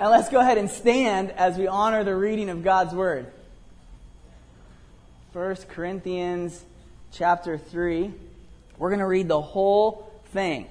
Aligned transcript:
And 0.00 0.08
let's 0.08 0.30
go 0.30 0.40
ahead 0.40 0.56
and 0.56 0.70
stand 0.70 1.30
as 1.32 1.58
we 1.58 1.66
honor 1.66 2.04
the 2.04 2.16
reading 2.16 2.48
of 2.48 2.64
God's 2.64 2.94
Word. 2.94 3.30
1 5.34 5.56
Corinthians 5.68 6.64
chapter 7.12 7.58
3. 7.58 8.10
We're 8.78 8.88
going 8.88 9.00
to 9.00 9.06
read 9.06 9.28
the 9.28 9.42
whole 9.42 10.10
thing. 10.32 10.68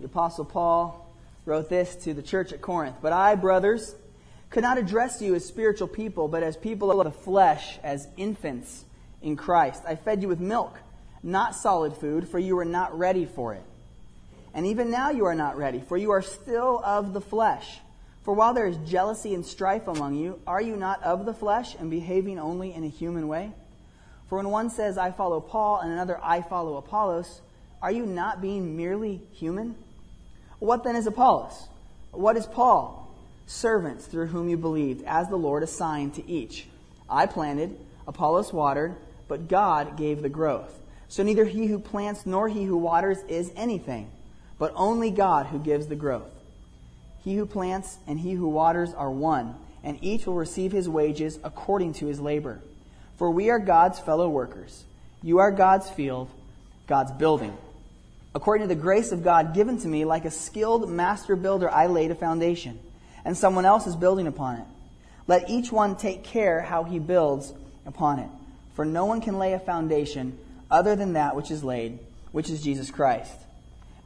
The 0.00 0.06
Apostle 0.06 0.44
Paul 0.44 1.08
wrote 1.46 1.68
this 1.68 1.94
to 2.02 2.14
the 2.14 2.20
church 2.20 2.52
at 2.52 2.60
Corinth. 2.60 2.96
But 3.00 3.12
I, 3.12 3.36
brothers, 3.36 3.94
could 4.50 4.64
not 4.64 4.76
address 4.76 5.22
you 5.22 5.36
as 5.36 5.44
spiritual 5.44 5.86
people, 5.86 6.26
but 6.26 6.42
as 6.42 6.56
people 6.56 6.90
of 6.90 7.04
the 7.04 7.12
flesh, 7.12 7.78
as 7.84 8.08
infants 8.16 8.84
in 9.22 9.36
Christ. 9.36 9.84
I 9.86 9.94
fed 9.94 10.20
you 10.20 10.26
with 10.26 10.40
milk, 10.40 10.76
not 11.22 11.54
solid 11.54 11.94
food, 11.94 12.28
for 12.28 12.40
you 12.40 12.56
were 12.56 12.64
not 12.64 12.98
ready 12.98 13.24
for 13.24 13.54
it. 13.54 13.62
And 14.54 14.66
even 14.66 14.90
now 14.90 15.10
you 15.10 15.26
are 15.26 15.34
not 15.34 15.56
ready, 15.56 15.80
for 15.80 15.96
you 15.96 16.10
are 16.10 16.22
still 16.22 16.82
of 16.84 17.12
the 17.12 17.20
flesh. 17.20 17.78
For 18.24 18.34
while 18.34 18.54
there 18.54 18.66
is 18.66 18.76
jealousy 18.78 19.34
and 19.34 19.44
strife 19.44 19.88
among 19.88 20.14
you, 20.16 20.40
are 20.46 20.60
you 20.60 20.76
not 20.76 21.02
of 21.02 21.24
the 21.24 21.34
flesh 21.34 21.74
and 21.78 21.90
behaving 21.90 22.38
only 22.38 22.74
in 22.74 22.84
a 22.84 22.88
human 22.88 23.28
way? 23.28 23.52
For 24.28 24.36
when 24.36 24.50
one 24.50 24.68
says, 24.68 24.98
I 24.98 25.12
follow 25.12 25.40
Paul, 25.40 25.80
and 25.80 25.92
another, 25.92 26.20
I 26.22 26.42
follow 26.42 26.76
Apollos, 26.76 27.40
are 27.80 27.90
you 27.90 28.04
not 28.04 28.42
being 28.42 28.76
merely 28.76 29.22
human? 29.32 29.76
What 30.58 30.84
then 30.84 30.96
is 30.96 31.06
Apollos? 31.06 31.68
What 32.10 32.36
is 32.36 32.46
Paul? 32.46 33.14
Servants 33.46 34.04
through 34.06 34.26
whom 34.26 34.48
you 34.48 34.58
believed, 34.58 35.04
as 35.06 35.28
the 35.28 35.36
Lord 35.36 35.62
assigned 35.62 36.14
to 36.14 36.30
each. 36.30 36.66
I 37.08 37.26
planted, 37.26 37.78
Apollos 38.06 38.52
watered, 38.52 38.96
but 39.28 39.48
God 39.48 39.96
gave 39.96 40.20
the 40.20 40.28
growth. 40.28 40.78
So 41.08 41.22
neither 41.22 41.46
he 41.46 41.66
who 41.66 41.78
plants 41.78 42.26
nor 42.26 42.48
he 42.48 42.64
who 42.64 42.76
waters 42.76 43.18
is 43.28 43.50
anything, 43.56 44.10
but 44.58 44.72
only 44.74 45.10
God 45.10 45.46
who 45.46 45.58
gives 45.58 45.86
the 45.86 45.96
growth. 45.96 46.30
He 47.24 47.36
who 47.36 47.46
plants 47.46 47.98
and 48.06 48.18
he 48.18 48.32
who 48.32 48.48
waters 48.48 48.92
are 48.94 49.10
one, 49.10 49.54
and 49.84 49.98
each 50.02 50.26
will 50.26 50.34
receive 50.34 50.72
his 50.72 50.88
wages 50.88 51.38
according 51.44 51.94
to 51.94 52.06
his 52.06 52.20
labor. 52.20 52.60
For 53.16 53.30
we 53.30 53.50
are 53.50 53.58
God's 53.58 53.98
fellow 53.98 54.28
workers. 54.28 54.84
You 55.22 55.38
are 55.38 55.50
God's 55.50 55.90
field, 55.90 56.30
God's 56.86 57.12
building. 57.12 57.56
According 58.34 58.68
to 58.68 58.74
the 58.74 58.80
grace 58.80 59.10
of 59.10 59.24
God 59.24 59.54
given 59.54 59.78
to 59.80 59.88
me, 59.88 60.04
like 60.04 60.24
a 60.24 60.30
skilled 60.30 60.88
master 60.88 61.34
builder, 61.34 61.70
I 61.70 61.86
laid 61.86 62.10
a 62.10 62.14
foundation, 62.14 62.78
and 63.24 63.36
someone 63.36 63.64
else 63.64 63.86
is 63.86 63.96
building 63.96 64.26
upon 64.26 64.56
it. 64.56 64.64
Let 65.26 65.50
each 65.50 65.72
one 65.72 65.96
take 65.96 66.24
care 66.24 66.60
how 66.60 66.84
he 66.84 66.98
builds 66.98 67.52
upon 67.84 68.20
it. 68.20 68.28
For 68.74 68.84
no 68.84 69.06
one 69.06 69.20
can 69.20 69.38
lay 69.38 69.54
a 69.54 69.58
foundation 69.58 70.38
other 70.70 70.94
than 70.94 71.14
that 71.14 71.34
which 71.34 71.50
is 71.50 71.64
laid, 71.64 71.98
which 72.32 72.48
is 72.48 72.62
Jesus 72.62 72.90
Christ. 72.90 73.34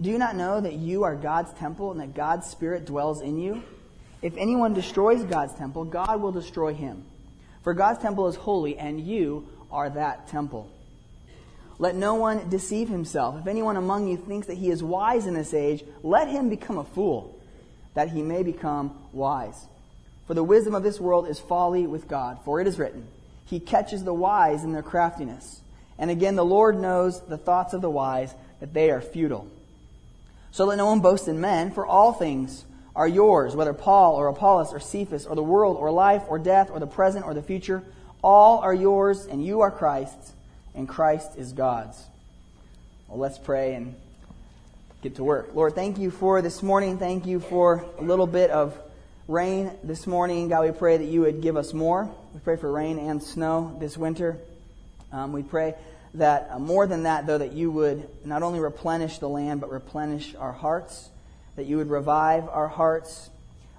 Do 0.00 0.08
you 0.08 0.16
not 0.16 0.34
know 0.34 0.60
that 0.60 0.74
you 0.74 1.02
are 1.02 1.14
God's 1.14 1.52
temple 1.52 1.90
and 1.90 2.00
that 2.00 2.14
God's 2.14 2.46
Spirit 2.46 2.86
dwells 2.86 3.20
in 3.20 3.38
you? 3.38 3.62
If 4.22 4.36
anyone 4.38 4.72
destroys 4.72 5.22
God's 5.24 5.54
temple, 5.54 5.84
God 5.84 6.22
will 6.22 6.32
destroy 6.32 6.72
him. 6.72 7.04
For 7.62 7.74
God's 7.74 8.00
temple 8.00 8.26
is 8.28 8.36
holy, 8.36 8.78
and 8.78 8.98
you 8.98 9.48
are 9.70 9.90
that 9.90 10.28
temple. 10.28 10.70
Let 11.78 11.94
no 11.94 12.14
one 12.14 12.48
deceive 12.48 12.88
himself. 12.88 13.40
If 13.40 13.46
anyone 13.46 13.76
among 13.76 14.08
you 14.08 14.16
thinks 14.16 14.46
that 14.46 14.56
he 14.56 14.70
is 14.70 14.82
wise 14.82 15.26
in 15.26 15.34
this 15.34 15.52
age, 15.52 15.84
let 16.02 16.28
him 16.28 16.48
become 16.48 16.78
a 16.78 16.84
fool, 16.84 17.38
that 17.94 18.08
he 18.08 18.22
may 18.22 18.42
become 18.42 18.98
wise. 19.12 19.66
For 20.26 20.32
the 20.32 20.44
wisdom 20.44 20.74
of 20.74 20.82
this 20.82 21.00
world 21.00 21.28
is 21.28 21.38
folly 21.38 21.86
with 21.86 22.08
God. 22.08 22.38
For 22.44 22.60
it 22.60 22.66
is 22.66 22.78
written, 22.78 23.06
He 23.44 23.60
catches 23.60 24.04
the 24.04 24.14
wise 24.14 24.64
in 24.64 24.72
their 24.72 24.82
craftiness. 24.82 25.60
And 25.98 26.10
again, 26.10 26.36
the 26.36 26.44
Lord 26.44 26.78
knows 26.78 27.20
the 27.20 27.38
thoughts 27.38 27.74
of 27.74 27.82
the 27.82 27.90
wise, 27.90 28.34
that 28.60 28.72
they 28.72 28.90
are 28.90 29.00
futile. 29.00 29.46
So 30.52 30.64
let 30.64 30.78
no 30.78 30.86
one 30.86 31.00
boast 31.00 31.28
in 31.28 31.40
men, 31.40 31.70
for 31.70 31.86
all 31.86 32.12
things 32.12 32.64
are 32.96 33.06
yours, 33.06 33.54
whether 33.54 33.72
Paul 33.72 34.16
or 34.16 34.26
Apollos 34.28 34.72
or 34.72 34.80
Cephas 34.80 35.26
or 35.26 35.36
the 35.36 35.42
world 35.42 35.76
or 35.76 35.90
life 35.90 36.24
or 36.28 36.38
death 36.38 36.70
or 36.70 36.80
the 36.80 36.86
present 36.86 37.24
or 37.24 37.34
the 37.34 37.42
future. 37.42 37.82
All 38.22 38.58
are 38.58 38.74
yours, 38.74 39.26
and 39.26 39.44
you 39.44 39.60
are 39.60 39.70
Christ's, 39.70 40.32
and 40.74 40.88
Christ 40.88 41.36
is 41.36 41.52
God's. 41.52 42.02
Well, 43.08 43.18
let's 43.18 43.38
pray 43.38 43.74
and 43.74 43.94
get 45.02 45.16
to 45.16 45.24
work. 45.24 45.54
Lord, 45.54 45.74
thank 45.74 45.98
you 45.98 46.10
for 46.10 46.42
this 46.42 46.62
morning. 46.62 46.98
Thank 46.98 47.26
you 47.26 47.40
for 47.40 47.84
a 47.98 48.02
little 48.02 48.26
bit 48.26 48.50
of 48.50 48.76
rain 49.28 49.70
this 49.84 50.06
morning. 50.06 50.48
God, 50.48 50.66
we 50.66 50.72
pray 50.72 50.96
that 50.96 51.06
you 51.06 51.22
would 51.22 51.40
give 51.40 51.56
us 51.56 51.72
more. 51.72 52.10
We 52.34 52.40
pray 52.40 52.56
for 52.56 52.70
rain 52.70 52.98
and 52.98 53.22
snow 53.22 53.76
this 53.80 53.96
winter. 53.96 54.36
Um, 55.12 55.32
we 55.32 55.42
pray 55.42 55.74
that 56.14 56.48
uh, 56.50 56.58
more 56.58 56.86
than 56.86 57.04
that, 57.04 57.26
though, 57.26 57.38
that 57.38 57.52
you 57.52 57.70
would 57.70 58.08
not 58.24 58.42
only 58.42 58.60
replenish 58.60 59.18
the 59.18 59.28
land, 59.28 59.60
but 59.60 59.70
replenish 59.70 60.34
our 60.34 60.52
hearts, 60.52 61.10
that 61.56 61.66
you 61.66 61.76
would 61.76 61.90
revive 61.90 62.48
our 62.48 62.68
hearts. 62.68 63.30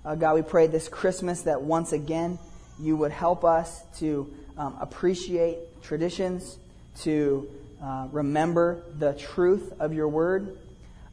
Uh, 0.06 0.16
God, 0.16 0.36
we 0.36 0.42
pray 0.42 0.68
this 0.68 0.88
Christmas 0.88 1.44
that 1.44 1.62
once 1.62 1.92
again 1.92 2.40
you 2.80 2.96
would 2.97 3.12
help 3.12 3.44
us 3.44 3.84
to 4.00 4.34
um, 4.58 4.78
appreciate 4.80 5.81
traditions, 5.84 6.58
to 7.02 7.50
uh, 7.81 8.08
remember 8.12 8.84
the 8.98 9.13
truth 9.13 9.74
of 9.80 9.94
your 9.94 10.08
word. 10.08 10.58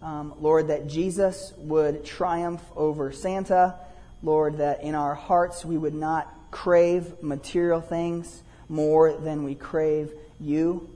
Um, 0.00 0.34
Lord, 0.40 0.68
that 0.68 0.86
Jesus 0.86 1.52
would 1.56 2.04
triumph 2.04 2.62
over 2.76 3.12
Santa. 3.12 3.74
Lord, 4.22 4.58
that 4.58 4.82
in 4.82 4.94
our 4.94 5.14
hearts 5.14 5.64
we 5.64 5.76
would 5.76 5.94
not 5.94 6.32
crave 6.50 7.22
material 7.22 7.80
things 7.80 8.42
more 8.68 9.12
than 9.12 9.44
we 9.44 9.54
crave 9.54 10.12
you. 10.40 10.88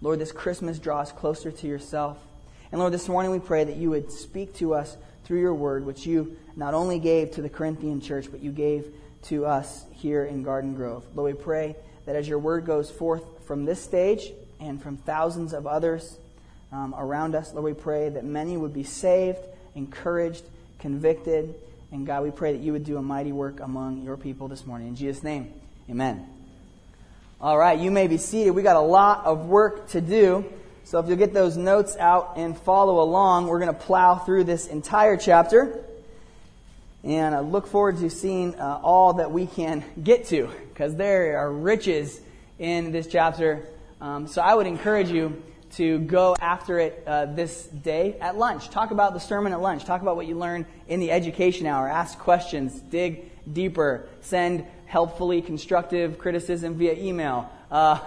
Lord, 0.00 0.18
this 0.18 0.32
Christmas 0.32 0.78
draw 0.78 1.00
us 1.00 1.12
closer 1.12 1.50
to 1.50 1.66
yourself. 1.66 2.18
And 2.70 2.80
Lord, 2.80 2.92
this 2.92 3.08
morning 3.08 3.30
we 3.30 3.38
pray 3.38 3.64
that 3.64 3.76
you 3.76 3.90
would 3.90 4.10
speak 4.10 4.54
to 4.56 4.74
us 4.74 4.96
through 5.24 5.40
your 5.40 5.54
word, 5.54 5.84
which 5.84 6.06
you 6.06 6.36
not 6.54 6.74
only 6.74 6.98
gave 6.98 7.32
to 7.32 7.42
the 7.42 7.48
Corinthian 7.48 8.00
church, 8.00 8.30
but 8.30 8.40
you 8.40 8.52
gave 8.52 8.92
to 9.24 9.46
us 9.46 9.84
here 9.92 10.24
in 10.24 10.42
Garden 10.42 10.74
Grove. 10.74 11.04
Lord, 11.14 11.34
we 11.34 11.42
pray 11.42 11.76
that 12.04 12.14
as 12.14 12.28
your 12.28 12.38
word 12.38 12.64
goes 12.64 12.90
forth 12.90 13.24
from 13.46 13.64
this 13.64 13.82
stage 13.82 14.32
and 14.60 14.82
from 14.82 14.96
thousands 14.96 15.52
of 15.52 15.66
others 15.66 16.18
um, 16.70 16.94
around 16.96 17.34
us, 17.34 17.52
Lord, 17.52 17.64
we 17.64 17.74
pray 17.74 18.08
that 18.08 18.24
many 18.24 18.56
would 18.56 18.72
be 18.72 18.84
saved, 18.84 19.38
encouraged, 19.74 20.44
convicted. 20.78 21.54
And 21.90 22.06
God, 22.06 22.22
we 22.22 22.30
pray 22.30 22.52
that 22.52 22.62
you 22.62 22.72
would 22.72 22.84
do 22.84 22.98
a 22.98 23.02
mighty 23.02 23.32
work 23.32 23.60
among 23.60 24.02
your 24.02 24.16
people 24.16 24.48
this 24.48 24.66
morning. 24.66 24.88
In 24.88 24.96
Jesus' 24.96 25.22
name, 25.22 25.52
amen. 25.90 26.35
All 27.38 27.58
right, 27.58 27.78
you 27.78 27.90
may 27.90 28.06
be 28.06 28.16
seated. 28.16 28.52
We 28.52 28.62
got 28.62 28.76
a 28.76 28.80
lot 28.80 29.26
of 29.26 29.44
work 29.44 29.90
to 29.90 30.00
do. 30.00 30.46
So 30.84 31.00
if 31.00 31.06
you'll 31.06 31.18
get 31.18 31.34
those 31.34 31.54
notes 31.54 31.94
out 31.98 32.32
and 32.36 32.56
follow 32.56 33.02
along, 33.02 33.48
we're 33.48 33.58
going 33.58 33.74
to 33.74 33.78
plow 33.78 34.14
through 34.14 34.44
this 34.44 34.68
entire 34.68 35.18
chapter. 35.18 35.84
And 37.04 37.34
I 37.34 37.40
look 37.40 37.66
forward 37.66 37.98
to 37.98 38.08
seeing 38.08 38.54
uh, 38.54 38.80
all 38.82 39.12
that 39.14 39.30
we 39.30 39.46
can 39.46 39.84
get 40.02 40.28
to, 40.28 40.48
because 40.70 40.96
there 40.96 41.36
are 41.36 41.52
riches 41.52 42.18
in 42.58 42.90
this 42.90 43.06
chapter. 43.06 43.66
Um, 44.00 44.28
so 44.28 44.40
I 44.40 44.54
would 44.54 44.66
encourage 44.66 45.10
you 45.10 45.42
to 45.72 45.98
go 45.98 46.36
after 46.40 46.78
it 46.78 47.04
uh, 47.06 47.26
this 47.26 47.64
day 47.66 48.16
at 48.18 48.38
lunch. 48.38 48.70
Talk 48.70 48.92
about 48.92 49.12
the 49.12 49.20
sermon 49.20 49.52
at 49.52 49.60
lunch. 49.60 49.84
Talk 49.84 50.00
about 50.00 50.16
what 50.16 50.26
you 50.26 50.38
learned 50.38 50.64
in 50.88 51.00
the 51.00 51.10
education 51.10 51.66
hour. 51.66 51.86
Ask 51.86 52.18
questions. 52.18 52.80
Dig 52.80 53.30
deeper. 53.52 54.08
Send 54.22 54.66
helpfully 54.86 55.42
constructive 55.42 56.18
criticism 56.18 56.74
via 56.74 56.94
email. 56.94 57.50
Uh, 57.70 58.00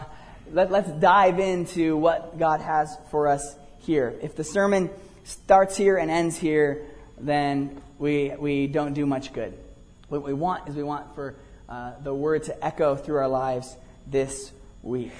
let, 0.52 0.72
let's 0.72 0.90
dive 0.90 1.40
into 1.40 1.96
what 1.98 2.40
God 2.40 2.62
has 2.62 2.98
for 3.12 3.28
us 3.28 3.56
here. 3.80 4.16
If 4.22 4.36
the 4.36 4.44
sermon 4.44 4.90
starts 5.24 5.78
here 5.78 5.98
and 5.98 6.10
ends 6.10 6.38
here, 6.38 6.86
then 7.20 7.82
we, 8.00 8.34
we 8.38 8.68
don't 8.68 8.94
do 8.94 9.06
much 9.06 9.34
good. 9.34 9.54
What 10.08 10.24
we 10.24 10.34
want 10.34 10.68
is 10.68 10.76
we 10.76 10.84
want 10.84 11.14
for 11.14 11.36
uh, 11.68 11.94
the 12.02 12.14
word 12.14 12.44
to 12.44 12.66
echo 12.66 12.96
through 12.96 13.18
our 13.18 13.28
lives 13.28 13.76
this 14.08 14.52
week. 14.82 15.12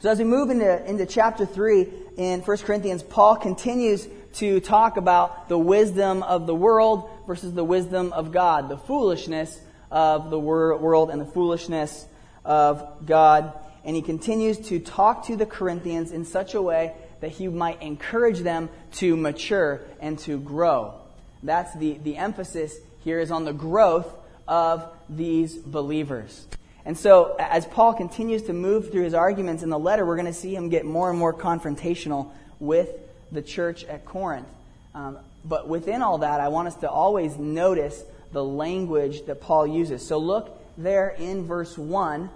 So 0.00 0.10
as 0.10 0.18
we 0.18 0.24
move 0.24 0.50
into, 0.50 0.84
into 0.86 1.06
chapter 1.06 1.46
3 1.46 1.86
in 2.16 2.40
1 2.40 2.56
Corinthians, 2.58 3.02
Paul 3.02 3.36
continues 3.36 4.08
to 4.34 4.60
talk 4.60 4.96
about 4.96 5.48
the 5.48 5.58
wisdom 5.58 6.22
of 6.22 6.46
the 6.46 6.54
world 6.54 7.08
versus 7.26 7.54
the 7.54 7.64
wisdom 7.64 8.12
of 8.12 8.32
God, 8.32 8.68
the 8.68 8.76
foolishness 8.76 9.58
of 9.90 10.30
the 10.30 10.38
wor- 10.38 10.76
world 10.76 11.10
and 11.10 11.20
the 11.20 11.26
foolishness 11.26 12.06
of 12.44 13.06
God. 13.06 13.52
And 13.84 13.94
he 13.94 14.02
continues 14.02 14.58
to 14.68 14.78
talk 14.80 15.26
to 15.26 15.36
the 15.36 15.46
Corinthians 15.46 16.10
in 16.12 16.24
such 16.24 16.54
a 16.54 16.62
way 16.62 16.92
that 17.20 17.30
he 17.30 17.48
might 17.48 17.82
encourage 17.82 18.40
them 18.40 18.68
to 18.92 19.16
mature 19.16 19.80
and 20.00 20.18
to 20.20 20.38
grow. 20.38 20.94
That's 21.42 21.74
the, 21.74 21.98
the 21.98 22.16
emphasis 22.16 22.76
here 23.04 23.20
is 23.20 23.30
on 23.30 23.44
the 23.44 23.52
growth 23.52 24.12
of 24.48 24.88
these 25.08 25.56
believers. 25.56 26.46
And 26.84 26.96
so, 26.96 27.36
as 27.38 27.66
Paul 27.66 27.94
continues 27.94 28.42
to 28.44 28.52
move 28.52 28.92
through 28.92 29.04
his 29.04 29.14
arguments 29.14 29.62
in 29.62 29.70
the 29.70 29.78
letter, 29.78 30.06
we're 30.06 30.16
going 30.16 30.26
to 30.26 30.32
see 30.32 30.54
him 30.54 30.68
get 30.68 30.84
more 30.84 31.10
and 31.10 31.18
more 31.18 31.34
confrontational 31.34 32.30
with 32.60 32.88
the 33.32 33.42
church 33.42 33.84
at 33.84 34.04
Corinth. 34.04 34.46
Um, 34.94 35.18
but 35.44 35.68
within 35.68 36.02
all 36.02 36.18
that, 36.18 36.40
I 36.40 36.48
want 36.48 36.68
us 36.68 36.76
to 36.76 36.90
always 36.90 37.36
notice 37.36 38.02
the 38.36 38.44
language 38.44 39.24
that 39.24 39.40
Paul 39.40 39.66
uses. 39.66 40.06
So, 40.06 40.18
look 40.18 40.62
there 40.76 41.08
in 41.08 41.46
verse 41.46 41.78
1. 41.78 42.28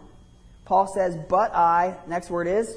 Paul 0.65 0.87
says, 0.87 1.15
But 1.29 1.55
I, 1.55 1.95
next 2.07 2.31
word 2.31 2.47
is? 2.47 2.75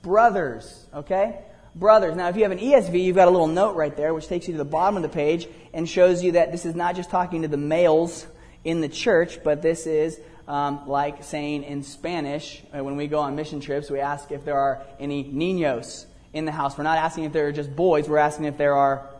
Brothers. 0.00 0.02
Brothers, 0.02 0.86
okay? 0.94 1.40
Brothers. 1.74 2.16
Now, 2.16 2.30
if 2.30 2.36
you 2.36 2.44
have 2.44 2.52
an 2.52 2.60
ESV, 2.60 3.04
you've 3.04 3.16
got 3.16 3.28
a 3.28 3.30
little 3.30 3.46
note 3.46 3.76
right 3.76 3.94
there 3.94 4.14
which 4.14 4.26
takes 4.26 4.48
you 4.48 4.54
to 4.54 4.58
the 4.58 4.64
bottom 4.64 4.96
of 4.96 5.02
the 5.02 5.10
page 5.10 5.48
and 5.74 5.86
shows 5.86 6.24
you 6.24 6.32
that 6.32 6.50
this 6.50 6.64
is 6.64 6.74
not 6.74 6.96
just 6.96 7.10
talking 7.10 7.42
to 7.42 7.48
the 7.48 7.58
males 7.58 8.26
in 8.64 8.80
the 8.80 8.88
church, 8.88 9.44
but 9.44 9.60
this 9.60 9.86
is 9.86 10.18
um, 10.48 10.88
like 10.88 11.24
saying 11.24 11.62
in 11.64 11.82
Spanish, 11.82 12.62
uh, 12.74 12.82
when 12.82 12.96
we 12.96 13.06
go 13.06 13.18
on 13.18 13.36
mission 13.36 13.60
trips, 13.60 13.90
we 13.90 14.00
ask 14.00 14.32
if 14.32 14.46
there 14.46 14.58
are 14.58 14.82
any 14.98 15.24
niños 15.24 16.06
in 16.32 16.46
the 16.46 16.52
house. 16.52 16.78
We're 16.78 16.84
not 16.84 16.96
asking 16.96 17.24
if 17.24 17.34
there 17.34 17.48
are 17.48 17.52
just 17.52 17.76
boys, 17.76 18.08
we're 18.08 18.16
asking 18.16 18.46
if 18.46 18.56
there 18.56 18.76
are 18.76 19.10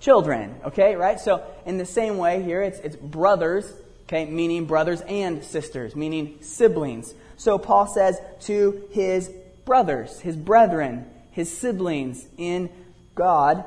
children, 0.00 0.56
okay, 0.64 0.96
right? 0.96 1.20
So, 1.20 1.44
in 1.66 1.78
the 1.78 1.86
same 1.86 2.18
way 2.18 2.42
here, 2.42 2.62
it's, 2.62 2.78
it's 2.80 2.96
brothers, 2.96 3.70
okay, 4.04 4.24
meaning 4.24 4.66
brothers 4.66 5.00
and 5.02 5.44
sisters, 5.44 5.94
meaning 5.94 6.38
siblings. 6.40 7.14
So, 7.36 7.58
Paul 7.58 7.86
says 7.86 8.20
to 8.42 8.88
his 8.90 9.30
brothers, 9.64 10.20
his 10.20 10.36
brethren, 10.36 11.06
his 11.30 11.56
siblings 11.56 12.26
in 12.36 12.70
God, 13.14 13.64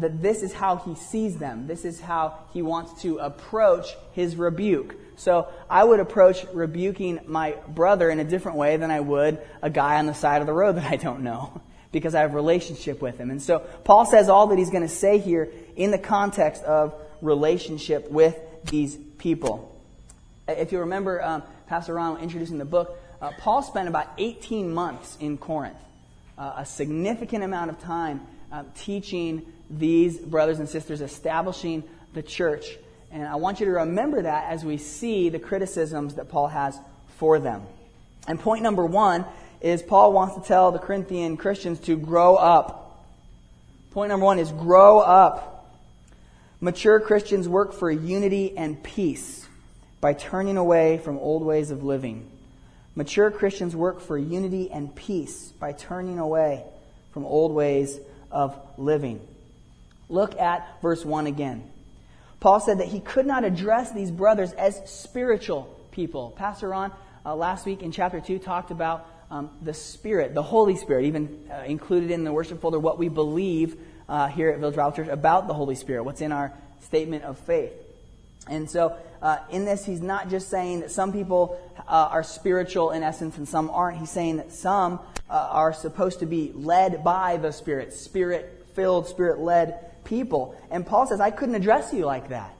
that 0.00 0.22
this 0.22 0.42
is 0.42 0.52
how 0.52 0.76
he 0.76 0.94
sees 0.94 1.38
them. 1.38 1.66
This 1.66 1.84
is 1.84 2.00
how 2.00 2.38
he 2.52 2.62
wants 2.62 3.02
to 3.02 3.18
approach 3.18 3.96
his 4.12 4.36
rebuke. 4.36 4.94
So 5.16 5.48
I 5.70 5.82
would 5.82 6.00
approach 6.00 6.44
rebuking 6.52 7.20
my 7.26 7.56
brother 7.68 8.10
in 8.10 8.20
a 8.20 8.24
different 8.24 8.58
way 8.58 8.76
than 8.76 8.90
I 8.90 9.00
would 9.00 9.40
a 9.62 9.70
guy 9.70 9.98
on 9.98 10.06
the 10.06 10.14
side 10.14 10.42
of 10.42 10.46
the 10.46 10.52
road 10.52 10.76
that 10.76 10.90
I 10.90 10.96
don't 10.96 11.22
know 11.22 11.60
because 11.96 12.14
I 12.14 12.20
have 12.20 12.34
relationship 12.34 13.00
with 13.00 13.16
him. 13.16 13.30
And 13.30 13.40
so 13.40 13.60
Paul 13.84 14.04
says 14.04 14.28
all 14.28 14.48
that 14.48 14.58
he's 14.58 14.68
going 14.68 14.82
to 14.82 14.94
say 14.94 15.16
here 15.16 15.48
in 15.76 15.90
the 15.90 15.98
context 15.98 16.62
of 16.64 16.94
relationship 17.22 18.10
with 18.10 18.38
these 18.66 18.96
people. 19.16 19.74
If 20.46 20.72
you 20.72 20.80
remember 20.80 21.22
um, 21.24 21.42
Pastor 21.68 21.94
Ronald 21.94 22.20
introducing 22.20 22.58
the 22.58 22.66
book, 22.66 23.00
uh, 23.22 23.32
Paul 23.38 23.62
spent 23.62 23.88
about 23.88 24.08
18 24.18 24.74
months 24.74 25.16
in 25.20 25.38
Corinth, 25.38 25.78
uh, 26.36 26.56
a 26.58 26.66
significant 26.66 27.42
amount 27.42 27.70
of 27.70 27.80
time 27.80 28.20
uh, 28.52 28.64
teaching 28.76 29.50
these 29.70 30.18
brothers 30.18 30.58
and 30.58 30.68
sisters, 30.68 31.00
establishing 31.00 31.82
the 32.12 32.22
church. 32.22 32.76
And 33.10 33.26
I 33.26 33.36
want 33.36 33.58
you 33.58 33.64
to 33.64 33.72
remember 33.72 34.20
that 34.20 34.50
as 34.50 34.66
we 34.66 34.76
see 34.76 35.30
the 35.30 35.38
criticisms 35.38 36.16
that 36.16 36.28
Paul 36.28 36.48
has 36.48 36.78
for 37.16 37.38
them. 37.38 37.62
And 38.28 38.38
point 38.38 38.62
number 38.62 38.84
one 38.84 39.24
is 39.60 39.82
Paul 39.82 40.12
wants 40.12 40.34
to 40.34 40.42
tell 40.42 40.72
the 40.72 40.78
Corinthian 40.78 41.36
Christians 41.36 41.80
to 41.80 41.96
grow 41.96 42.36
up. 42.36 43.04
Point 43.90 44.10
number 44.10 44.26
one 44.26 44.38
is 44.38 44.52
grow 44.52 45.00
up. 45.00 45.74
Mature 46.60 47.00
Christians 47.00 47.48
work 47.48 47.72
for 47.72 47.90
unity 47.90 48.56
and 48.56 48.82
peace 48.82 49.46
by 50.00 50.12
turning 50.12 50.56
away 50.56 50.98
from 50.98 51.18
old 51.18 51.42
ways 51.42 51.70
of 51.70 51.82
living. 51.82 52.30
Mature 52.94 53.30
Christians 53.30 53.76
work 53.76 54.00
for 54.00 54.16
unity 54.16 54.70
and 54.70 54.94
peace 54.94 55.52
by 55.60 55.72
turning 55.72 56.18
away 56.18 56.64
from 57.12 57.24
old 57.24 57.52
ways 57.52 57.98
of 58.30 58.58
living. 58.78 59.20
Look 60.08 60.38
at 60.38 60.80
verse 60.80 61.04
1 61.04 61.26
again. 61.26 61.70
Paul 62.40 62.60
said 62.60 62.78
that 62.78 62.88
he 62.88 63.00
could 63.00 63.26
not 63.26 63.44
address 63.44 63.92
these 63.92 64.10
brothers 64.10 64.52
as 64.52 64.80
spiritual 64.90 65.64
people. 65.90 66.30
Pastor 66.36 66.68
Ron, 66.68 66.92
uh, 67.24 67.34
last 67.34 67.66
week 67.66 67.82
in 67.82 67.92
chapter 67.92 68.20
2, 68.20 68.38
talked 68.38 68.70
about 68.70 69.08
um, 69.30 69.50
the 69.62 69.74
Spirit, 69.74 70.34
the 70.34 70.42
Holy 70.42 70.76
Spirit, 70.76 71.06
even 71.06 71.48
uh, 71.50 71.62
included 71.66 72.10
in 72.10 72.24
the 72.24 72.32
worship 72.32 72.60
folder, 72.60 72.78
what 72.78 72.98
we 72.98 73.08
believe 73.08 73.76
uh, 74.08 74.28
here 74.28 74.50
at 74.50 74.58
Village 74.58 74.76
Bible 74.76 74.92
Church 74.92 75.08
about 75.08 75.48
the 75.48 75.54
Holy 75.54 75.74
Spirit, 75.74 76.04
what's 76.04 76.20
in 76.20 76.32
our 76.32 76.52
statement 76.80 77.24
of 77.24 77.38
faith. 77.38 77.72
And 78.48 78.70
so, 78.70 78.96
uh, 79.20 79.38
in 79.50 79.64
this, 79.64 79.84
he's 79.84 80.00
not 80.00 80.30
just 80.30 80.48
saying 80.48 80.80
that 80.80 80.90
some 80.92 81.12
people 81.12 81.60
uh, 81.88 82.08
are 82.12 82.22
spiritual 82.22 82.92
in 82.92 83.02
essence 83.02 83.36
and 83.38 83.48
some 83.48 83.70
aren't. 83.70 83.98
He's 83.98 84.10
saying 84.10 84.36
that 84.36 84.52
some 84.52 85.00
uh, 85.28 85.48
are 85.50 85.72
supposed 85.72 86.20
to 86.20 86.26
be 86.26 86.52
led 86.54 87.02
by 87.02 87.36
the 87.36 87.50
Spirit, 87.50 87.92
Spirit 87.92 88.66
filled, 88.74 89.08
Spirit 89.08 89.40
led 89.40 90.04
people. 90.04 90.54
And 90.70 90.86
Paul 90.86 91.08
says, 91.08 91.20
I 91.20 91.32
couldn't 91.32 91.56
address 91.56 91.92
you 91.92 92.04
like 92.04 92.28
that. 92.28 92.54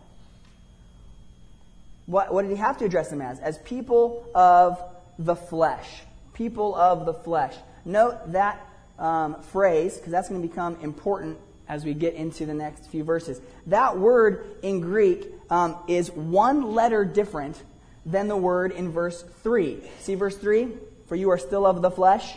What, 2.07 2.33
what 2.33 2.43
did 2.43 2.51
he 2.51 2.57
have 2.57 2.79
to 2.79 2.85
address 2.85 3.09
them 3.09 3.21
as? 3.21 3.39
As 3.39 3.59
people 3.59 4.29
of 4.35 4.83
the 5.19 5.37
flesh. 5.37 5.89
People 6.37 6.75
of 6.75 7.06
the 7.06 7.15
flesh. 7.15 7.55
Note 7.87 8.33
that 8.33 8.61
um, 8.99 9.41
phrase, 9.41 9.97
because 9.97 10.12
that's 10.12 10.29
going 10.29 10.43
to 10.43 10.47
become 10.47 10.77
important 10.83 11.38
as 11.67 11.83
we 11.83 11.94
get 11.94 12.12
into 12.12 12.44
the 12.44 12.53
next 12.53 12.87
few 12.91 13.05
verses. 13.05 13.41
That 13.69 13.99
word 13.99 14.44
in 14.62 14.81
Greek 14.81 15.27
um, 15.49 15.77
is 15.88 16.11
one 16.12 16.75
letter 16.75 17.06
different 17.06 17.61
than 18.05 18.29
the 18.29 18.37
word 18.37 18.73
in 18.73 18.93
verse 18.93 19.25
3. 19.43 19.81
See 20.00 20.15
verse 20.15 20.37
3? 20.37 20.69
For 21.06 21.17
you 21.17 21.31
are 21.31 21.38
still 21.38 21.65
of 21.65 21.81
the 21.81 21.91
flesh. 21.91 22.37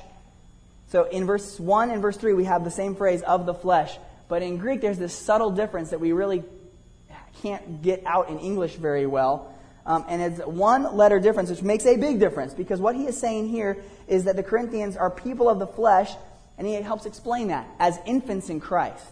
So 0.87 1.03
in 1.03 1.25
verse 1.25 1.59
1 1.59 1.91
and 1.91 2.01
verse 2.01 2.15
3, 2.15 2.33
we 2.33 2.45
have 2.45 2.63
the 2.63 2.71
same 2.71 2.95
phrase, 2.95 3.21
of 3.21 3.45
the 3.45 3.53
flesh. 3.53 3.97
But 4.29 4.43
in 4.43 4.57
Greek, 4.59 4.79
there's 4.79 4.97
this 4.97 5.13
subtle 5.13 5.51
difference 5.51 5.89
that 5.89 5.99
we 5.99 6.13
really 6.13 6.43
can't 7.41 7.81
get 7.81 8.03
out 8.05 8.29
in 8.29 8.39
English 8.39 8.75
very 8.75 9.05
well. 9.05 9.53
Um, 9.89 10.05
and 10.07 10.21
it's 10.21 10.39
one 10.45 10.95
letter 10.95 11.19
difference, 11.19 11.49
which 11.49 11.63
makes 11.63 11.83
a 11.87 11.97
big 11.97 12.19
difference 12.19 12.53
because 12.53 12.79
what 12.79 12.95
he 12.95 13.07
is 13.07 13.17
saying 13.17 13.49
here 13.49 13.75
is 14.07 14.25
that 14.25 14.35
the 14.35 14.43
Corinthians 14.43 14.95
are 14.95 15.09
people 15.09 15.49
of 15.49 15.57
the 15.57 15.65
flesh, 15.65 16.13
and 16.59 16.67
he 16.67 16.75
helps 16.75 17.07
explain 17.07 17.47
that 17.47 17.67
as 17.79 17.97
infants 18.05 18.51
in 18.51 18.59
Christ. 18.59 19.11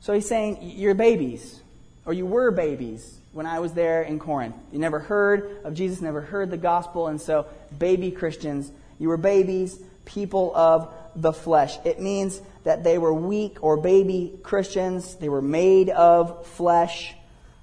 So 0.00 0.14
he's 0.14 0.26
saying, 0.26 0.60
You're 0.62 0.94
babies, 0.94 1.60
or 2.06 2.14
you 2.14 2.24
were 2.24 2.50
babies 2.50 3.18
when 3.32 3.44
I 3.44 3.58
was 3.58 3.74
there 3.74 4.02
in 4.02 4.18
Corinth. 4.18 4.56
You 4.72 4.78
never 4.78 4.98
heard 4.98 5.62
of 5.62 5.74
Jesus, 5.74 6.00
never 6.00 6.22
heard 6.22 6.50
the 6.50 6.56
gospel, 6.56 7.08
and 7.08 7.20
so 7.20 7.46
baby 7.78 8.12
Christians, 8.12 8.72
you 8.98 9.08
were 9.08 9.18
babies, 9.18 9.78
people 10.06 10.56
of 10.56 10.92
the 11.14 11.34
flesh. 11.34 11.76
It 11.84 12.00
means 12.00 12.40
that 12.64 12.82
they 12.82 12.96
were 12.96 13.12
weak 13.12 13.62
or 13.62 13.76
baby 13.76 14.38
Christians. 14.42 15.16
They 15.16 15.28
were 15.28 15.42
made 15.42 15.90
of 15.90 16.46
flesh. 16.46 17.14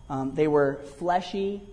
Um, 0.09 0.33
they 0.35 0.47
were 0.47 0.79
fleshy. 0.97 1.61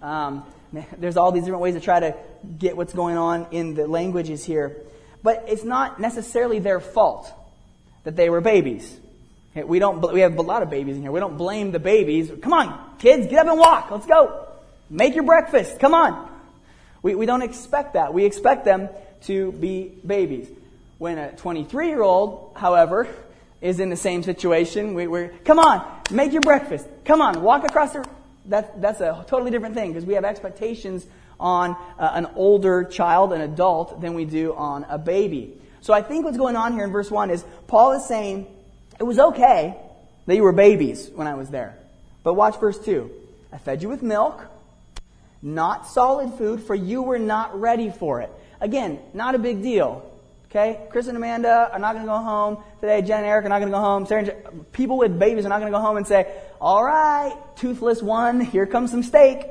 Um, 0.00 0.44
there's 0.98 1.16
all 1.16 1.32
these 1.32 1.42
different 1.42 1.62
ways 1.62 1.74
to 1.74 1.80
try 1.80 1.98
to 1.98 2.14
get 2.56 2.76
what's 2.76 2.92
going 2.92 3.16
on 3.16 3.48
in 3.50 3.74
the 3.74 3.88
languages 3.88 4.44
here. 4.44 4.76
But 5.24 5.46
it's 5.48 5.64
not 5.64 6.00
necessarily 6.00 6.60
their 6.60 6.78
fault 6.78 7.32
that 8.04 8.14
they 8.14 8.30
were 8.30 8.40
babies. 8.40 8.96
We 9.56 9.80
don't. 9.80 10.12
We 10.12 10.20
have 10.20 10.38
a 10.38 10.42
lot 10.42 10.62
of 10.62 10.70
babies 10.70 10.94
in 10.94 11.02
here. 11.02 11.10
We 11.10 11.18
don't 11.18 11.36
blame 11.36 11.72
the 11.72 11.80
babies. 11.80 12.30
Come 12.42 12.52
on, 12.52 12.96
kids, 12.98 13.26
get 13.26 13.40
up 13.40 13.48
and 13.48 13.58
walk. 13.58 13.90
Let's 13.90 14.06
go. 14.06 14.46
Make 14.88 15.14
your 15.14 15.24
breakfast. 15.24 15.80
Come 15.80 15.94
on. 15.94 16.28
We, 17.02 17.14
we 17.14 17.26
don't 17.26 17.42
expect 17.42 17.94
that. 17.94 18.14
We 18.14 18.24
expect 18.24 18.64
them 18.64 18.88
to 19.22 19.52
be 19.52 19.92
babies. 20.06 20.48
When 20.98 21.18
a 21.18 21.32
23 21.32 21.88
year 21.88 22.02
old, 22.02 22.52
however, 22.56 23.08
is 23.60 23.80
in 23.80 23.90
the 23.90 23.96
same 23.96 24.22
situation, 24.22 24.94
we, 24.94 25.06
are 25.06 25.28
come 25.44 25.58
on, 25.58 25.97
make 26.10 26.32
your 26.32 26.42
breakfast. 26.42 26.86
Come 27.04 27.20
on, 27.20 27.42
walk 27.42 27.64
across 27.64 27.92
the. 27.92 28.04
That, 28.46 28.80
that's 28.80 29.00
a 29.02 29.24
totally 29.28 29.50
different 29.50 29.74
thing 29.74 29.92
because 29.92 30.06
we 30.06 30.14
have 30.14 30.24
expectations 30.24 31.06
on 31.38 31.76
uh, 31.98 32.10
an 32.14 32.26
older 32.34 32.84
child, 32.84 33.32
an 33.32 33.42
adult, 33.42 34.00
than 34.00 34.14
we 34.14 34.24
do 34.24 34.54
on 34.54 34.84
a 34.88 34.98
baby. 34.98 35.54
So 35.80 35.92
I 35.92 36.02
think 36.02 36.24
what's 36.24 36.38
going 36.38 36.56
on 36.56 36.72
here 36.72 36.84
in 36.84 36.90
verse 36.90 37.10
1 37.10 37.30
is 37.30 37.44
Paul 37.66 37.92
is 37.92 38.06
saying 38.06 38.46
it 38.98 39.04
was 39.04 39.18
okay 39.18 39.76
that 40.26 40.34
you 40.34 40.42
were 40.42 40.52
babies 40.52 41.10
when 41.14 41.26
I 41.26 41.34
was 41.34 41.50
there. 41.50 41.76
But 42.22 42.34
watch 42.34 42.58
verse 42.58 42.78
2. 42.78 43.10
I 43.52 43.58
fed 43.58 43.82
you 43.82 43.88
with 43.88 44.02
milk, 44.02 44.44
not 45.40 45.86
solid 45.86 46.34
food, 46.34 46.62
for 46.62 46.74
you 46.74 47.02
were 47.02 47.18
not 47.18 47.58
ready 47.58 47.90
for 47.90 48.20
it. 48.20 48.30
Again, 48.60 48.98
not 49.14 49.34
a 49.34 49.38
big 49.38 49.62
deal. 49.62 50.10
Okay? 50.50 50.80
Chris 50.90 51.08
and 51.08 51.16
Amanda 51.16 51.70
are 51.72 51.78
not 51.78 51.94
going 51.94 52.06
to 52.06 52.10
go 52.10 52.18
home 52.18 52.62
today. 52.80 53.02
Jen 53.02 53.18
and 53.18 53.26
Eric 53.26 53.44
are 53.44 53.48
not 53.50 53.58
going 53.58 53.70
to 53.70 53.76
go 53.76 53.82
home. 53.82 54.06
Sarah 54.06 54.34
people 54.72 54.96
with 54.96 55.18
babies 55.18 55.44
are 55.44 55.50
not 55.50 55.60
going 55.60 55.70
to 55.70 55.76
go 55.76 55.82
home 55.82 55.98
and 55.98 56.06
say, 56.06 56.32
all 56.60 56.82
right, 56.82 57.36
toothless 57.56 58.02
one, 58.02 58.40
here 58.40 58.66
comes 58.66 58.90
some 58.90 59.02
steak. 59.02 59.46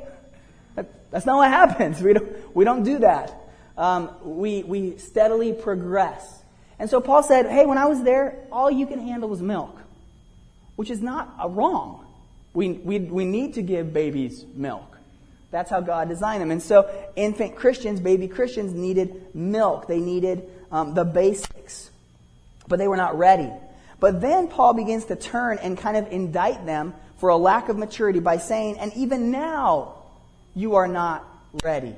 That, 0.76 1.12
that's 1.12 1.26
not 1.26 1.38
what 1.38 1.50
happens. 1.52 2.02
We 2.02 2.14
don't, 2.14 2.56
we 2.56 2.66
don't 2.66 2.84
do 2.84 3.00
that. 3.00 3.34
Um, 3.78 4.10
we, 4.24 4.64
we 4.64 4.98
steadily 4.98 5.54
progress. 5.54 6.42
And 6.80 6.90
so 6.90 7.00
Paul 7.00 7.22
said, 7.22 7.46
hey, 7.46 7.66
when 7.66 7.78
I 7.78 7.86
was 7.86 8.04
there, 8.04 8.36
all 8.52 8.72
you 8.72 8.88
can 8.88 9.00
handle 9.00 9.30
was 9.30 9.42
milk, 9.42 9.80
which 10.76 10.90
is 10.90 11.02
not 11.02 11.36
a 11.40 11.48
wrong. 11.48 12.06
We, 12.54 12.72
we, 12.72 13.00
we 13.00 13.26
need 13.26 13.54
to 13.56 13.62
give 13.62 13.94
babies 13.94 14.46
milk. 14.56 14.98
That's 15.52 15.70
how 15.70 15.80
God 15.80 16.10
designed 16.10 16.42
them. 16.42 16.52
And 16.52 16.62
so 16.62 16.90
infant 17.16 17.56
Christians, 17.56 18.00
baby 18.00 18.28
Christians 18.28 18.74
needed 18.74 19.34
milk. 19.36 19.88
They 19.88 20.00
needed 20.00 20.50
um, 20.72 20.94
the 20.94 21.04
basics, 21.06 21.90
but 22.68 22.80
they 22.80 22.88
were 22.88 22.98
not 22.98 23.18
ready. 23.18 23.52
But 24.00 24.22
then 24.22 24.48
Paul 24.48 24.74
begins 24.74 25.06
to 25.06 25.16
turn 25.16 25.58
and 25.60 25.78
kind 25.78 25.98
of 25.98 26.12
indict 26.12 26.66
them 26.66 26.94
for 27.18 27.30
a 27.30 27.38
lack 27.38 27.70
of 27.70 27.78
maturity 27.78 28.20
by 28.20 28.38
saying, 28.38 28.78
and 28.78 28.94
even 28.94 29.32
now 29.32 29.96
you 30.56 30.76
are 30.76 30.88
not 30.88 31.26
ready. 31.64 31.96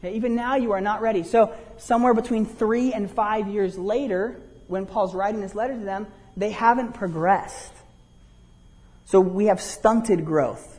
Okay, 0.00 0.16
even 0.16 0.34
now 0.34 0.56
you 0.56 0.72
are 0.72 0.80
not 0.80 1.00
ready. 1.00 1.22
So, 1.22 1.54
somewhere 1.78 2.12
between 2.12 2.44
three 2.44 2.92
and 2.92 3.10
five 3.10 3.48
years 3.48 3.78
later, 3.78 4.40
when 4.66 4.86
Paul's 4.86 5.14
writing 5.14 5.40
this 5.40 5.54
letter 5.54 5.74
to 5.74 5.84
them, 5.84 6.06
they 6.36 6.50
haven't 6.50 6.92
progressed. 6.92 7.72
So, 9.06 9.20
we 9.20 9.46
have 9.46 9.60
stunted 9.60 10.24
growth. 10.24 10.78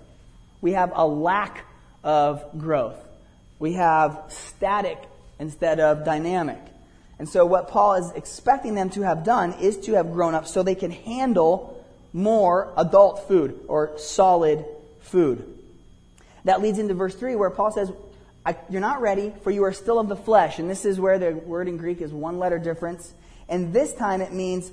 We 0.62 0.74
have 0.74 0.92
a 0.94 1.08
lack 1.08 1.66
of 2.04 2.60
growth. 2.60 2.98
We 3.58 3.74
have 3.74 4.24
static 4.28 5.02
instead 5.40 5.80
of 5.80 6.06
dynamic. 6.06 6.60
And 7.18 7.30
so, 7.30 7.46
what 7.46 7.70
Paul 7.70 7.96
is 7.96 8.12
expecting 8.12 8.76
them 8.76 8.90
to 8.92 9.02
have 9.02 9.24
done 9.24 9.54
is 9.54 9.78
to 9.82 9.94
have 9.94 10.12
grown 10.12 10.36
up 10.36 10.48
so 10.48 10.64
they 10.64 10.76
can 10.76 10.92
handle 10.92 11.84
more 12.12 12.74
adult 12.78 13.28
food 13.28 13.60
or 13.68 13.98
solid 13.98 14.66
food. 15.02 15.56
That 16.46 16.62
leads 16.62 16.80
into 16.80 16.94
verse 16.94 17.16
3 17.16 17.36
where 17.36 17.50
Paul 17.50 17.72
says, 17.72 17.92
You're 18.70 18.82
not 18.82 19.02
ready, 19.02 19.34
for 19.44 19.52
you 19.52 19.64
are 19.64 19.74
still 19.74 20.00
of 20.00 20.10
the 20.10 20.16
flesh. 20.16 20.60
And 20.60 20.70
this 20.70 20.86
is 20.86 21.00
where 21.00 21.18
the 21.20 21.32
word 21.32 21.68
in 21.68 21.78
Greek 21.78 22.02
is 22.02 22.12
one 22.12 22.38
letter 22.38 22.60
difference. 22.60 23.14
And 23.48 23.74
this 23.74 23.94
time 23.94 24.22
it 24.22 24.34
means, 24.34 24.72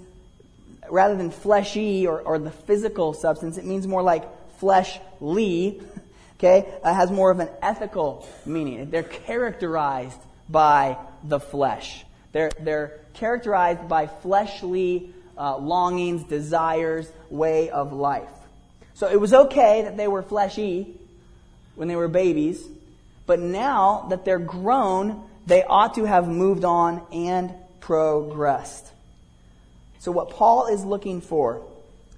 rather 0.90 1.16
than 1.16 1.30
fleshy 1.30 2.06
or, 2.06 2.20
or 2.20 2.38
the 2.38 2.50
physical 2.50 3.12
substance, 3.12 3.56
it 3.56 3.64
means 3.64 3.86
more 3.86 4.02
like 4.02 4.24
fleshly. 4.58 5.82
Okay? 6.38 6.68
It 6.84 6.92
has 6.92 7.08
more 7.08 7.30
of 7.30 7.38
an 7.38 7.50
ethical 7.62 8.26
meaning. 8.44 8.90
They're 8.90 9.04
characterized 9.04 10.18
by 10.52 10.98
the 11.24 11.40
flesh. 11.40 12.04
They're, 12.32 12.50
they're 12.60 13.00
characterized 13.14 13.88
by 13.88 14.06
fleshly 14.06 15.12
uh, 15.36 15.56
longings, 15.56 16.24
desires, 16.24 17.10
way 17.30 17.70
of 17.70 17.92
life. 17.92 18.28
So 18.94 19.08
it 19.08 19.20
was 19.20 19.32
okay 19.32 19.82
that 19.82 19.96
they 19.96 20.08
were 20.08 20.22
fleshy 20.22 20.94
when 21.74 21.88
they 21.88 21.96
were 21.96 22.08
babies, 22.08 22.62
but 23.26 23.40
now 23.40 24.06
that 24.10 24.24
they're 24.24 24.38
grown, 24.38 25.24
they 25.46 25.64
ought 25.64 25.94
to 25.94 26.04
have 26.04 26.28
moved 26.28 26.64
on 26.64 27.04
and 27.12 27.54
progressed. 27.80 28.86
So 29.98 30.12
what 30.12 30.30
Paul 30.30 30.66
is 30.66 30.84
looking 30.84 31.20
for 31.20 31.62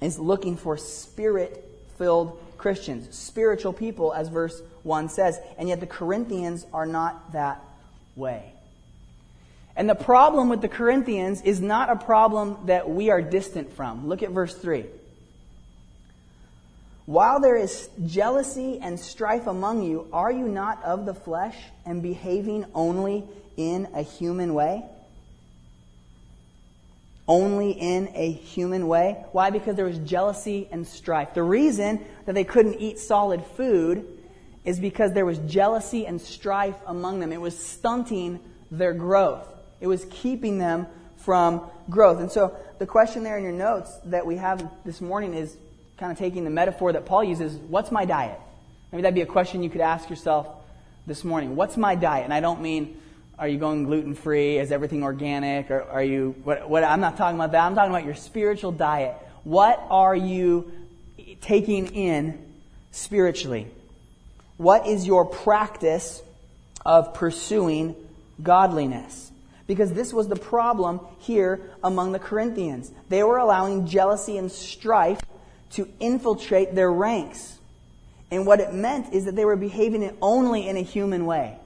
is 0.00 0.18
looking 0.18 0.56
for 0.56 0.76
spirit 0.76 1.64
filled 1.96 2.38
Christians, 2.58 3.14
spiritual 3.16 3.72
people, 3.72 4.12
as 4.12 4.28
verse 4.28 4.60
1 4.82 5.08
says. 5.08 5.38
And 5.58 5.68
yet 5.68 5.80
the 5.80 5.86
Corinthians 5.86 6.66
are 6.72 6.86
not 6.86 7.32
that 7.32 7.62
way. 8.16 8.52
And 9.76 9.88
the 9.88 9.94
problem 9.94 10.48
with 10.48 10.60
the 10.60 10.68
Corinthians 10.68 11.42
is 11.42 11.60
not 11.60 11.90
a 11.90 11.96
problem 11.96 12.58
that 12.66 12.88
we 12.88 13.10
are 13.10 13.20
distant 13.20 13.72
from. 13.74 14.08
Look 14.08 14.22
at 14.22 14.30
verse 14.30 14.54
3. 14.54 14.86
While 17.06 17.40
there 17.40 17.56
is 17.56 17.90
jealousy 18.06 18.78
and 18.80 18.98
strife 18.98 19.46
among 19.46 19.82
you, 19.82 20.06
are 20.12 20.32
you 20.32 20.48
not 20.48 20.82
of 20.84 21.04
the 21.04 21.14
flesh 21.14 21.56
and 21.84 22.02
behaving 22.02 22.64
only 22.74 23.24
in 23.56 23.88
a 23.94 24.02
human 24.02 24.54
way? 24.54 24.84
Only 27.26 27.72
in 27.72 28.10
a 28.14 28.30
human 28.30 28.86
way? 28.86 29.24
Why? 29.32 29.50
Because 29.50 29.76
there 29.76 29.84
was 29.84 29.98
jealousy 29.98 30.68
and 30.70 30.86
strife. 30.86 31.34
The 31.34 31.42
reason 31.42 32.04
that 32.26 32.34
they 32.34 32.44
couldn't 32.44 32.80
eat 32.80 32.98
solid 32.98 33.44
food 33.56 34.06
is 34.64 34.80
because 34.80 35.12
there 35.12 35.26
was 35.26 35.38
jealousy 35.38 36.06
and 36.06 36.20
strife 36.20 36.76
among 36.86 37.20
them. 37.20 37.32
It 37.32 37.40
was 37.40 37.58
stunting 37.58 38.40
their 38.70 38.94
growth. 38.94 39.46
It 39.80 39.86
was 39.86 40.06
keeping 40.10 40.58
them 40.58 40.86
from 41.18 41.62
growth. 41.90 42.20
And 42.20 42.30
so 42.30 42.56
the 42.78 42.86
question 42.86 43.24
there 43.24 43.36
in 43.36 43.42
your 43.42 43.52
notes 43.52 43.92
that 44.06 44.26
we 44.26 44.36
have 44.36 44.66
this 44.84 45.00
morning 45.00 45.34
is 45.34 45.56
kind 45.98 46.10
of 46.10 46.18
taking 46.18 46.44
the 46.44 46.50
metaphor 46.50 46.92
that 46.92 47.06
Paul 47.06 47.24
uses 47.24 47.54
what's 47.54 47.90
my 47.90 48.04
diet? 48.04 48.38
Maybe 48.90 49.02
that'd 49.02 49.14
be 49.14 49.22
a 49.22 49.26
question 49.26 49.62
you 49.62 49.70
could 49.70 49.80
ask 49.80 50.08
yourself 50.08 50.46
this 51.06 51.24
morning. 51.24 51.56
What's 51.56 51.76
my 51.76 51.94
diet? 51.94 52.24
And 52.24 52.32
I 52.32 52.40
don't 52.40 52.60
mean, 52.60 53.00
are 53.38 53.48
you 53.48 53.58
going 53.58 53.84
gluten 53.84 54.14
free? 54.14 54.58
Is 54.58 54.72
everything 54.72 55.02
organic? 55.02 55.70
Or 55.70 55.82
are 55.82 56.02
you, 56.02 56.34
what, 56.44 56.68
what, 56.68 56.84
I'm 56.84 57.00
not 57.00 57.16
talking 57.16 57.36
about 57.36 57.52
that. 57.52 57.64
I'm 57.64 57.74
talking 57.74 57.90
about 57.90 58.04
your 58.04 58.14
spiritual 58.14 58.72
diet. 58.72 59.14
What 59.42 59.84
are 59.90 60.14
you 60.16 60.72
taking 61.40 61.88
in 61.88 62.38
spiritually? 62.90 63.66
What 64.56 64.86
is 64.86 65.06
your 65.06 65.24
practice 65.24 66.22
of 66.84 67.14
pursuing 67.14 67.96
godliness? 68.42 69.32
Because 69.66 69.92
this 69.92 70.12
was 70.12 70.28
the 70.28 70.36
problem 70.36 71.00
here 71.18 71.60
among 71.82 72.12
the 72.12 72.18
Corinthians. 72.18 72.92
They 73.08 73.22
were 73.22 73.38
allowing 73.38 73.86
jealousy 73.86 74.36
and 74.36 74.52
strife 74.52 75.20
to 75.70 75.88
infiltrate 75.98 76.74
their 76.74 76.92
ranks. 76.92 77.58
And 78.30 78.46
what 78.46 78.60
it 78.60 78.72
meant 78.72 79.12
is 79.12 79.24
that 79.24 79.36
they 79.36 79.44
were 79.44 79.56
behaving 79.56 80.16
only 80.20 80.68
in 80.68 80.76
a 80.76 80.82
human 80.82 81.26
way. 81.26 81.58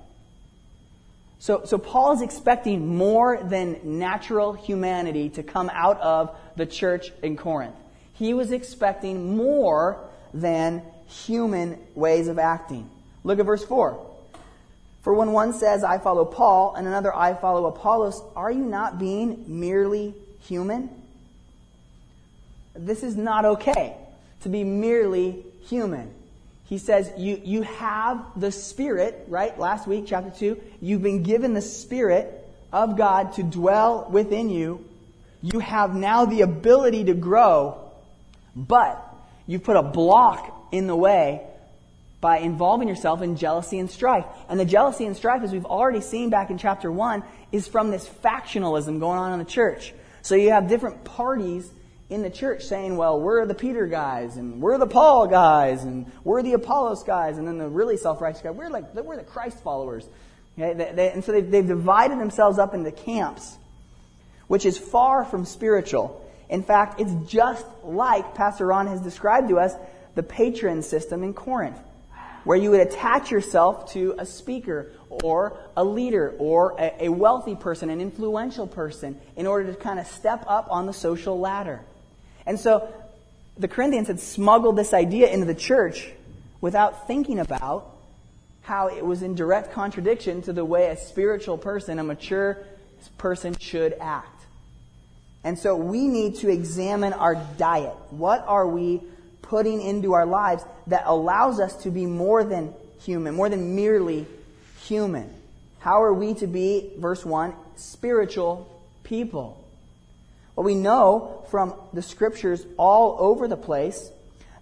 So, 1.40 1.62
so 1.64 1.78
Paul 1.78 2.12
is 2.12 2.22
expecting 2.22 2.96
more 2.96 3.42
than 3.42 3.78
natural 3.84 4.52
humanity 4.52 5.28
to 5.30 5.42
come 5.42 5.70
out 5.72 6.00
of 6.00 6.36
the 6.56 6.66
church 6.66 7.12
in 7.22 7.36
Corinth. 7.36 7.76
He 8.12 8.34
was 8.34 8.50
expecting 8.50 9.36
more 9.36 9.98
than 10.34 10.82
human 11.08 11.78
ways 11.94 12.28
of 12.28 12.38
acting. 12.38 12.88
Look 13.24 13.38
at 13.38 13.46
verse 13.46 13.64
4. 13.64 14.06
For 15.02 15.14
when 15.14 15.32
one 15.32 15.52
says, 15.52 15.84
I 15.84 15.98
follow 15.98 16.24
Paul, 16.24 16.74
and 16.74 16.86
another, 16.86 17.14
I 17.14 17.34
follow 17.34 17.66
Apollos, 17.66 18.22
are 18.36 18.50
you 18.50 18.64
not 18.64 18.98
being 18.98 19.44
merely 19.46 20.14
human? 20.40 20.90
This 22.74 23.02
is 23.02 23.16
not 23.16 23.44
okay 23.44 23.96
to 24.42 24.48
be 24.48 24.64
merely 24.64 25.44
human. 25.66 26.12
He 26.64 26.78
says, 26.78 27.10
you, 27.16 27.40
you 27.42 27.62
have 27.62 28.22
the 28.36 28.52
Spirit, 28.52 29.24
right? 29.28 29.58
Last 29.58 29.86
week, 29.86 30.04
chapter 30.06 30.30
2, 30.30 30.60
you've 30.82 31.02
been 31.02 31.22
given 31.22 31.54
the 31.54 31.62
Spirit 31.62 32.46
of 32.72 32.98
God 32.98 33.32
to 33.34 33.42
dwell 33.42 34.06
within 34.10 34.50
you. 34.50 34.84
You 35.40 35.60
have 35.60 35.94
now 35.94 36.26
the 36.26 36.42
ability 36.42 37.04
to 37.04 37.14
grow, 37.14 37.78
but 38.54 39.02
you 39.46 39.58
put 39.58 39.76
a 39.76 39.82
block 39.82 40.57
in 40.72 40.86
the 40.86 40.96
way 40.96 41.42
by 42.20 42.38
involving 42.38 42.88
yourself 42.88 43.22
in 43.22 43.36
jealousy 43.36 43.78
and 43.78 43.90
strife. 43.90 44.24
And 44.48 44.58
the 44.58 44.64
jealousy 44.64 45.06
and 45.06 45.16
strife, 45.16 45.42
as 45.42 45.52
we've 45.52 45.64
already 45.64 46.00
seen 46.00 46.30
back 46.30 46.50
in 46.50 46.58
chapter 46.58 46.90
1, 46.90 47.22
is 47.52 47.68
from 47.68 47.90
this 47.90 48.08
factionalism 48.08 48.98
going 48.98 49.18
on 49.18 49.32
in 49.32 49.38
the 49.38 49.44
church. 49.44 49.94
So 50.22 50.34
you 50.34 50.50
have 50.50 50.68
different 50.68 51.04
parties 51.04 51.70
in 52.10 52.22
the 52.22 52.30
church 52.30 52.64
saying, 52.64 52.96
well, 52.96 53.20
we're 53.20 53.46
the 53.46 53.54
Peter 53.54 53.86
guys, 53.86 54.36
and 54.36 54.60
we're 54.60 54.78
the 54.78 54.86
Paul 54.86 55.26
guys, 55.26 55.84
and 55.84 56.10
we're 56.24 56.42
the 56.42 56.54
Apollos 56.54 57.04
guys, 57.04 57.38
and 57.38 57.46
then 57.46 57.58
the 57.58 57.68
really 57.68 57.96
self-righteous 57.96 58.42
guys, 58.42 58.54
we're 58.54 58.70
like, 58.70 58.94
we're 58.94 59.16
the 59.16 59.22
Christ 59.22 59.62
followers. 59.62 60.06
Okay? 60.58 60.72
They, 60.72 60.92
they, 60.92 61.10
and 61.12 61.22
so 61.22 61.32
they've, 61.32 61.48
they've 61.48 61.66
divided 61.66 62.18
themselves 62.18 62.58
up 62.58 62.74
into 62.74 62.90
camps, 62.90 63.56
which 64.48 64.66
is 64.66 64.76
far 64.76 65.24
from 65.24 65.44
spiritual. 65.44 66.24
In 66.48 66.62
fact, 66.62 66.98
it's 66.98 67.30
just 67.30 67.66
like 67.84 68.34
Pastor 68.34 68.66
Ron 68.66 68.86
has 68.86 69.02
described 69.02 69.50
to 69.50 69.58
us 69.58 69.74
the 70.18 70.22
patron 70.24 70.82
system 70.82 71.22
in 71.22 71.32
Corinth 71.32 71.78
where 72.42 72.58
you 72.58 72.72
would 72.72 72.80
attach 72.80 73.30
yourself 73.30 73.92
to 73.92 74.16
a 74.18 74.26
speaker 74.26 74.90
or 75.08 75.56
a 75.76 75.84
leader 75.84 76.34
or 76.38 76.74
a, 76.76 77.04
a 77.04 77.08
wealthy 77.08 77.54
person, 77.54 77.88
an 77.88 78.00
influential 78.00 78.66
person, 78.66 79.20
in 79.36 79.46
order 79.46 79.72
to 79.72 79.78
kind 79.78 80.00
of 80.00 80.08
step 80.08 80.44
up 80.48 80.66
on 80.72 80.86
the 80.86 80.92
social 80.92 81.38
ladder. 81.38 81.80
And 82.46 82.58
so 82.58 82.92
the 83.56 83.68
Corinthians 83.68 84.08
had 84.08 84.18
smuggled 84.18 84.74
this 84.74 84.92
idea 84.92 85.28
into 85.28 85.46
the 85.46 85.54
church 85.54 86.10
without 86.60 87.06
thinking 87.06 87.38
about 87.38 87.94
how 88.62 88.88
it 88.88 89.06
was 89.06 89.22
in 89.22 89.36
direct 89.36 89.70
contradiction 89.70 90.42
to 90.42 90.52
the 90.52 90.64
way 90.64 90.88
a 90.88 90.96
spiritual 90.96 91.58
person, 91.58 92.00
a 92.00 92.02
mature 92.02 92.58
person, 93.18 93.54
should 93.60 93.94
act. 94.00 94.42
And 95.44 95.56
so 95.56 95.76
we 95.76 96.08
need 96.08 96.36
to 96.38 96.50
examine 96.50 97.12
our 97.12 97.36
diet. 97.56 97.94
What 98.10 98.44
are 98.48 98.66
we 98.66 99.02
putting 99.48 99.80
into 99.80 100.12
our 100.12 100.26
lives 100.26 100.62
that 100.86 101.02
allows 101.06 101.58
us 101.58 101.74
to 101.82 101.90
be 101.90 102.04
more 102.04 102.44
than 102.44 102.72
human, 103.00 103.34
more 103.34 103.48
than 103.48 103.74
merely 103.74 104.26
human. 104.82 105.32
How 105.80 106.02
are 106.02 106.12
we 106.12 106.34
to 106.34 106.46
be, 106.46 106.90
verse 106.98 107.24
1, 107.24 107.54
spiritual 107.76 108.70
people? 109.04 109.64
Well, 110.54 110.64
we 110.64 110.74
know 110.74 111.46
from 111.50 111.74
the 111.94 112.02
scriptures 112.02 112.64
all 112.76 113.16
over 113.18 113.48
the 113.48 113.56
place 113.56 114.10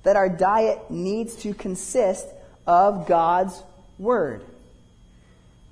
that 0.05 0.15
our 0.15 0.29
diet 0.29 0.89
needs 0.89 1.35
to 1.37 1.53
consist 1.53 2.27
of 2.65 3.09
God's 3.09 3.61
Word. 3.99 4.45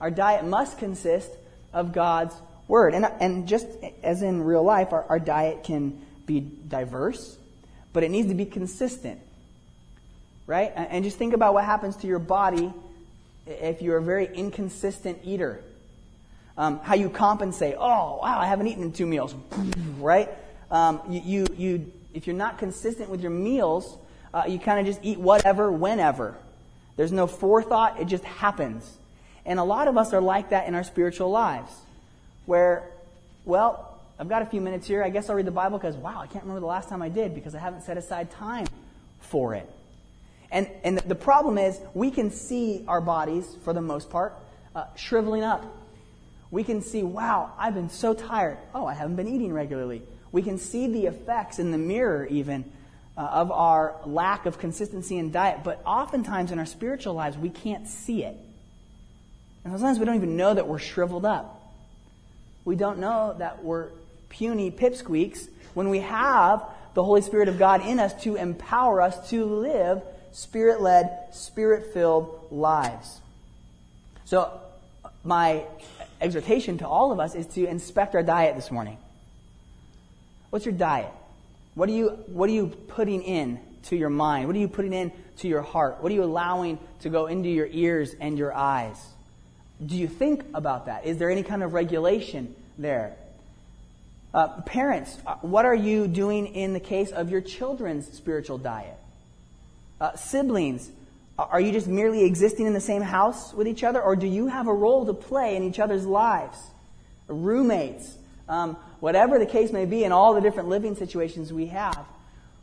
Our 0.00 0.10
diet 0.10 0.44
must 0.44 0.78
consist 0.78 1.30
of 1.72 1.92
God's 1.92 2.34
Word. 2.66 2.94
And, 2.94 3.04
and 3.20 3.46
just 3.46 3.68
as 4.02 4.22
in 4.22 4.42
real 4.42 4.64
life, 4.64 4.92
our, 4.92 5.04
our 5.04 5.20
diet 5.20 5.62
can 5.62 6.00
be 6.26 6.40
diverse 6.40 7.38
but 7.94 8.02
it 8.02 8.10
needs 8.10 8.28
to 8.28 8.34
be 8.34 8.44
consistent. 8.44 9.18
Right? 10.46 10.72
And 10.76 11.02
just 11.04 11.16
think 11.16 11.32
about 11.32 11.54
what 11.54 11.64
happens 11.64 11.96
to 11.98 12.06
your 12.06 12.18
body 12.18 12.70
if 13.46 13.80
you're 13.80 13.96
a 13.96 14.02
very 14.02 14.26
inconsistent 14.26 15.20
eater. 15.24 15.62
Um, 16.58 16.80
how 16.80 16.94
you 16.94 17.08
compensate. 17.08 17.76
Oh, 17.78 18.18
wow, 18.22 18.38
I 18.38 18.46
haven't 18.46 18.66
eaten 18.66 18.82
in 18.82 18.92
two 18.92 19.06
meals. 19.06 19.34
right? 19.98 20.28
Um, 20.70 21.00
you, 21.08 21.22
you, 21.24 21.46
you, 21.56 21.92
if 22.12 22.26
you're 22.26 22.36
not 22.36 22.58
consistent 22.58 23.08
with 23.08 23.22
your 23.22 23.30
meals, 23.30 23.96
uh, 24.34 24.42
you 24.46 24.58
kind 24.58 24.80
of 24.80 24.86
just 24.86 25.00
eat 25.02 25.18
whatever, 25.18 25.72
whenever. 25.72 26.36
There's 26.96 27.12
no 27.12 27.26
forethought, 27.26 28.00
it 28.00 28.06
just 28.06 28.24
happens. 28.24 28.98
And 29.46 29.58
a 29.58 29.64
lot 29.64 29.88
of 29.88 29.96
us 29.96 30.12
are 30.12 30.20
like 30.20 30.50
that 30.50 30.68
in 30.68 30.74
our 30.74 30.84
spiritual 30.84 31.30
lives, 31.30 31.72
where, 32.46 32.88
well, 33.44 33.93
I've 34.18 34.28
got 34.28 34.42
a 34.42 34.46
few 34.46 34.60
minutes 34.60 34.86
here. 34.86 35.02
I 35.02 35.10
guess 35.10 35.28
I'll 35.28 35.36
read 35.36 35.46
the 35.46 35.50
Bible 35.50 35.78
because, 35.78 35.96
wow, 35.96 36.20
I 36.20 36.26
can't 36.26 36.44
remember 36.44 36.60
the 36.60 36.66
last 36.66 36.88
time 36.88 37.02
I 37.02 37.08
did 37.08 37.34
because 37.34 37.54
I 37.54 37.58
haven't 37.58 37.82
set 37.82 37.96
aside 37.96 38.30
time 38.30 38.66
for 39.20 39.54
it. 39.54 39.68
And, 40.52 40.68
and 40.84 40.98
the 40.98 41.16
problem 41.16 41.58
is, 41.58 41.80
we 41.94 42.12
can 42.12 42.30
see 42.30 42.84
our 42.86 43.00
bodies, 43.00 43.56
for 43.64 43.72
the 43.72 43.80
most 43.80 44.10
part, 44.10 44.38
uh, 44.74 44.84
shriveling 44.94 45.42
up. 45.42 45.64
We 46.52 46.62
can 46.62 46.80
see, 46.80 47.02
wow, 47.02 47.52
I've 47.58 47.74
been 47.74 47.90
so 47.90 48.14
tired. 48.14 48.58
Oh, 48.72 48.86
I 48.86 48.94
haven't 48.94 49.16
been 49.16 49.26
eating 49.26 49.52
regularly. 49.52 50.02
We 50.30 50.42
can 50.42 50.58
see 50.58 50.86
the 50.86 51.06
effects 51.06 51.58
in 51.58 51.72
the 51.72 51.78
mirror, 51.78 52.24
even, 52.26 52.70
uh, 53.16 53.22
of 53.22 53.50
our 53.50 53.96
lack 54.06 54.46
of 54.46 54.58
consistency 54.58 55.18
in 55.18 55.32
diet. 55.32 55.64
But 55.64 55.82
oftentimes 55.84 56.52
in 56.52 56.60
our 56.60 56.66
spiritual 56.66 57.14
lives, 57.14 57.36
we 57.36 57.50
can't 57.50 57.88
see 57.88 58.22
it. 58.22 58.36
And 59.64 59.72
sometimes 59.72 59.98
we 59.98 60.04
don't 60.04 60.16
even 60.16 60.36
know 60.36 60.54
that 60.54 60.68
we're 60.68 60.78
shriveled 60.78 61.24
up. 61.24 61.60
We 62.64 62.76
don't 62.76 62.98
know 62.98 63.34
that 63.38 63.64
we're 63.64 63.88
puny 64.34 64.70
pipsqueaks 64.70 65.48
when 65.74 65.88
we 65.88 66.00
have 66.00 66.62
the 66.94 67.02
Holy 67.02 67.22
Spirit 67.22 67.48
of 67.48 67.58
God 67.58 67.86
in 67.86 67.98
us 67.98 68.14
to 68.22 68.36
empower 68.36 69.00
us 69.00 69.30
to 69.30 69.44
live 69.44 70.02
spirit 70.32 70.80
led, 70.80 71.28
spirit 71.32 71.92
filled 71.92 72.48
lives. 72.50 73.20
So, 74.24 74.60
my 75.22 75.64
exhortation 76.20 76.78
to 76.78 76.88
all 76.88 77.12
of 77.12 77.20
us 77.20 77.34
is 77.34 77.46
to 77.48 77.66
inspect 77.66 78.14
our 78.14 78.22
diet 78.22 78.56
this 78.56 78.70
morning. 78.70 78.98
What's 80.50 80.64
your 80.64 80.74
diet? 80.74 81.12
What 81.74 81.88
are 81.88 81.92
you, 81.92 82.10
what 82.26 82.48
are 82.50 82.52
you 82.52 82.68
putting 82.88 83.22
in 83.22 83.60
to 83.84 83.96
your 83.96 84.10
mind? 84.10 84.46
What 84.46 84.56
are 84.56 84.60
you 84.60 84.68
putting 84.68 84.92
in 84.92 85.12
to 85.38 85.48
your 85.48 85.62
heart? 85.62 86.02
What 86.02 86.10
are 86.10 86.14
you 86.14 86.24
allowing 86.24 86.78
to 87.00 87.08
go 87.08 87.26
into 87.26 87.48
your 87.48 87.68
ears 87.70 88.14
and 88.20 88.38
your 88.38 88.54
eyes? 88.54 88.96
Do 89.84 89.96
you 89.96 90.08
think 90.08 90.44
about 90.54 90.86
that? 90.86 91.06
Is 91.06 91.18
there 91.18 91.30
any 91.30 91.42
kind 91.42 91.62
of 91.62 91.72
regulation 91.72 92.54
there? 92.78 93.16
Uh, 94.34 94.48
parents, 94.62 95.16
uh, 95.28 95.36
what 95.42 95.64
are 95.64 95.76
you 95.76 96.08
doing 96.08 96.48
in 96.48 96.72
the 96.72 96.80
case 96.80 97.12
of 97.12 97.30
your 97.30 97.40
children's 97.40 98.10
spiritual 98.12 98.58
diet? 98.58 98.98
Uh, 100.00 100.16
siblings, 100.16 100.90
are 101.38 101.60
you 101.60 101.70
just 101.70 101.86
merely 101.86 102.24
existing 102.24 102.66
in 102.66 102.72
the 102.72 102.80
same 102.80 103.00
house 103.00 103.54
with 103.54 103.68
each 103.68 103.84
other, 103.84 104.02
or 104.02 104.16
do 104.16 104.26
you 104.26 104.48
have 104.48 104.66
a 104.66 104.72
role 104.74 105.06
to 105.06 105.14
play 105.14 105.54
in 105.54 105.62
each 105.62 105.78
other's 105.78 106.04
lives? 106.04 106.58
Roommates, 107.28 108.16
um, 108.48 108.76
whatever 108.98 109.38
the 109.38 109.46
case 109.46 109.70
may 109.70 109.84
be, 109.84 110.02
in 110.02 110.10
all 110.10 110.34
the 110.34 110.40
different 110.40 110.68
living 110.68 110.96
situations 110.96 111.52
we 111.52 111.66
have, 111.66 112.04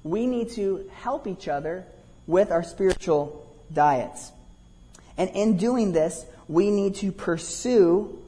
we 0.04 0.28
need 0.28 0.50
to 0.51 0.92
help 0.96 1.25
each 1.25 1.48
other 1.48 1.86
with 2.28 2.51
our 2.51 2.63
spiritual 2.63 3.48
diets. 3.72 4.34
And 5.18 5.30
in 5.30 5.56
doing 5.56 5.94
this, 5.94 6.25
we 6.50 6.70
need 6.70 6.96
to 6.96 7.13
pursue 7.13 8.21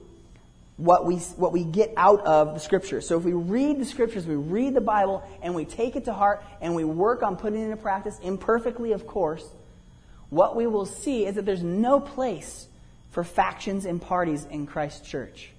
what 0.77 1.05
we, 1.05 1.17
what 1.17 1.51
we 1.51 1.63
get 1.63 1.93
out 1.97 2.21
of 2.21 2.53
the 2.53 2.59
scriptures. 2.59 3.07
So 3.07 3.17
if 3.17 3.23
we 3.23 3.33
read 3.33 3.79
the 3.79 3.85
scriptures, 3.85 4.25
we 4.25 4.35
read 4.35 4.73
the 4.73 4.81
Bible, 4.81 5.23
and 5.41 5.53
we 5.53 5.65
take 5.65 5.95
it 5.95 6.05
to 6.05 6.13
heart, 6.13 6.43
and 6.61 6.75
we 6.75 6.83
work 6.83 7.21
on 7.21 7.35
putting 7.35 7.61
it 7.61 7.65
into 7.65 7.77
practice, 7.77 8.19
imperfectly, 8.23 8.91
of 8.91 9.05
course, 9.05 9.47
what 10.29 10.55
we 10.55 10.65
will 10.65 10.87
see 10.87 11.25
is 11.25 11.35
that 11.35 11.45
there's 11.45 11.61
no 11.61 11.99
place 11.99 12.67
for 13.11 13.23
factions 13.23 13.85
and 13.85 14.01
parties 14.01 14.45
in 14.45 14.65
Christ's 14.65 15.07
church. 15.07 15.51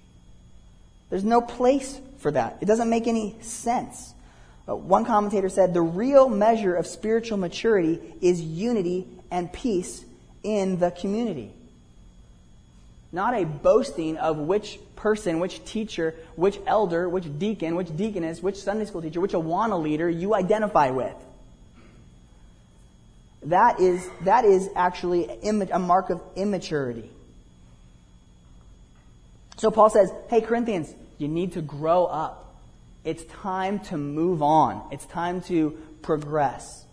There's 1.10 1.22
no 1.22 1.40
place 1.40 2.00
for 2.18 2.32
that. 2.32 2.58
It 2.60 2.64
doesn't 2.64 2.90
make 2.90 3.06
any 3.06 3.36
sense. 3.40 4.12
Uh, 4.68 4.74
one 4.74 5.04
commentator 5.04 5.48
said 5.48 5.74
the 5.74 5.82
real 5.82 6.28
measure 6.28 6.74
of 6.74 6.88
spiritual 6.88 7.38
maturity 7.38 8.00
is 8.20 8.40
unity 8.40 9.06
and 9.30 9.52
peace 9.52 10.04
in 10.42 10.80
the 10.80 10.90
community 10.90 11.52
not 13.14 13.32
a 13.34 13.44
boasting 13.44 14.16
of 14.18 14.36
which 14.36 14.78
person, 15.04 15.38
which 15.38 15.62
teacher, 15.66 16.14
which 16.34 16.58
elder, 16.66 17.06
which 17.10 17.26
deacon, 17.38 17.76
which 17.76 17.94
deaconess, 17.94 18.42
which 18.42 18.56
Sunday 18.56 18.86
school 18.86 19.02
teacher, 19.02 19.20
which 19.20 19.32
Awana 19.32 19.78
leader 19.78 20.08
you 20.08 20.34
identify 20.34 20.88
with. 20.88 21.14
That 23.42 23.80
is, 23.80 24.08
that 24.22 24.46
is 24.46 24.70
actually 24.74 25.28
a 25.42 25.78
mark 25.78 26.08
of 26.08 26.22
immaturity. 26.36 27.10
So 29.58 29.70
Paul 29.70 29.90
says, 29.90 30.10
hey, 30.30 30.40
Corinthians, 30.40 30.94
you 31.18 31.28
need 31.28 31.52
to 31.52 31.60
grow 31.60 32.06
up. 32.06 32.54
It's 33.04 33.24
time 33.24 33.80
to 33.90 33.98
move 33.98 34.42
on. 34.42 34.88
It's 34.90 35.04
time 35.04 35.42
to 35.42 35.76
progress. 36.00 36.86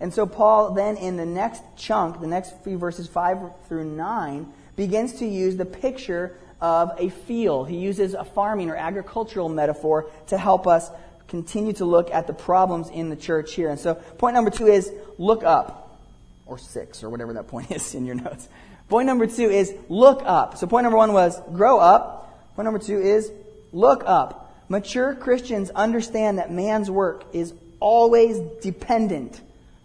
And 0.00 0.12
so 0.12 0.26
Paul 0.26 0.72
then 0.72 0.96
in 0.96 1.16
the 1.16 1.26
next 1.26 1.62
chunk, 1.76 2.20
the 2.20 2.26
next 2.26 2.52
few 2.64 2.78
verses 2.78 3.06
5 3.06 3.38
through 3.68 3.84
9, 3.84 4.52
begins 4.74 5.20
to 5.20 5.26
use 5.26 5.56
the 5.56 5.64
picture 5.64 6.36
of 6.60 6.92
a 6.98 7.10
field. 7.10 7.68
He 7.68 7.76
uses 7.76 8.14
a 8.14 8.24
farming 8.24 8.70
or 8.70 8.76
agricultural 8.76 9.48
metaphor 9.48 10.10
to 10.28 10.38
help 10.38 10.66
us 10.66 10.90
continue 11.28 11.72
to 11.74 11.84
look 11.84 12.10
at 12.10 12.26
the 12.26 12.32
problems 12.32 12.88
in 12.88 13.10
the 13.10 13.16
church 13.16 13.54
here. 13.54 13.68
And 13.68 13.78
so, 13.78 13.94
point 13.94 14.34
number 14.34 14.50
two 14.50 14.66
is 14.66 14.90
look 15.18 15.44
up, 15.44 16.00
or 16.46 16.58
six, 16.58 17.04
or 17.04 17.10
whatever 17.10 17.34
that 17.34 17.48
point 17.48 17.70
is 17.72 17.94
in 17.94 18.06
your 18.06 18.16
notes. 18.16 18.48
Point 18.88 19.06
number 19.06 19.26
two 19.26 19.50
is 19.50 19.74
look 19.88 20.22
up. 20.24 20.56
So, 20.56 20.66
point 20.66 20.84
number 20.84 20.96
one 20.96 21.12
was 21.12 21.40
grow 21.52 21.78
up. 21.78 22.54
Point 22.56 22.64
number 22.64 22.80
two 22.80 23.00
is 23.00 23.30
look 23.72 24.02
up. 24.06 24.46
Mature 24.68 25.14
Christians 25.14 25.70
understand 25.70 26.38
that 26.38 26.50
man's 26.50 26.90
work 26.90 27.24
is 27.32 27.54
always 27.80 28.38
dependent 28.62 29.40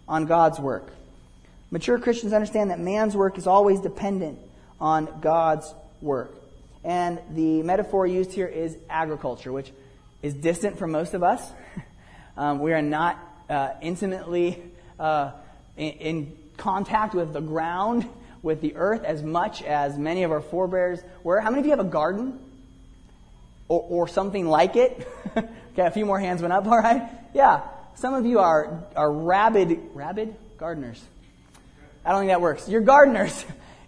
on 0.08 0.26
God's 0.26 0.58
work. 0.58 0.90
Mature 1.70 1.98
Christians 1.98 2.32
understand 2.32 2.70
that 2.70 2.78
man's 2.78 3.16
work 3.16 3.38
is 3.38 3.46
always 3.46 3.80
dependent 3.80 4.38
on 4.80 5.08
God's 5.20 5.72
work. 6.00 6.34
And 6.84 7.18
the 7.30 7.62
metaphor 7.62 8.06
used 8.06 8.32
here 8.32 8.46
is 8.46 8.76
agriculture, 8.90 9.50
which 9.50 9.72
is 10.22 10.34
distant 10.34 10.78
from 10.78 10.92
most 10.92 11.14
of 11.14 11.22
us. 11.22 11.42
um, 12.36 12.58
we 12.58 12.72
are 12.74 12.82
not 12.82 13.18
uh, 13.48 13.70
intimately 13.80 14.62
uh, 14.98 15.32
in, 15.76 15.90
in, 15.92 16.38
contact 16.56 17.14
with 17.14 17.32
the 17.32 17.40
ground, 17.40 18.08
with 18.40 18.60
the 18.60 18.76
earth, 18.76 19.02
as 19.02 19.24
much 19.24 19.60
as 19.64 19.98
many 19.98 20.22
of 20.22 20.30
our 20.30 20.40
forebears 20.40 21.00
were. 21.24 21.40
How 21.40 21.50
many 21.50 21.60
of 21.60 21.66
you 21.66 21.72
have 21.72 21.80
a 21.80 21.90
garden? 21.90 22.38
Or, 23.66 23.84
or 23.88 24.08
something 24.08 24.46
like 24.46 24.76
it? 24.76 25.08
okay, 25.36 25.48
a 25.78 25.90
few 25.90 26.06
more 26.06 26.20
hands 26.20 26.42
went 26.42 26.52
up, 26.52 26.64
all 26.68 26.78
right? 26.78 27.10
Yeah. 27.34 27.62
Some 27.96 28.14
of 28.14 28.24
you 28.24 28.38
are, 28.38 28.84
are 28.94 29.10
rabid, 29.10 29.80
rabid 29.94 30.36
gardeners. 30.58 31.02
I 32.04 32.10
don't 32.10 32.20
think 32.20 32.30
that 32.30 32.40
works. 32.40 32.68
You're 32.68 32.80
gardeners. 32.80 33.44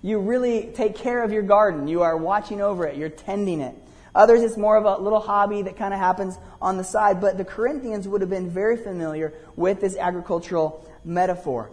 You 0.06 0.20
really 0.20 0.70
take 0.72 0.94
care 0.94 1.24
of 1.24 1.32
your 1.32 1.42
garden. 1.42 1.88
You 1.88 2.02
are 2.02 2.16
watching 2.16 2.60
over 2.60 2.86
it. 2.86 2.96
You're 2.96 3.08
tending 3.08 3.60
it. 3.60 3.74
Others, 4.14 4.42
it's 4.44 4.56
more 4.56 4.76
of 4.76 4.84
a 4.84 5.02
little 5.02 5.18
hobby 5.18 5.62
that 5.62 5.76
kind 5.76 5.92
of 5.92 5.98
happens 5.98 6.38
on 6.62 6.76
the 6.76 6.84
side. 6.84 7.20
But 7.20 7.38
the 7.38 7.44
Corinthians 7.44 8.06
would 8.06 8.20
have 8.20 8.30
been 8.30 8.48
very 8.48 8.76
familiar 8.76 9.34
with 9.56 9.80
this 9.80 9.96
agricultural 9.96 10.88
metaphor. 11.04 11.70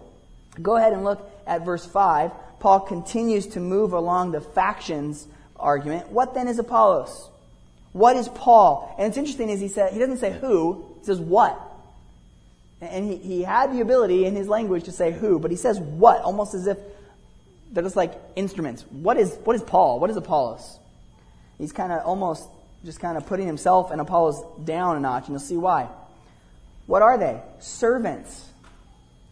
Go 0.59 0.77
ahead 0.77 0.93
and 0.93 1.03
look 1.03 1.31
at 1.45 1.63
verse 1.63 1.85
5. 1.85 2.31
Paul 2.59 2.79
continues 2.79 3.45
to 3.49 3.59
move 3.59 3.93
along 3.93 4.31
the 4.31 4.41
factions 4.41 5.27
argument. 5.55 6.09
What 6.09 6.33
then 6.33 6.47
is 6.47 6.57
Apollos? 6.57 7.29
What 7.91 8.15
is 8.15 8.29
Paul? 8.29 8.95
And 8.97 9.09
it's 9.09 9.17
interesting 9.17 9.51
is 9.51 9.59
he 9.59 9.67
said 9.67 9.93
he 9.93 9.99
doesn't 9.99 10.17
say 10.17 10.31
who, 10.33 10.95
he 11.01 11.05
says 11.05 11.19
what. 11.19 11.55
And 12.81 13.11
he, 13.11 13.17
he 13.17 13.43
had 13.43 13.71
the 13.71 13.81
ability 13.81 14.25
in 14.25 14.35
his 14.35 14.47
language 14.47 14.85
to 14.85 14.91
say 14.91 15.11
who, 15.11 15.37
but 15.37 15.51
he 15.51 15.57
says 15.57 15.79
what, 15.79 16.23
almost 16.23 16.55
as 16.55 16.65
if 16.65 16.79
they're 17.73 17.83
just 17.83 17.95
like 17.95 18.13
instruments. 18.35 18.83
What 18.89 19.17
is, 19.17 19.35
what 19.43 19.55
is 19.55 19.63
Paul? 19.63 19.99
What 19.99 20.09
is 20.09 20.15
Apollos? 20.15 20.79
He's 21.57 21.73
kind 21.73 21.91
of 21.91 22.05
almost 22.05 22.47
just 22.85 22.99
kind 22.99 23.17
of 23.17 23.25
putting 23.25 23.47
himself 23.47 23.91
and 23.91 23.99
Apollos 23.99 24.41
down 24.63 24.95
a 24.95 24.99
notch, 24.99 25.23
and 25.23 25.29
you'll 25.29 25.39
see 25.39 25.57
why. 25.57 25.89
What 26.85 27.01
are 27.01 27.17
they? 27.17 27.41
Servants 27.59 28.49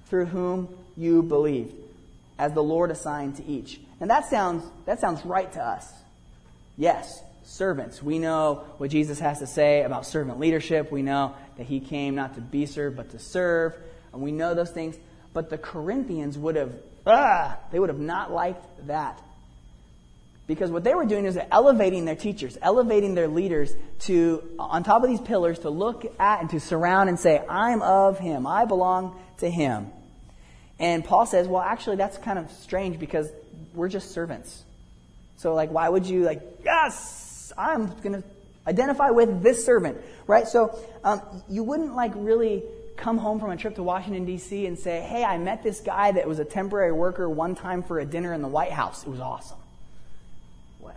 through 0.07 0.25
whom 0.25 0.69
you 0.97 1.21
believe, 1.21 1.73
as 2.39 2.53
the 2.53 2.63
Lord 2.63 2.91
assigned 2.91 3.37
to 3.37 3.45
each. 3.45 3.79
And 3.99 4.09
that 4.09 4.29
sounds, 4.29 4.63
that 4.85 4.99
sounds 4.99 5.23
right 5.25 5.51
to 5.53 5.61
us. 5.61 5.91
Yes, 6.77 7.21
servants. 7.43 8.01
We 8.01 8.17
know 8.17 8.63
what 8.77 8.89
Jesus 8.89 9.19
has 9.19 9.39
to 9.39 9.47
say 9.47 9.83
about 9.83 10.05
servant 10.05 10.39
leadership. 10.39 10.91
We 10.91 11.01
know 11.01 11.35
that 11.57 11.67
he 11.67 11.79
came 11.79 12.15
not 12.15 12.35
to 12.35 12.41
be 12.41 12.65
served, 12.65 12.97
but 12.97 13.11
to 13.11 13.19
serve. 13.19 13.75
And 14.13 14.21
we 14.21 14.31
know 14.31 14.53
those 14.53 14.71
things. 14.71 14.97
But 15.33 15.49
the 15.49 15.57
Corinthians 15.57 16.37
would 16.37 16.55
have 16.55 16.73
Ah, 17.05 17.57
they 17.71 17.79
would 17.79 17.89
have 17.89 17.99
not 17.99 18.31
liked 18.31 18.87
that. 18.87 19.21
Because 20.47 20.69
what 20.69 20.83
they 20.83 20.93
were 20.93 21.05
doing 21.05 21.25
is 21.25 21.39
elevating 21.49 22.05
their 22.05 22.15
teachers, 22.15 22.57
elevating 22.61 23.15
their 23.15 23.27
leaders 23.27 23.73
to, 23.99 24.43
on 24.59 24.83
top 24.83 25.03
of 25.03 25.09
these 25.09 25.21
pillars, 25.21 25.59
to 25.59 25.69
look 25.69 26.05
at 26.19 26.41
and 26.41 26.49
to 26.49 26.59
surround 26.59 27.09
and 27.09 27.19
say, 27.19 27.41
I'm 27.47 27.81
of 27.81 28.19
him. 28.19 28.45
I 28.45 28.65
belong 28.65 29.19
to 29.37 29.49
him. 29.49 29.87
And 30.79 31.05
Paul 31.05 31.25
says, 31.25 31.47
well, 31.47 31.61
actually, 31.61 31.95
that's 31.97 32.17
kind 32.17 32.37
of 32.39 32.51
strange 32.51 32.99
because 32.99 33.31
we're 33.73 33.87
just 33.87 34.11
servants. 34.11 34.63
So, 35.37 35.53
like, 35.53 35.71
why 35.71 35.87
would 35.87 36.05
you, 36.05 36.23
like, 36.23 36.41
yes, 36.65 37.53
I'm 37.57 37.87
going 38.01 38.21
to 38.21 38.23
identify 38.67 39.11
with 39.11 39.41
this 39.41 39.65
servant, 39.65 39.99
right? 40.27 40.47
So, 40.47 40.77
um, 41.03 41.21
you 41.49 41.63
wouldn't, 41.63 41.95
like, 41.95 42.11
really 42.15 42.63
come 43.01 43.17
home 43.17 43.39
from 43.39 43.49
a 43.49 43.57
trip 43.57 43.75
to 43.75 43.83
Washington, 43.83 44.25
D.C. 44.25 44.65
and 44.67 44.77
say, 44.77 45.01
hey, 45.01 45.23
I 45.23 45.37
met 45.37 45.63
this 45.63 45.81
guy 45.81 46.11
that 46.11 46.27
was 46.27 46.39
a 46.39 46.45
temporary 46.45 46.91
worker 46.91 47.27
one 47.27 47.55
time 47.55 47.83
for 47.83 47.99
a 47.99 48.05
dinner 48.05 48.31
in 48.33 48.41
the 48.41 48.47
White 48.47 48.71
House. 48.71 49.03
It 49.03 49.09
was 49.09 49.19
awesome. 49.19 49.57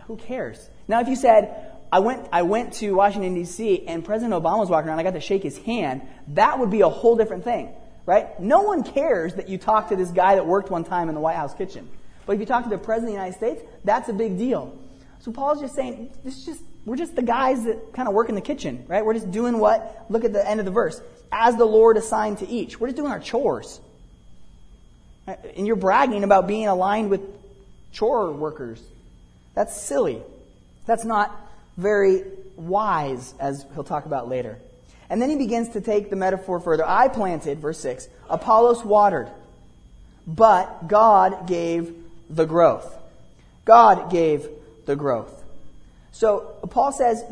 Who 0.07 0.17
cares? 0.17 0.69
Now, 0.87 1.01
if 1.01 1.07
you 1.07 1.15
said, 1.15 1.71
I 1.91 1.97
went, 1.97 2.27
I 2.31 2.43
went 2.43 2.73
to 2.73 2.91
Washington, 2.91 3.33
D.C., 3.33 3.87
and 3.87 4.05
President 4.05 4.39
Obama 4.39 4.59
was 4.59 4.69
walking 4.69 4.89
around, 4.89 4.99
I 4.99 5.03
got 5.03 5.13
to 5.13 5.19
shake 5.19 5.41
his 5.41 5.57
hand, 5.57 6.03
that 6.29 6.59
would 6.59 6.69
be 6.69 6.81
a 6.81 6.89
whole 6.89 7.15
different 7.15 7.43
thing, 7.43 7.73
right? 8.05 8.39
No 8.39 8.61
one 8.61 8.83
cares 8.83 9.33
that 9.35 9.49
you 9.49 9.57
talked 9.57 9.89
to 9.89 9.95
this 9.95 10.11
guy 10.11 10.35
that 10.35 10.45
worked 10.45 10.69
one 10.69 10.83
time 10.83 11.09
in 11.09 11.15
the 11.15 11.21
White 11.21 11.37
House 11.37 11.55
kitchen. 11.55 11.89
But 12.27 12.33
if 12.33 12.39
you 12.39 12.45
talk 12.45 12.63
to 12.65 12.69
the 12.69 12.77
President 12.77 13.09
of 13.09 13.15
the 13.15 13.23
United 13.23 13.37
States, 13.37 13.61
that's 13.83 14.09
a 14.09 14.13
big 14.13 14.37
deal. 14.37 14.77
So 15.19 15.31
Paul's 15.31 15.59
just 15.59 15.73
saying, 15.73 16.11
this 16.23 16.37
is 16.37 16.45
just, 16.45 16.61
we're 16.85 16.95
just 16.95 17.15
the 17.15 17.23
guys 17.23 17.63
that 17.65 17.93
kind 17.93 18.07
of 18.07 18.13
work 18.13 18.29
in 18.29 18.35
the 18.35 18.41
kitchen, 18.41 18.85
right? 18.87 19.03
We're 19.03 19.15
just 19.15 19.31
doing 19.31 19.57
what? 19.59 20.05
Look 20.09 20.23
at 20.23 20.33
the 20.33 20.47
end 20.47 20.59
of 20.59 20.65
the 20.65 20.71
verse. 20.71 21.01
As 21.31 21.55
the 21.55 21.65
Lord 21.65 21.97
assigned 21.97 22.39
to 22.39 22.47
each. 22.47 22.79
We're 22.79 22.87
just 22.87 22.97
doing 22.97 23.11
our 23.11 23.19
chores. 23.19 23.79
Uh, 25.27 25.35
and 25.57 25.65
you're 25.65 25.75
bragging 25.75 26.23
about 26.23 26.47
being 26.47 26.67
aligned 26.67 27.09
with 27.09 27.21
chore 27.91 28.31
workers. 28.31 28.81
That's 29.55 29.79
silly. 29.79 30.21
That's 30.85 31.05
not 31.05 31.35
very 31.77 32.23
wise, 32.55 33.33
as 33.39 33.65
he'll 33.73 33.83
talk 33.83 34.05
about 34.05 34.29
later. 34.29 34.59
And 35.09 35.21
then 35.21 35.29
he 35.29 35.37
begins 35.37 35.69
to 35.69 35.81
take 35.81 36.09
the 36.09 36.15
metaphor 36.15 36.59
further. 36.59 36.87
I 36.87 37.07
planted, 37.07 37.59
verse 37.59 37.79
6, 37.79 38.07
Apollos 38.29 38.83
watered, 38.83 39.29
but 40.27 40.87
God 40.87 41.47
gave 41.47 41.93
the 42.29 42.45
growth. 42.45 42.91
God 43.65 44.11
gave 44.11 44.47
the 44.85 44.95
growth. 44.95 45.34
So 46.15 46.39
Paul 46.69 46.93
says, 46.93 47.25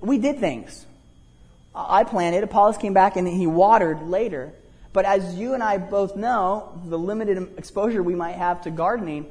we 0.00 0.16
did 0.16 0.38
things. 0.38 0.86
I 1.74 2.04
planted, 2.04 2.42
Apollos 2.42 2.78
came 2.78 2.94
back 2.94 3.16
and 3.16 3.28
he 3.28 3.46
watered 3.46 4.08
later. 4.08 4.50
But 4.94 5.04
as 5.04 5.34
you 5.34 5.52
and 5.52 5.62
I 5.62 5.76
both 5.76 6.16
know, 6.16 6.80
the 6.86 6.98
limited 6.98 7.58
exposure 7.58 8.02
we 8.02 8.14
might 8.14 8.36
have 8.36 8.62
to 8.62 8.70
gardening, 8.70 9.26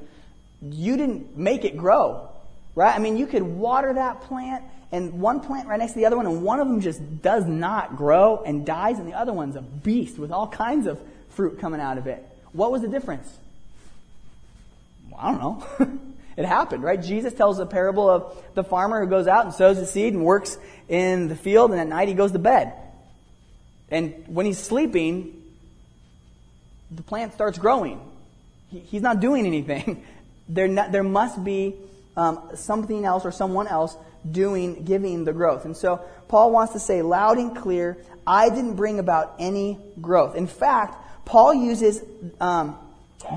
you 0.62 0.96
didn't 0.96 1.36
make 1.36 1.66
it 1.66 1.76
grow. 1.76 2.30
Right? 2.76 2.96
I 2.96 3.00
mean, 3.00 3.18
you 3.18 3.26
could 3.26 3.42
water 3.42 3.94
that 3.94 4.22
plant 4.22 4.64
and 4.92 5.20
one 5.20 5.40
plant 5.40 5.68
right 5.68 5.80
next 5.80 5.94
to 5.94 6.00
the 6.00 6.06
other 6.06 6.16
one, 6.16 6.28
and 6.28 6.44
one 6.44 6.60
of 6.60 6.68
them 6.68 6.80
just 6.80 7.24
does 7.24 7.46
not 7.46 7.98
grow 7.98 8.44
and 8.44 8.64
dies, 8.64 9.00
and 9.00 9.08
the 9.08 9.14
other 9.14 9.34
one's 9.34 9.56
a 9.56 9.62
beast 9.62 10.20
with 10.20 10.32
all 10.32 10.48
kinds 10.48 10.86
of 10.86 11.00
fruit 11.30 11.60
coming 11.60 11.82
out 11.82 11.98
of 11.98 12.06
it. 12.06 12.24
What 12.54 12.72
was 12.72 12.84
the 12.84 12.88
difference? 12.88 13.28
I 15.18 15.32
don't 15.32 15.40
know. 15.42 16.00
it 16.38 16.46
happened, 16.46 16.84
right? 16.84 17.02
Jesus 17.02 17.34
tells 17.34 17.58
a 17.58 17.66
parable 17.66 18.08
of 18.08 18.44
the 18.54 18.64
farmer 18.64 19.04
who 19.04 19.10
goes 19.10 19.28
out 19.28 19.46
and 19.46 19.54
sows 19.54 19.80
the 19.80 19.88
seed 19.88 20.14
and 20.14 20.24
works 20.24 20.58
in 20.88 21.28
the 21.28 21.36
field, 21.36 21.72
and 21.72 21.80
at 21.80 21.88
night 21.88 22.08
he 22.08 22.14
goes 22.14 22.32
to 22.32 22.40
bed. 22.40 22.74
And 23.90 24.24
when 24.28 24.46
he's 24.46 24.60
sleeping, 24.60 25.42
the 26.92 27.02
plant 27.02 27.34
starts 27.34 27.58
growing. 27.58 28.00
he's 28.70 29.02
not 29.02 29.20
doing 29.20 29.46
anything. 29.46 30.06
There, 30.50 30.70
not, 30.70 30.94
there 30.94 31.04
must 31.04 31.44
be 31.44 31.76
um, 32.16 32.52
something 32.56 33.04
else 33.04 33.26
or 33.26 33.34
someone 33.34 33.68
else 33.68 33.98
doing, 34.32 34.86
giving 34.86 35.26
the 35.26 35.34
growth. 35.34 35.66
And 35.66 35.76
so 35.76 36.06
Paul 36.30 36.52
wants 36.52 36.72
to 36.72 36.80
say 36.80 37.02
loud 37.02 37.38
and 37.38 37.54
clear, 37.54 37.98
I 38.26 38.48
didn't 38.48 38.76
bring 38.76 39.00
about 39.00 39.36
any 39.40 39.78
growth. 40.00 40.38
In 40.38 40.48
fact, 40.48 41.26
Paul 41.26 41.54
uses 41.54 42.02
um, 42.40 42.80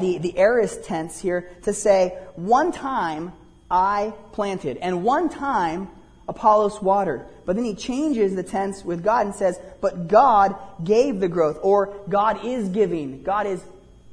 the, 0.00 0.18
the 0.18 0.38
aorist 0.38 0.84
tense 0.84 1.20
here 1.20 1.48
to 1.62 1.72
say, 1.72 2.18
one 2.36 2.72
time 2.72 3.32
I 3.70 4.12
planted, 4.32 4.76
and 4.78 5.04
one 5.04 5.28
time 5.28 5.88
Apollos 6.28 6.80
watered. 6.80 7.26
But 7.44 7.56
then 7.56 7.64
he 7.64 7.74
changes 7.74 8.34
the 8.34 8.42
tense 8.42 8.84
with 8.84 9.02
God 9.02 9.26
and 9.26 9.34
says, 9.34 9.58
but 9.80 10.08
God 10.08 10.56
gave 10.84 11.20
the 11.20 11.28
growth, 11.28 11.58
or 11.62 11.94
God 12.08 12.44
is 12.44 12.68
giving. 12.68 13.22
God 13.22 13.46
is 13.46 13.62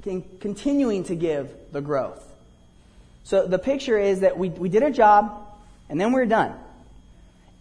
continuing 0.01 1.03
to 1.06 1.15
give 1.15 1.51
the 1.71 1.82
growth. 1.82 2.23
So 3.23 3.45
the 3.45 3.60
picture 3.60 3.99
is 3.99 4.21
that 4.21 4.38
we, 4.38 4.49
we 4.49 4.69
did 4.69 4.84
a 4.84 4.91
job 4.91 5.45
and 5.89 5.99
then 5.99 6.13
we're 6.13 6.25
done. 6.25 6.53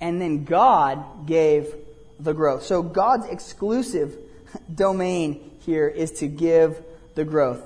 And 0.00 0.20
then 0.20 0.44
God 0.44 1.26
gave 1.26 1.74
the 2.20 2.32
growth. 2.32 2.62
So 2.62 2.82
God's 2.82 3.26
exclusive 3.26 4.16
domain 4.74 5.50
here 5.60 5.88
is 5.88 6.12
to 6.20 6.28
give 6.28 6.82
the 7.14 7.24
growth. 7.24 7.62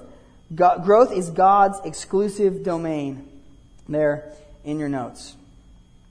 God, 0.55 0.85
growth 0.85 1.13
is 1.13 1.31
God's 1.31 1.79
exclusive 1.85 2.65
domain 2.65 3.29
there 3.89 4.33
in 4.65 4.79
your 4.79 4.89
notes. 4.89 5.37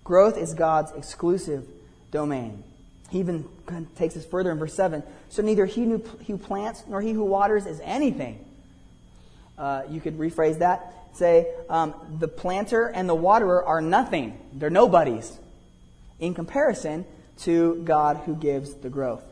Growth 0.03 0.37
is 0.37 0.53
God's 0.53 0.91
exclusive 0.93 1.65
domain. 2.11 2.63
He 3.09 3.19
even 3.19 3.47
takes 3.95 4.15
us 4.15 4.25
further 4.25 4.51
in 4.51 4.59
verse 4.59 4.73
7. 4.73 5.03
So 5.29 5.41
neither 5.41 5.65
he 5.65 5.83
who 5.83 6.37
plants 6.37 6.83
nor 6.87 7.01
he 7.01 7.11
who 7.11 7.23
waters 7.23 7.65
is 7.65 7.79
anything. 7.83 8.45
Uh, 9.57 9.83
you 9.89 9.99
could 9.99 10.17
rephrase 10.17 10.59
that 10.59 10.95
say 11.13 11.47
um, 11.69 11.93
the 12.19 12.27
planter 12.27 12.87
and 12.87 13.07
the 13.07 13.15
waterer 13.15 13.63
are 13.63 13.81
nothing. 13.81 14.39
They're 14.53 14.69
nobodies 14.69 15.37
in 16.19 16.33
comparison 16.33 17.05
to 17.39 17.81
God 17.83 18.17
who 18.25 18.35
gives 18.35 18.75
the 18.75 18.89
growth. 18.89 19.23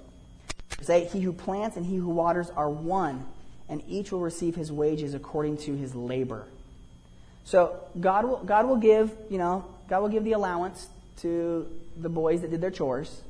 Say, 0.82 1.06
he 1.06 1.22
who 1.22 1.34
plants 1.34 1.76
and 1.76 1.86
he 1.86 1.96
who 1.96 2.10
waters 2.10 2.50
are 2.52 2.70
one, 2.70 3.26
and 3.70 3.84
each 3.88 4.12
will 4.12 4.20
receive 4.20 4.56
his 4.56 4.72
wages 4.72 5.14
according 5.14 5.58
to 5.58 5.76
his 5.76 5.94
labor. 5.96 6.46
So 7.44 7.80
God 8.00 8.26
will, 8.26 8.38
God 8.44 8.68
will 8.68 8.78
give, 8.78 9.12
you 9.30 9.38
know, 9.38 9.66
God 9.90 10.02
will 10.02 10.10
give 10.10 10.24
the 10.24 10.34
allowance 10.34 10.88
to 11.22 11.68
the 11.98 12.10
boys 12.10 12.42
that 12.42 12.52
did 12.52 12.62
their 12.62 12.72
chores, 12.72 13.22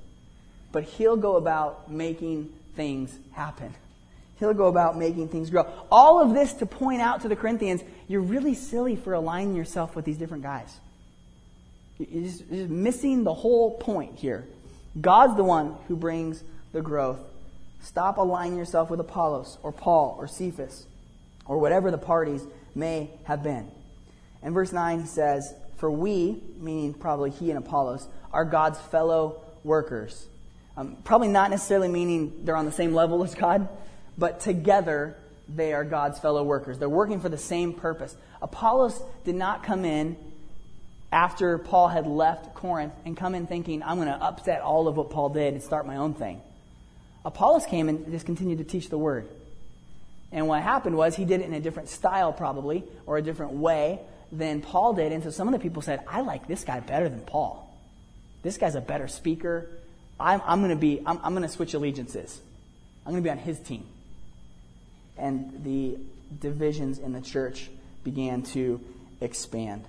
but 0.72 0.84
he'll 0.84 1.18
go 1.18 1.36
about 1.36 1.92
making 1.92 2.52
things 2.76 3.18
happen. 3.32 3.74
He'll 4.40 4.54
go 4.54 4.68
about 4.68 4.98
making 4.98 5.30
things 5.30 5.50
grow. 5.50 5.68
All 5.92 6.22
of 6.22 6.34
this 6.34 6.54
to 6.54 6.66
point 6.66 7.02
out 7.02 7.22
to 7.22 7.28
the 7.28 7.36
Corinthians, 7.36 7.82
you're 8.08 8.22
really 8.22 8.54
silly 8.54 8.96
for 8.96 9.14
aligning 9.14 9.56
yourself 9.56 9.96
with 9.96 10.06
these 10.06 10.18
different 10.18 10.44
guys. 10.44 10.80
You're 11.98 12.24
just, 12.24 12.46
you're 12.48 12.62
just 12.62 12.70
missing 12.70 13.24
the 13.24 13.34
whole 13.34 13.78
point 13.78 14.20
here. 14.20 14.46
God's 15.00 15.36
the 15.36 15.44
one 15.44 15.76
who 15.88 15.96
brings 15.96 16.44
the 16.72 16.82
growth. 16.82 17.20
Stop 17.88 18.18
aligning 18.18 18.58
yourself 18.58 18.90
with 18.90 19.00
Apollos 19.00 19.58
or 19.64 19.72
Paul 19.72 20.18
or 20.20 20.28
Cephas 20.28 20.86
or 21.46 21.58
whatever 21.58 21.90
the 21.90 21.98
parties 21.98 22.46
may 22.76 23.10
have 23.24 23.42
been. 23.42 23.72
In 24.44 24.54
verse 24.54 24.74
9 24.74 25.00
he 25.00 25.08
says, 25.08 25.56
For 25.78 25.90
we, 25.90 26.44
meaning 26.60 26.94
probably 26.94 27.30
he 27.30 27.50
and 27.50 27.58
Apollos, 27.58 28.06
are 28.34 28.44
God's 28.44 28.78
fellow 28.78 29.42
workers. 29.64 30.28
Um, 30.76 30.98
probably 31.06 31.30
not 31.30 31.50
necessarily 31.50 31.88
meaning 31.88 32.42
they're 32.44 32.58
on 32.58 32.66
the 32.66 32.74
same 32.74 32.94
level 32.94 33.24
as 33.24 33.34
God, 33.34 33.70
but 34.18 34.42
together 34.42 35.16
they 35.48 35.72
are 35.72 35.86
God's 35.86 36.20
fellow 36.20 36.44
workers. 36.44 36.80
They're 36.80 36.90
working 36.90 37.22
for 37.22 37.30
the 37.30 37.38
same 37.38 37.72
purpose. 37.72 38.18
Apollos 38.42 39.02
did 39.24 39.36
not 39.36 39.64
come 39.64 39.86
in 39.86 40.18
after 41.10 41.58
Paul 41.58 41.88
had 41.88 42.06
left 42.06 42.54
Corinth 42.54 42.94
and 43.06 43.16
come 43.16 43.34
in 43.34 43.48
thinking, 43.48 43.82
I'm 43.82 43.96
going 43.96 44.10
to 44.10 44.22
upset 44.22 44.60
all 44.60 44.90
of 44.90 44.98
what 44.98 45.10
Paul 45.10 45.30
did 45.30 45.54
and 45.54 45.64
start 45.64 45.88
my 45.88 45.96
own 45.96 46.14
thing. 46.14 46.42
Apollos 47.28 47.66
came 47.66 47.90
and 47.90 48.12
just 48.12 48.26
continued 48.26 48.58
to 48.58 48.64
teach 48.64 48.90
the 48.90 48.98
word. 48.98 49.28
And 50.32 50.48
what 50.48 50.64
happened 50.64 50.98
was 50.98 51.16
he 51.16 51.26
did 51.26 51.42
it 51.42 51.46
in 51.46 51.54
a 51.54 51.60
different 51.60 51.90
style, 51.90 52.34
probably, 52.34 52.84
or 53.06 53.18
a 53.18 53.22
different 53.22 53.54
way 53.54 54.00
than 54.32 54.62
Paul 54.62 54.94
did. 54.94 55.12
And 55.12 55.24
so 55.24 55.30
some 55.30 55.48
of 55.48 55.54
the 55.54 55.60
people 55.60 55.82
said, 55.82 56.04
I 56.08 56.22
like 56.22 56.48
this 56.48 56.64
guy 56.64 56.80
better 56.80 57.08
than 57.08 57.22
Paul. 57.22 57.64
This 58.42 58.58
guy's 58.58 58.76
a 58.76 58.82
better 58.82 59.08
speaker. 59.08 59.70
I'm, 60.20 60.42
I'm 60.46 60.60
going 60.60 60.72
to 60.72 60.76
be, 60.76 61.02
I'm, 61.06 61.20
I'm 61.24 61.34
going 61.34 61.44
to 61.44 61.50
switch 61.50 61.76
allegiances. 61.76 62.42
I'm 63.06 63.12
going 63.12 63.24
to 63.24 63.28
be 63.28 63.32
on 63.32 63.38
his 63.38 63.60
team 63.60 63.86
and 65.18 65.64
the 65.64 65.98
divisions 66.40 67.00
in 67.00 67.14
the 67.14 67.22
church 67.22 67.70
began 68.04 68.44
to 68.44 68.80
expand. 69.22 69.84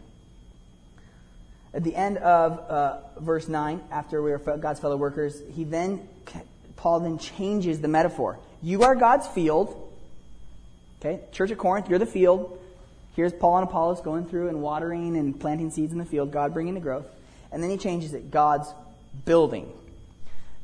At 1.74 1.84
the 1.84 1.94
end 1.94 2.16
of 2.18 2.58
uh, 2.58 2.98
verse 3.20 3.46
9, 3.46 3.82
after 3.90 4.22
we 4.22 4.32
are 4.32 4.38
God's 4.38 4.80
fellow 4.80 4.96
workers, 4.96 5.40
he 5.54 5.64
then, 5.64 6.08
Paul 6.78 7.00
then 7.00 7.18
changes 7.18 7.80
the 7.80 7.88
metaphor. 7.88 8.38
You 8.62 8.84
are 8.84 8.94
God's 8.94 9.26
field. 9.26 9.84
Okay, 11.00 11.20
Church 11.32 11.50
of 11.50 11.58
Corinth, 11.58 11.88
you're 11.88 11.98
the 11.98 12.06
field. 12.06 12.58
Here's 13.14 13.32
Paul 13.32 13.58
and 13.58 13.68
Apollos 13.68 14.00
going 14.00 14.26
through 14.26 14.48
and 14.48 14.62
watering 14.62 15.16
and 15.16 15.38
planting 15.38 15.70
seeds 15.70 15.92
in 15.92 15.98
the 15.98 16.04
field, 16.04 16.30
God 16.30 16.54
bringing 16.54 16.74
the 16.74 16.80
growth. 16.80 17.06
And 17.50 17.62
then 17.62 17.70
he 17.70 17.76
changes 17.76 18.14
it 18.14 18.30
God's 18.30 18.72
building. 19.24 19.72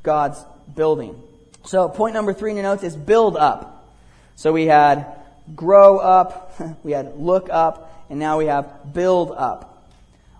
God's 0.02 0.44
building. 0.74 1.20
So, 1.64 1.88
point 1.88 2.14
number 2.14 2.32
three 2.32 2.50
in 2.50 2.56
your 2.56 2.62
notes 2.62 2.84
is 2.84 2.96
build 2.96 3.36
up. 3.36 3.92
So 4.36 4.52
we 4.52 4.66
had 4.66 5.06
grow 5.54 5.98
up, 5.98 6.60
we 6.84 6.92
had 6.92 7.16
look 7.16 7.48
up, 7.50 8.06
and 8.08 8.18
now 8.18 8.38
we 8.38 8.46
have 8.46 8.92
build 8.92 9.32
up. 9.32 9.90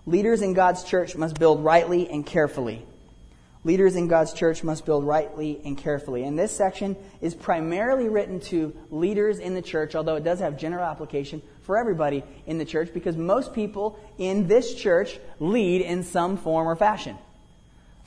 Leaders 0.05 0.41
in 0.41 0.53
God's 0.53 0.83
church 0.83 1.15
must 1.15 1.39
build 1.39 1.63
rightly 1.63 2.09
and 2.09 2.25
carefully. 2.25 2.85
Leaders 3.65 3.95
in 3.95 4.07
God's 4.07 4.31
church 4.31 4.63
must 4.63 4.85
build 4.85 5.03
rightly 5.03 5.59
and 5.65 5.75
carefully. 5.75 6.23
And 6.23 6.37
this 6.37 6.55
section 6.55 6.95
is 7.19 7.33
primarily 7.33 8.07
written 8.07 8.39
to 8.41 8.75
leaders 8.91 9.39
in 9.39 9.55
the 9.55 9.61
church, 9.61 9.95
although 9.95 10.15
it 10.15 10.23
does 10.23 10.39
have 10.39 10.55
general 10.55 10.85
application 10.85 11.41
for 11.63 11.75
everybody 11.75 12.23
in 12.45 12.59
the 12.59 12.65
church 12.65 12.91
because 12.93 13.17
most 13.17 13.53
people 13.53 13.99
in 14.19 14.47
this 14.47 14.75
church 14.75 15.19
lead 15.39 15.81
in 15.81 16.03
some 16.03 16.37
form 16.37 16.67
or 16.67 16.75
fashion. 16.75 17.17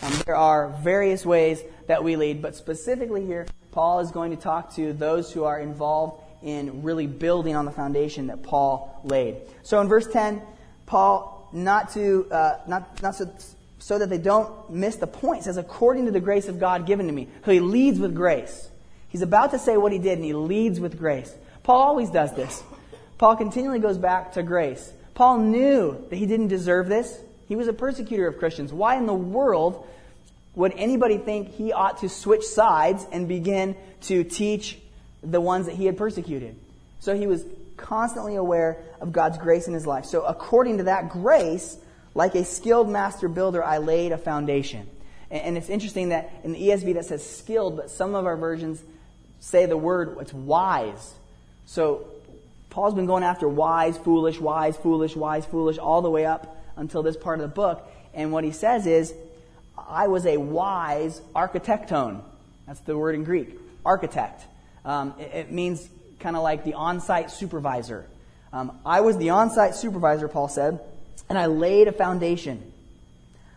Um, 0.01 0.12
there 0.27 0.37
are 0.37 0.77
various 0.81 1.27
ways 1.27 1.61
that 1.88 2.05
we 2.05 2.14
lead, 2.14 2.40
but 2.40 2.55
specifically 2.55 3.27
here, 3.27 3.49
Paul 3.73 3.99
is 3.99 4.12
going 4.12 4.31
to 4.31 4.40
talk 4.40 4.77
to 4.77 4.92
those 4.92 5.33
who 5.33 5.42
are 5.42 5.59
involved 5.59 6.23
in 6.40 6.85
really 6.85 7.09
building 7.09 7.57
on 7.57 7.64
the 7.64 7.73
foundation 7.73 8.29
that 8.29 8.44
Paul 8.44 9.01
laid. 9.03 9.38
So 9.64 9.81
in 9.81 9.88
verse 9.88 10.07
10, 10.07 10.40
Paul, 10.87 11.49
not 11.53 11.92
to, 11.94 12.29
uh, 12.31 12.59
not, 12.68 13.03
not 13.03 13.16
so, 13.16 13.29
so 13.79 13.99
that 13.99 14.11
they 14.11 14.19
don't 14.19 14.71
miss 14.71 14.97
the 14.97 15.07
point, 15.07 15.45
says, 15.45 15.57
according 15.57 16.07
to 16.07 16.11
the 16.11 16.21
grace 16.21 16.49
of 16.49 16.59
God 16.59 16.87
given 16.87 17.07
to 17.07 17.12
me. 17.12 17.29
So 17.45 17.53
he 17.53 17.61
leads 17.61 17.99
with 17.99 18.14
grace. 18.14 18.69
He's 19.09 19.23
about 19.23 19.53
to 19.53 19.59
say 19.59 19.77
what 19.77 19.93
he 19.93 19.99
did, 19.99 20.19
and 20.19 20.25
he 20.25 20.33
leads 20.33 20.81
with 20.81 20.99
grace. 20.99 21.35
Paul 21.62 21.81
always 21.81 22.11
does 22.11 22.35
this. 22.35 22.62
Paul 23.19 23.37
continually 23.37 23.79
goes 23.79 23.99
back 23.99 24.33
to 24.33 24.43
grace. 24.43 24.93
Paul 25.14 25.38
knew 25.38 26.07
that 26.11 26.17
he 26.17 26.27
didn't 26.27 26.49
deserve 26.49 26.88
this. 26.88 27.19
He 27.47 27.57
was 27.57 27.69
a 27.69 27.73
persecutor 27.73 28.27
of 28.27 28.38
Christians. 28.38 28.73
Why 28.73 28.97
in 28.97 29.07
the 29.07 29.14
world 29.14 29.87
would 30.55 30.73
anybody 30.77 31.19
think 31.19 31.49
he 31.55 31.73
ought 31.73 31.99
to 31.99 32.09
switch 32.09 32.45
sides 32.45 33.07
and 33.11 33.27
begin 33.27 33.77
to 34.03 34.25
teach 34.25 34.79
the 35.23 35.41
ones 35.41 35.67
that 35.67 35.75
he 35.75 35.87
had 35.87 35.97
persecuted? 35.97 36.57
So 37.01 37.17
he 37.17 37.27
was 37.27 37.45
constantly 37.77 38.37
aware 38.37 38.83
of 39.01 39.12
God's 39.12 39.38
grace 39.38 39.67
in 39.67 39.75
his 39.75 39.87
life. 39.87 40.05
So 40.05 40.23
according 40.25 40.79
to 40.79 40.85
that 40.85 41.09
grace, 41.09 41.79
like 42.14 42.35
a 42.35 42.44
skilled 42.44 42.88
master 42.88 43.29
builder, 43.29 43.62
I 43.62 43.79
laid 43.79 44.12
a 44.12 44.18
foundation. 44.18 44.88
And 45.31 45.57
it's 45.59 45.68
interesting 45.68 46.09
that 46.09 46.31
in 46.42 46.53
the 46.53 46.68
ESV 46.68 46.94
that 46.94 47.05
says 47.05 47.25
skilled, 47.25 47.77
but 47.77 47.90
some 47.90 48.14
of 48.14 48.25
our 48.25 48.37
versions 48.37 48.83
say 49.40 49.66
the 49.66 49.77
word, 49.77 50.16
it's 50.21 50.33
wise. 50.33 51.14
So 51.66 52.09
Paul's 52.71 52.94
been 52.94 53.07
going 53.07 53.25
after 53.25 53.49
wise, 53.49 53.99
foolish, 53.99 54.40
wise, 54.40 54.77
foolish, 54.77 55.14
wise, 55.14 55.44
foolish, 55.44 55.79
all 55.79 56.01
the 56.01 56.11
way 56.11 56.25
up 56.25 56.57
until 56.77 57.03
this 57.03 57.16
part 57.16 57.40
of 57.40 57.42
the 57.42 57.55
book. 57.55 57.90
And 58.14 58.33
what 58.33 58.44
he 58.44 58.53
says 58.53 58.87
is, 58.87 59.12
I 59.77 60.09
was 60.09 60.27
a 60.27 60.37
wise 60.37 61.21
architekton. 61.35 62.23
That's 62.66 62.81
the 62.81 62.97
word 62.97 63.14
in 63.14 63.25
Greek, 63.25 63.59
architect. 63.85 64.44
Um, 64.85 65.14
it, 65.18 65.35
it, 65.35 65.53
means 65.53 65.88
kind 66.18 66.37
of 66.37 66.42
like 66.42 66.64
the 66.64 66.75
on 66.75 67.01
site 67.01 67.31
supervisor. 67.31 68.07
Um, 68.53 68.79
I 68.85 69.03
was 69.03 69.16
the 69.18 69.31
on 69.31 69.51
site 69.51 69.75
supervisor, 69.75 70.29
Paul 70.29 70.49
said, 70.49 70.81
and 71.28 71.38
I 71.38 71.46
laid 71.46 71.88
a 71.88 71.92
foundation. 71.92 72.72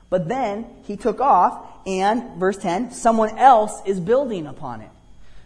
But 0.10 0.28
then 0.28 0.66
he 0.84 0.98
took 0.98 1.22
off, 1.22 1.66
and, 1.88 2.38
verse 2.38 2.58
10, 2.58 2.92
someone 2.92 3.38
else 3.38 3.82
is 3.86 4.00
building 4.00 4.46
upon 4.46 4.82
it. 4.82 4.90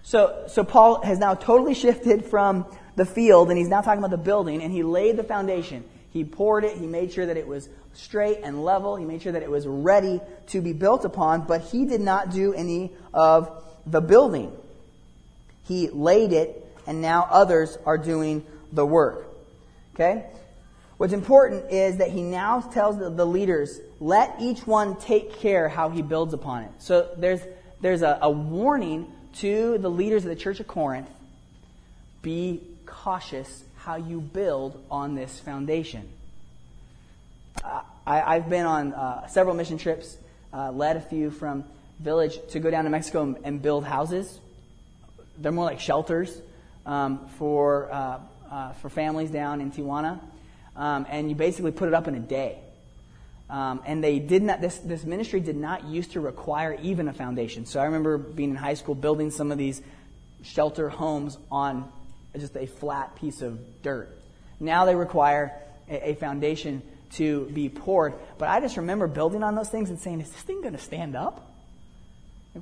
So, 0.03 0.45
so 0.47 0.63
Paul 0.63 1.01
has 1.01 1.19
now 1.19 1.35
totally 1.35 1.73
shifted 1.73 2.25
from 2.25 2.65
the 2.95 3.05
field, 3.05 3.49
and 3.49 3.57
he's 3.57 3.67
now 3.67 3.81
talking 3.81 3.99
about 3.99 4.11
the 4.11 4.17
building, 4.17 4.61
and 4.61 4.71
he 4.71 4.83
laid 4.83 5.17
the 5.17 5.23
foundation. 5.23 5.83
He 6.11 6.23
poured 6.23 6.63
it, 6.63 6.77
he 6.77 6.87
made 6.87 7.11
sure 7.11 7.25
that 7.25 7.37
it 7.37 7.47
was 7.47 7.69
straight 7.93 8.39
and 8.43 8.63
level, 8.63 8.95
he 8.95 9.05
made 9.05 9.21
sure 9.21 9.31
that 9.31 9.43
it 9.43 9.49
was 9.49 9.67
ready 9.67 10.21
to 10.47 10.61
be 10.61 10.73
built 10.73 11.05
upon, 11.05 11.41
but 11.41 11.61
he 11.61 11.85
did 11.85 12.01
not 12.01 12.31
do 12.31 12.53
any 12.53 12.91
of 13.13 13.63
the 13.85 14.01
building. 14.01 14.51
He 15.67 15.89
laid 15.89 16.33
it, 16.33 16.65
and 16.87 17.01
now 17.01 17.27
others 17.29 17.77
are 17.85 17.97
doing 17.97 18.45
the 18.71 18.85
work. 18.85 19.27
Okay? 19.93 20.25
What's 20.97 21.13
important 21.13 21.71
is 21.71 21.97
that 21.97 22.11
he 22.11 22.21
now 22.21 22.61
tells 22.61 22.97
the, 22.97 23.09
the 23.09 23.25
leaders, 23.25 23.79
let 23.99 24.35
each 24.39 24.65
one 24.65 24.95
take 24.95 25.39
care 25.39 25.67
how 25.67 25.89
he 25.89 26.01
builds 26.01 26.33
upon 26.33 26.63
it. 26.63 26.71
So 26.79 27.09
there's, 27.17 27.41
there's 27.81 28.01
a, 28.01 28.19
a 28.21 28.29
warning 28.31 29.11
to 29.39 29.77
the 29.77 29.89
leaders 29.89 30.23
of 30.23 30.29
the 30.29 30.35
church 30.35 30.59
of 30.59 30.67
Corinth 30.67 31.09
be 32.21 32.61
cautious 32.85 33.63
how 33.75 33.97
you 33.97 34.21
build 34.21 34.83
on 34.89 35.15
this 35.15 35.39
foundation. 35.39 36.09
Uh, 37.63 37.81
I, 38.07 38.35
have 38.35 38.49
been 38.49 38.65
on 38.65 38.93
uh, 38.93 39.27
several 39.27 39.55
mission 39.55 39.77
trips, 39.77 40.17
uh, 40.53 40.71
led 40.71 40.95
a 40.97 41.01
few 41.01 41.29
from 41.29 41.65
village 41.99 42.39
to 42.49 42.59
go 42.59 42.71
down 42.71 42.85
to 42.85 42.89
Mexico 42.89 43.23
and, 43.23 43.37
and 43.43 43.61
build 43.61 43.85
houses. 43.85 44.39
They're 45.37 45.51
more 45.51 45.65
like 45.65 45.79
shelters 45.79 46.41
um, 46.85 47.27
for 47.37 47.91
uh, 47.91 48.19
uh, 48.49 48.73
for 48.73 48.89
families 48.89 49.31
down 49.31 49.61
in 49.61 49.71
Tijuana, 49.71 50.19
um, 50.75 51.05
and 51.09 51.29
you 51.29 51.35
basically 51.35 51.71
put 51.71 51.87
it 51.87 51.93
up 51.93 52.07
in 52.07 52.15
a 52.15 52.19
day. 52.19 52.59
Um, 53.49 53.81
and 53.85 54.03
they 54.03 54.19
did 54.19 54.41
not. 54.41 54.59
This 54.59 54.77
this 54.79 55.03
ministry 55.03 55.39
did 55.39 55.55
not 55.55 55.85
used 55.85 56.13
to 56.13 56.19
require 56.19 56.77
even 56.81 57.07
a 57.07 57.13
foundation. 57.13 57.65
So 57.65 57.79
I 57.79 57.85
remember 57.85 58.17
being 58.17 58.49
in 58.49 58.55
high 58.55 58.73
school 58.73 58.95
building 58.95 59.29
some 59.29 59.51
of 59.51 59.59
these 59.59 59.81
shelter 60.41 60.89
homes 60.89 61.37
on 61.51 61.91
just 62.35 62.55
a 62.55 62.65
flat 62.65 63.15
piece 63.15 63.41
of 63.41 63.83
dirt. 63.83 64.17
Now 64.59 64.85
they 64.85 64.95
require 64.95 65.53
a, 65.87 66.09
a 66.09 66.15
foundation 66.15 66.81
to 67.13 67.45
be 67.45 67.69
poured. 67.69 68.13
But 68.37 68.49
I 68.49 68.59
just 68.59 68.77
remember 68.77 69.07
building 69.07 69.43
on 69.43 69.55
those 69.55 69.69
things 69.69 69.89
and 69.89 69.99
saying, 69.99 70.21
is 70.21 70.29
this 70.31 70.41
thing 70.41 70.61
going 70.61 70.73
to 70.73 70.79
stand 70.79 71.15
up? 71.15 71.51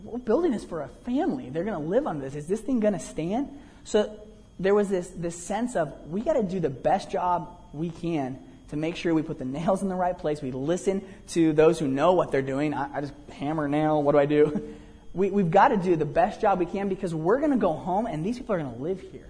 We're 0.04 0.20
building 0.20 0.52
this 0.52 0.64
for 0.64 0.82
a 0.82 0.88
family. 1.06 1.50
They're 1.50 1.64
going 1.64 1.82
to 1.82 1.88
live 1.88 2.08
on 2.08 2.20
this. 2.20 2.36
Is 2.36 2.48
this 2.48 2.62
thing 2.62 2.80
going 2.80 2.94
to 2.94 3.00
stand? 3.00 3.50
So 3.84 4.20
there 4.60 4.74
was 4.74 4.90
this, 4.90 5.10
this 5.10 5.36
sense 5.36 5.76
of 5.76 5.94
we 6.10 6.22
got 6.22 6.34
to 6.34 6.44
do 6.44 6.60
the 6.60 6.70
best 6.70 7.12
job 7.12 7.58
we 7.74 7.90
can 7.90 8.40
to 8.70 8.78
make 8.78 8.96
sure 8.96 9.14
we 9.14 9.22
put 9.22 9.40
the 9.40 9.46
nails 9.46 9.82
in 9.82 9.90
the 9.90 9.96
right 9.96 10.18
place. 10.18 10.42
We 10.42 10.52
listen 10.52 11.04
to 11.30 11.54
those 11.54 11.80
who 11.80 11.88
know 11.88 12.14
what 12.14 12.32
they're 12.32 12.42
doing. 12.42 12.74
I, 12.74 12.98
I 12.98 13.02
just 13.02 13.14
hammer 13.32 13.68
nail. 13.68 14.02
What 14.02 14.14
do 14.14 14.20
I 14.20 14.26
do? 14.26 14.76
We, 15.16 15.30
we've 15.30 15.52
got 15.52 15.68
to 15.68 15.78
do 15.78 15.96
the 15.96 16.06
best 16.06 16.42
job 16.42 16.58
we 16.58 16.66
can 16.66 16.90
because 16.90 17.14
we're 17.14 17.38
going 17.38 17.52
to 17.52 17.58
go 17.58 17.74
home 17.74 18.08
and 18.08 18.26
these 18.26 18.40
people 18.40 18.56
are 18.56 18.58
going 18.58 18.74
to 18.74 18.82
live 18.82 19.00
here. 19.00 19.28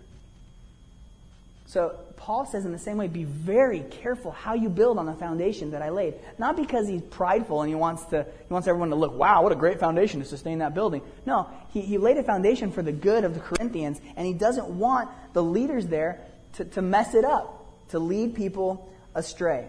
So 1.65 1.97
Paul 2.17 2.45
says 2.45 2.65
in 2.65 2.71
the 2.71 2.79
same 2.79 2.97
way, 2.97 3.07
be 3.07 3.25
very 3.25 3.81
careful 3.81 4.31
how 4.31 4.53
you 4.53 4.69
build 4.69 4.97
on 4.97 5.07
the 5.07 5.13
foundation 5.13 5.71
that 5.71 5.81
I 5.81 5.89
laid. 5.89 6.13
Not 6.37 6.55
because 6.55 6.87
he's 6.87 7.01
prideful 7.01 7.61
and 7.61 7.69
he 7.69 7.75
wants 7.75 8.05
to 8.05 8.25
he 8.47 8.53
wants 8.53 8.67
everyone 8.67 8.91
to 8.91 8.95
look, 8.95 9.13
wow, 9.13 9.43
what 9.43 9.51
a 9.51 9.55
great 9.55 9.79
foundation 9.79 10.21
to 10.21 10.25
sustain 10.25 10.59
that 10.59 10.73
building. 10.73 11.01
No, 11.25 11.49
he, 11.71 11.81
he 11.81 11.97
laid 11.97 12.17
a 12.17 12.23
foundation 12.23 12.71
for 12.71 12.81
the 12.81 12.91
good 12.91 13.23
of 13.23 13.33
the 13.33 13.39
Corinthians, 13.39 13.99
and 14.15 14.25
he 14.25 14.33
doesn't 14.33 14.67
want 14.69 15.09
the 15.33 15.43
leaders 15.43 15.87
there 15.87 16.21
to, 16.53 16.65
to 16.65 16.81
mess 16.81 17.13
it 17.13 17.25
up, 17.25 17.62
to 17.93 17.99
lead 17.99 18.33
people 18.33 18.91
astray. 19.13 19.67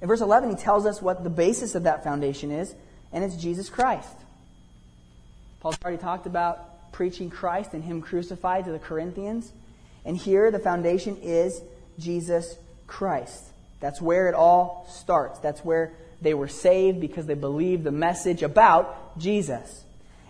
In 0.00 0.06
verse 0.06 0.20
11, 0.20 0.50
he 0.50 0.56
tells 0.56 0.86
us 0.86 1.02
what 1.02 1.24
the 1.24 1.30
basis 1.30 1.74
of 1.74 1.82
that 1.82 2.04
foundation 2.04 2.52
is, 2.52 2.72
and 3.12 3.24
it's 3.24 3.34
Jesus 3.36 3.68
Christ. 3.68 4.16
Paul's 5.58 5.76
already 5.82 6.00
talked 6.00 6.26
about 6.26 6.92
preaching 6.92 7.28
Christ 7.28 7.72
and 7.72 7.82
him 7.82 8.02
crucified 8.02 8.66
to 8.66 8.70
the 8.70 8.78
Corinthians. 8.78 9.50
And 10.04 10.16
here 10.16 10.52
the 10.52 10.60
foundation 10.60 11.16
is 11.22 11.60
Jesus 11.98 12.54
Christ. 12.86 13.42
That's 13.80 14.00
where 14.00 14.28
it 14.28 14.34
all 14.36 14.86
starts. 14.88 15.40
That's 15.40 15.64
where 15.64 15.92
they 16.20 16.34
were 16.34 16.46
saved 16.46 17.00
because 17.00 17.26
they 17.26 17.34
believed 17.34 17.82
the 17.82 17.90
message 17.90 18.44
about 18.44 19.18
Jesus. 19.18 19.82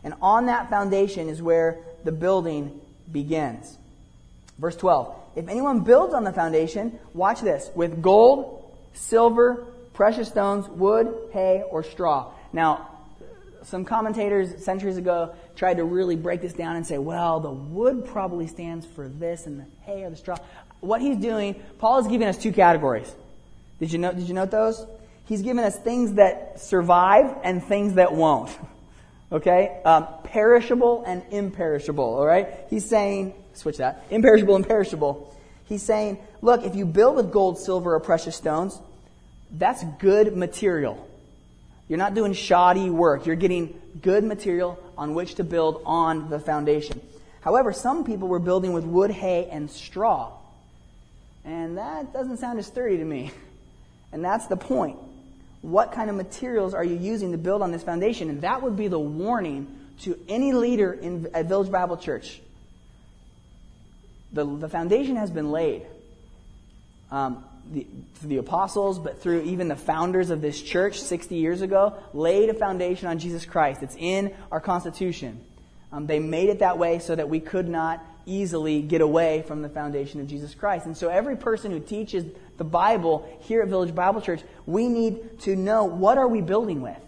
And 0.03 0.15
on 0.23 0.47
that 0.47 0.71
foundation 0.71 1.29
is 1.29 1.43
where 1.43 1.81
the 2.05 2.13
building 2.13 2.81
begins. 3.11 3.77
Verse 4.59 4.77
12. 4.77 5.22
If 5.35 5.49
anyone 5.49 5.81
builds 5.81 6.15
on 6.15 6.25
the 6.25 6.33
foundation, 6.33 6.99
watch 7.15 7.41
this, 7.41 7.71
with 7.75 8.03
gold, 8.03 8.77
silver, 8.93 9.67
precious 9.95 10.29
stones, 10.29 10.69
wood, 10.69 11.13
hay, 11.33 11.65
or 11.71 11.83
straw. 11.83 12.33
Now, 12.53 12.89
some 13.65 13.85
commentators 13.85 14.65
centuries 14.65 14.97
ago 14.97 15.35
tried 15.57 15.77
to 15.77 15.85
really 15.85 16.17
break 16.17 16.41
this 16.41 16.53
down 16.53 16.77
and 16.77 16.87
say, 16.87 16.99
well, 16.99 17.41
the 17.41 17.51
wood 17.51 18.05
probably 18.07 18.47
stands 18.47 18.85
for 18.85 19.09
this 19.09 19.47
and 19.47 19.61
the 19.61 19.67
hay 19.83 20.05
or 20.05 20.11
the 20.11 20.17
straw. 20.17 20.37
What 20.81 21.01
he's 21.01 21.17
doing, 21.17 21.63
Paul 21.79 22.01
is 22.01 22.07
giving 22.09 22.27
us 22.27 22.37
two 22.37 22.53
categories. 22.53 23.13
Did 23.79 23.93
you 23.93 23.99
note, 23.99 24.17
did 24.17 24.29
you 24.29 24.35
note 24.35 24.51
those? 24.51 24.85
He's 25.25 25.43
giving 25.43 25.65
us 25.65 25.79
things 25.79 26.15
that 26.15 26.61
survive 26.61 27.37
and 27.45 27.63
things 27.63 27.95
that 27.95 28.13
won't. 28.13 28.51
Okay? 29.31 29.81
Um, 29.87 30.09
perishable 30.25 31.05
and 31.07 31.23
imperishable, 31.31 32.05
all 32.05 32.27
right? 32.27 32.67
He's 32.69 32.87
saying, 32.87 33.33
switch 33.55 33.79
that, 33.79 34.05
imperishable 34.11 34.57
imperishable. 34.57 35.37
He's 35.67 35.83
saying, 35.83 36.19
look, 36.41 36.65
if 36.65 36.75
you 36.75 36.85
build 36.85 37.17
with 37.17 37.31
gold, 37.31 37.59
silver, 37.59 37.95
or 37.95 38.01
precious 38.01 38.37
stones, 38.37 38.79
that's 39.51 39.85
good 39.99 40.37
material. 40.37 41.09
You're 41.89 41.99
not 41.99 42.15
doing 42.15 42.33
shoddy 42.33 42.91
work. 42.91 43.27
You're 43.27 43.37
getting 43.37 43.81
good 44.01 44.25
material 44.25 44.79
on 44.97 45.15
which 45.15 45.35
to 45.37 45.45
build 45.45 45.83
on 45.85 46.31
the 46.31 46.39
foundation. 46.39 47.01
However, 47.41 47.73
some 47.73 48.05
people 48.05 48.29
were 48.29 48.39
building 48.39 48.73
with 48.73 48.85
wood, 48.85 49.11
hay, 49.11 49.49
and 49.51 49.71
straw. 49.71 50.33
And 51.45 51.77
that 51.77 52.13
doesn't 52.13 52.39
sound 52.39 52.59
as 52.59 52.67
sturdy 52.67 52.99
to 52.99 53.05
me. 53.05 53.33
And 54.13 54.25
that's 54.25 54.47
the 54.47 54.57
point. 54.57 54.99
What 55.63 55.93
kind 55.93 56.11
of 56.11 56.17
materials 56.17 56.75
are 56.75 56.85
you 56.85 56.97
using 56.97 57.33
to 57.33 57.39
build 57.39 57.63
on 57.63 57.73
this 57.73 57.83
foundation? 57.83 58.31
And 58.31 58.43
that 58.43 58.63
would 58.63 58.77
be 58.77 58.89
the 58.89 58.99
warning 58.99 59.67
to 60.01 60.19
any 60.29 60.53
leader 60.53 60.93
in, 60.93 61.29
a 61.35 61.45
Village 61.45 61.71
Bible 61.71 61.97
Church. 61.97 62.41
The, 64.33 64.45
the 64.45 64.69
foundation 64.69 65.17
has 65.17 65.31
been 65.31 65.51
laid. 65.51 65.87
Um, 67.11 67.45
the, 67.71 67.87
the 68.23 68.39
apostles, 68.39 68.99
but 68.99 69.21
through 69.21 69.43
even 69.43 69.69
the 69.69 69.77
founders 69.77 70.31
of 70.31 70.41
this 70.41 70.61
church 70.61 71.01
60 71.01 71.37
years 71.37 71.63
ago, 71.63 71.95
laid 72.13 72.49
a 72.49 72.55
foundation 72.55 73.09
on 73.09 73.19
Jesus 73.19 73.45
Christ. 73.45 73.83
It's 73.83 73.97
in 73.97 74.35
our 74.51 74.61
Constitution. 74.61 75.41
Um, 75.93 76.07
they 76.07 76.19
made 76.19 76.49
it 76.49 76.61
that 76.61 76.79
way 76.79 76.99
so 76.99 77.15
that 77.15 77.29
we 77.29 77.41
could 77.41 77.69
not 77.69 78.05
easily 78.25 78.83
get 78.83 79.01
away 79.01 79.43
from 79.43 79.63
the 79.63 79.69
foundation 79.69 80.21
of 80.21 80.27
Jesus 80.27 80.55
Christ. 80.55 80.87
And 80.87 80.97
so 80.97 81.09
every 81.09 81.37
person 81.37 81.71
who 81.71 81.81
teaches 81.81 82.25
the 82.57 82.65
Bible 82.65 83.29
here 83.43 83.63
at 83.63 83.69
Village 83.69 83.95
Bible 83.95 84.21
Church, 84.21 84.43
we 84.67 84.89
need 84.89 85.41
to 85.41 85.57
know 85.57 85.85
what 85.85 86.19
are 86.19 86.29
we 86.29 86.41
building 86.41 86.81
with? 86.81 86.99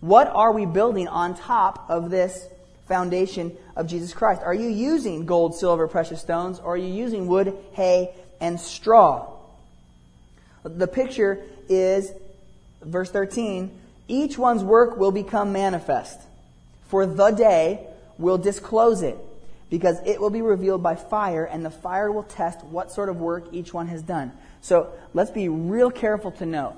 What 0.00 0.28
are 0.28 0.52
we 0.52 0.64
building 0.64 1.08
on 1.08 1.34
top 1.34 1.86
of 1.88 2.10
this 2.10 2.46
foundation 2.88 3.56
of 3.76 3.86
Jesus 3.86 4.12
Christ? 4.12 4.42
Are 4.42 4.54
you 4.54 4.68
using 4.68 5.26
gold, 5.26 5.54
silver, 5.54 5.86
precious 5.86 6.20
stones, 6.20 6.58
or 6.58 6.74
are 6.74 6.76
you 6.76 6.92
using 6.92 7.26
wood, 7.26 7.56
hay, 7.72 8.14
and 8.40 8.58
straw? 8.58 9.34
The 10.64 10.88
picture 10.88 11.42
is, 11.68 12.10
verse 12.82 13.10
13, 13.10 13.70
each 14.08 14.38
one's 14.38 14.64
work 14.64 14.96
will 14.96 15.12
become 15.12 15.52
manifest, 15.52 16.18
for 16.88 17.06
the 17.06 17.30
day 17.30 17.86
will 18.16 18.38
disclose 18.38 19.02
it, 19.02 19.16
because 19.70 20.00
it 20.06 20.20
will 20.20 20.30
be 20.30 20.42
revealed 20.42 20.82
by 20.82 20.96
fire, 20.96 21.44
and 21.44 21.64
the 21.64 21.70
fire 21.70 22.10
will 22.10 22.22
test 22.22 22.64
what 22.64 22.90
sort 22.90 23.08
of 23.08 23.20
work 23.20 23.44
each 23.52 23.72
one 23.72 23.86
has 23.86 24.02
done. 24.02 24.32
So 24.62 24.92
let's 25.14 25.30
be 25.30 25.48
real 25.48 25.90
careful 25.90 26.32
to 26.32 26.46
note 26.46 26.74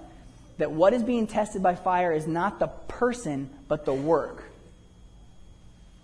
that 0.58 0.72
what 0.72 0.92
is 0.92 1.02
being 1.02 1.26
tested 1.26 1.62
by 1.62 1.74
fire 1.74 2.12
is 2.12 2.26
not 2.26 2.58
the 2.58 2.66
person, 2.66 3.48
but 3.68 3.86
the 3.86 3.94
work. 3.94 4.44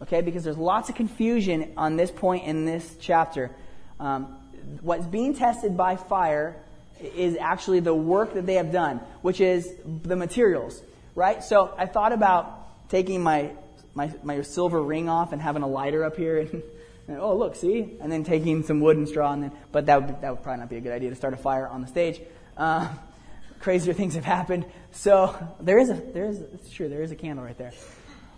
Okay, 0.02 0.20
because 0.20 0.44
there's 0.44 0.58
lots 0.58 0.90
of 0.90 0.94
confusion 0.94 1.72
on 1.76 1.96
this 1.96 2.10
point 2.10 2.44
in 2.44 2.66
this 2.66 2.96
chapter. 3.00 3.50
Um, 3.98 4.36
what's 4.82 5.06
being 5.06 5.34
tested 5.34 5.76
by 5.76 5.96
fire 5.96 6.56
is 7.00 7.36
actually 7.40 7.80
the 7.80 7.94
work 7.94 8.34
that 8.34 8.46
they 8.46 8.54
have 8.54 8.72
done, 8.72 9.00
which 9.22 9.40
is 9.40 9.72
the 10.02 10.16
materials, 10.16 10.82
right? 11.14 11.42
So 11.42 11.74
I 11.78 11.86
thought 11.86 12.12
about 12.12 12.88
taking 12.90 13.22
my, 13.22 13.52
my, 13.94 14.12
my 14.22 14.42
silver 14.42 14.82
ring 14.82 15.08
off 15.08 15.32
and 15.32 15.40
having 15.40 15.62
a 15.62 15.68
lighter 15.68 16.04
up 16.04 16.16
here 16.16 16.40
and, 16.40 16.62
and, 17.08 17.18
oh, 17.18 17.36
look, 17.36 17.56
see? 17.56 17.96
And 18.00 18.10
then 18.12 18.24
taking 18.24 18.62
some 18.64 18.80
wood 18.80 18.96
and 18.96 19.08
straw 19.08 19.32
and 19.32 19.44
then, 19.44 19.52
but 19.72 19.86
that 19.86 20.02
would, 20.02 20.20
that 20.20 20.30
would 20.30 20.42
probably 20.42 20.60
not 20.60 20.70
be 20.70 20.76
a 20.76 20.80
good 20.80 20.92
idea 20.92 21.10
to 21.10 21.16
start 21.16 21.32
a 21.32 21.38
fire 21.38 21.68
on 21.68 21.80
the 21.80 21.88
stage. 21.88 22.20
Uh, 22.56 22.88
crazier 23.60 23.94
things 23.94 24.14
have 24.14 24.24
happened. 24.24 24.66
So 24.92 25.34
there 25.60 25.78
is 25.78 25.90
a, 25.90 25.94
there 25.94 26.26
is, 26.26 26.42
true, 26.70 26.88
there 26.88 27.02
is 27.02 27.10
a 27.10 27.16
candle 27.16 27.44
right 27.44 27.56
there. 27.56 27.72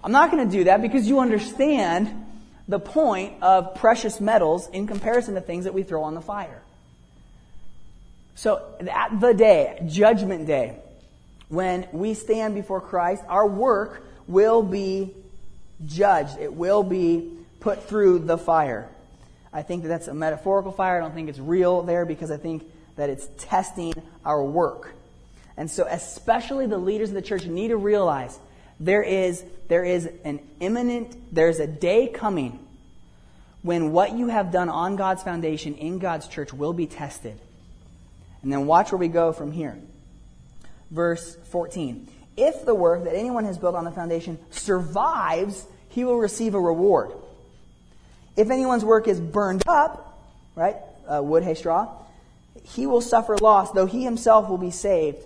I'm 0.03 0.13
not 0.13 0.31
going 0.31 0.49
to 0.49 0.57
do 0.57 0.65
that 0.65 0.81
because 0.83 1.09
you 1.09 1.21
understand 1.21 2.27
the 2.69 2.79
point 2.79 3.43
of 3.43 3.75
precious 3.75 4.21
metals 4.21 4.69
in 4.69 4.87
comparison 4.87 5.35
to 5.35 5.41
things 5.41 5.65
that 5.65 5.75
we 5.75 5.83
throw 5.83 6.03
on 6.03 6.15
the 6.15 6.21
fire. 6.21 6.63
So 8.35 8.63
at 8.89 9.21
the 9.21 9.35
day, 9.35 9.83
judgment 9.87 10.47
day, 10.47 10.77
when 11.49 11.89
we 11.93 12.15
stand 12.15 12.55
before 12.55 12.81
Christ, 12.81 13.25
our 13.29 13.47
work 13.47 14.05
will 14.27 14.63
be 14.63 15.15
judged. 15.87 16.39
It 16.39 16.53
will 16.53 16.83
be 16.83 17.33
put 17.61 17.89
through 17.89 18.21
the 18.21 18.39
fire. 18.39 18.89
I 19.53 19.63
think 19.63 19.83
that 19.83 19.89
that's 19.89 20.09
a 20.09 20.15
metaphorical 20.15 20.73
fire. 20.73 20.99
I 20.99 21.01
don't 21.01 21.15
think 21.15 21.31
it's 21.31 21.39
real 21.39 21.83
there 21.83 22.05
because 22.05 22.31
I 22.31 22.37
think 22.37 22.65
that 22.97 23.09
it's 23.11 23.27
testing 23.39 23.95
our 24.25 24.45
work. 24.45 24.93
And 25.57 25.71
so, 25.71 25.87
especially 25.89 26.67
the 26.67 26.79
leaders 26.79 27.09
of 27.09 27.15
the 27.15 27.23
church 27.23 27.45
need 27.47 27.69
to 27.69 27.77
realize 27.77 28.39
there 28.81 29.03
is, 29.03 29.45
there 29.69 29.85
is 29.85 30.09
an 30.25 30.41
imminent, 30.61 31.35
there's 31.35 31.59
a 31.59 31.67
day 31.67 32.09
coming 32.09 32.59
when 33.63 33.93
what 33.93 34.17
you 34.17 34.29
have 34.29 34.53
done 34.53 34.69
on 34.69 34.97
God's 34.97 35.23
foundation 35.23 35.75
in 35.75 35.99
God's 35.99 36.29
church 36.29 36.53
will 36.53 36.73
be 36.73 36.87
tested. 36.87 37.39
And 38.43 38.53
then 38.53 38.67
watch 38.67 38.93
where 38.93 38.99
we 38.99 39.09
go 39.09 39.33
from 39.33 39.51
here. 39.53 39.79
Verse 40.91 41.37
14. 41.51 42.09
If 42.37 42.65
the 42.65 42.75
work 42.75 43.05
that 43.05 43.17
anyone 43.17 43.45
has 43.45 43.59
built 43.59 43.75
on 43.75 43.85
the 43.85 43.91
foundation 43.91 44.39
survives, 44.51 45.67
he 45.89 46.05
will 46.05 46.19
receive 46.19 46.55
a 46.55 46.61
reward. 46.61 47.11
If 48.37 48.51
anyone's 48.51 48.85
work 48.85 49.09
is 49.09 49.21
burned 49.21 49.65
up, 49.67 50.23
right, 50.55 50.77
uh, 51.13 51.21
wood, 51.21 51.43
hay, 51.43 51.55
straw, 51.55 51.89
he 52.63 52.87
will 52.87 53.01
suffer 53.01 53.37
loss, 53.37 53.73
though 53.73 53.87
he 53.87 54.05
himself 54.05 54.49
will 54.49 54.59
be 54.59 54.71
saved, 54.71 55.19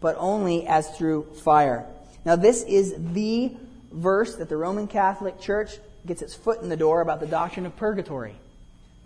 but 0.00 0.14
only 0.18 0.66
as 0.66 0.88
through 0.96 1.24
fire. 1.42 1.84
Now, 2.24 2.36
this 2.36 2.62
is 2.62 2.94
the 2.96 3.52
verse 3.90 4.36
that 4.36 4.48
the 4.48 4.56
Roman 4.56 4.86
Catholic 4.86 5.40
Church 5.40 5.72
gets 6.06 6.22
its 6.22 6.34
foot 6.34 6.62
in 6.62 6.68
the 6.68 6.76
door 6.76 7.00
about 7.00 7.20
the 7.20 7.26
doctrine 7.26 7.66
of 7.66 7.76
purgatory. 7.76 8.34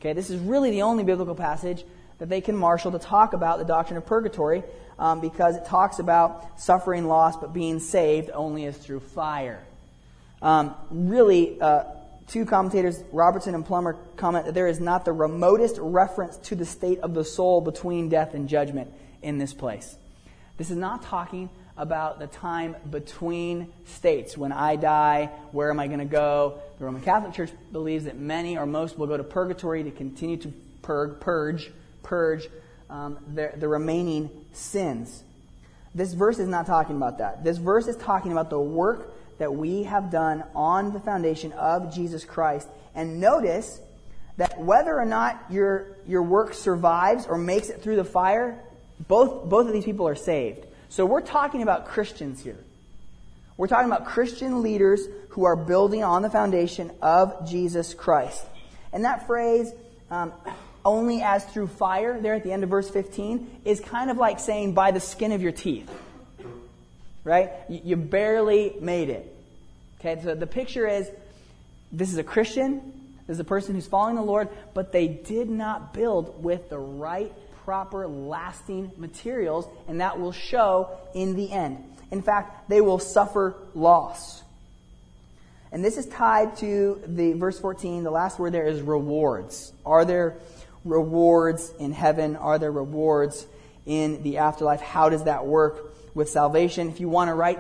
Okay, 0.01 0.13
this 0.13 0.31
is 0.31 0.41
really 0.41 0.71
the 0.71 0.83
only 0.83 1.05
biblical 1.05 1.35
passage 1.35 1.85
that 2.19 2.29
they 2.29 2.41
can 2.41 2.57
marshal 2.57 2.93
to 2.93 2.99
talk 2.99 3.33
about 3.33 3.59
the 3.59 3.65
doctrine 3.65 3.97
of 3.97 4.07
purgatory 4.07 4.63
um, 4.99 5.21
because 5.21 5.57
it 5.57 5.65
talks 5.67 5.99
about 5.99 6.61
suffering 6.61 7.07
loss 7.07 7.37
but 7.37 7.53
being 7.53 7.79
saved 7.79 8.31
only 8.33 8.67
as 8.67 8.77
through 8.77 9.01
fire. 9.01 9.63
Um, 10.41 10.75
really, 10.91 11.61
uh, 11.61 11.85
two 12.27 12.45
commentators, 12.45 13.03
Robertson 13.13 13.55
and 13.55 13.65
Plummer, 13.65 13.95
comment 14.17 14.47
that 14.47 14.55
there 14.55 14.69
is 14.69 14.81
not 14.81 15.05
the 15.05 15.13
remotest 15.13 15.77
reference 15.79 16.37
to 16.39 16.55
the 16.55 16.67
state 16.67 16.99
of 17.01 17.15
the 17.15 17.25
soul 17.25 17.61
between 17.61 18.09
death 18.09 18.35
and 18.35 18.49
judgment 18.49 18.93
in 19.23 19.39
this 19.39 19.53
place. 19.55 19.97
This 20.57 20.71
is 20.71 20.77
not 20.77 21.03
talking 21.03 21.51
about 21.77 22.19
the 22.19 22.27
time 22.27 22.77
between 22.91 23.73
states. 23.85 24.37
When 24.37 24.53
I 24.53 24.77
die, 24.77 25.31
where 25.53 25.71
am 25.71 25.79
I 25.79 25.87
going 25.87 25.99
to 25.99 26.05
go? 26.05 26.61
The 26.79 26.85
Roman 26.85 27.03
Catholic 27.03 27.35
Church 27.35 27.51
believes 27.73 28.05
that 28.05 28.17
many 28.19 28.57
or 28.57 28.67
most 28.67 28.99
will 28.99 29.07
go 29.07 29.17
to 29.17 29.25
purgatory 29.25 29.83
to 29.85 29.91
continue 29.91 30.37
to 30.39 30.53
purge, 30.83 31.21
purge 31.21 31.71
purge 32.07 32.49
um, 32.89 33.19
the, 33.35 33.53
the 33.57 33.69
remaining 33.69 34.31
sins. 34.53 35.25
This 35.95 36.15
verse 36.15 36.39
is 36.39 36.49
not 36.49 36.67
talking 36.67 36.97
about 36.97 37.19
that. 37.19 37.43
This 37.43 37.59
verse 37.59 37.87
is 37.89 37.97
talking 37.97 38.33
about 38.33 38.49
the 38.49 38.61
work 38.61 39.13
that 39.39 39.55
we 39.55 39.83
have 39.83 40.11
done 40.11 40.45
on 40.55 40.93
the 40.93 41.01
foundation 41.01 41.53
of 41.53 41.95
Jesus 41.95 42.25
Christ. 42.25 42.69
And 42.95 43.21
notice 43.21 43.81
that 44.37 44.59
whether 44.59 44.97
or 44.97 45.05
not 45.05 45.43
your, 45.51 45.97
your 46.07 46.23
work 46.23 46.55
survives 46.55 47.27
or 47.27 47.37
makes 47.37 47.69
it 47.69 47.83
through 47.83 47.97
the 47.97 48.05
fire, 48.05 48.59
both, 49.09 49.49
both 49.49 49.67
of 49.67 49.73
these 49.73 49.85
people 49.85 50.07
are 50.07 50.15
saved. 50.15 50.66
So 50.89 51.05
we're 51.05 51.21
talking 51.21 51.63
about 51.63 51.87
Christians 51.87 52.43
here. 52.43 52.59
We're 53.57 53.69
talking 53.69 53.91
about 53.91 54.07
Christian 54.07 54.63
leaders 54.63 55.01
who 55.31 55.45
are 55.45 55.57
building 55.57 56.05
on 56.05 56.23
the 56.23 56.31
foundation 56.31 56.93
of 57.03 57.49
Jesus 57.49 57.95
Christ. 57.95 58.45
And 58.93 59.05
that 59.05 59.27
phrase, 59.27 59.73
um, 60.11 60.33
only 60.85 61.23
as 61.23 61.45
through 61.45 61.67
fire, 61.69 62.21
there 62.21 62.35
at 62.35 62.45
the 62.45 62.53
end 62.53 62.65
of 62.65 62.71
verse 62.71 62.89
15, 62.89 63.63
is 63.65 63.81
kind 63.81 64.11
of 64.11 64.17
like 64.17 64.39
saying 64.39 64.75
by 64.75 64.91
the 64.93 65.01
skin 65.01 65.33
of 65.33 65.43
your 65.43 65.53
teeth. 65.53 65.91
Right? 67.25 67.51
You 67.69 67.97
barely 67.97 68.77
made 68.81 69.11
it. 69.11 69.35
Okay, 69.99 70.23
so 70.23 70.35
the 70.35 70.47
picture 70.47 70.87
is 70.87 71.11
this 71.91 72.13
is 72.13 72.19
a 72.19 72.25
Christian, 72.25 72.93
this 73.27 73.35
is 73.35 73.41
a 73.41 73.45
person 73.45 73.75
who's 73.75 73.87
following 73.87 74.15
the 74.15 74.23
Lord, 74.23 74.49
but 74.75 74.93
they 74.93 75.09
did 75.09 75.49
not 75.51 75.93
build 75.93 76.45
with 76.45 76.69
the 76.69 76.79
right, 76.79 77.33
proper, 77.67 78.07
lasting 78.07 78.93
materials, 78.97 79.67
and 79.89 80.01
that 80.01 80.21
will 80.21 80.31
show 80.31 80.89
in 81.15 81.35
the 81.35 81.51
end. 81.51 81.83
In 82.13 82.23
fact, 82.23 82.69
they 82.69 82.81
will 82.81 83.01
suffer 83.01 83.57
loss. 83.75 84.45
And 85.73 85.85
this 85.85 85.99
is 85.99 86.07
tied 86.07 86.57
to 86.59 87.03
the 87.05 87.33
verse 87.33 87.59
14, 87.59 88.05
the 88.05 88.11
last 88.13 88.39
word 88.39 88.53
there 88.53 88.69
is 88.69 88.81
rewards. 88.81 89.73
Are 89.85 90.05
there 90.05 90.37
rewards 90.85 91.73
in 91.81 91.93
heaven? 91.93 92.37
Are 92.37 92.61
there 92.61 92.71
rewards 92.71 93.45
in 93.85 94.23
the 94.23 94.39
afterlife? 94.39 94.81
How 94.81 95.09
does 95.09 95.25
that 95.25 95.45
work 95.45 95.93
with 96.15 96.31
salvation? 96.31 96.89
If 96.89 97.01
you 97.01 97.09
want 97.09 97.31
to 97.31 97.35
write 97.35 97.59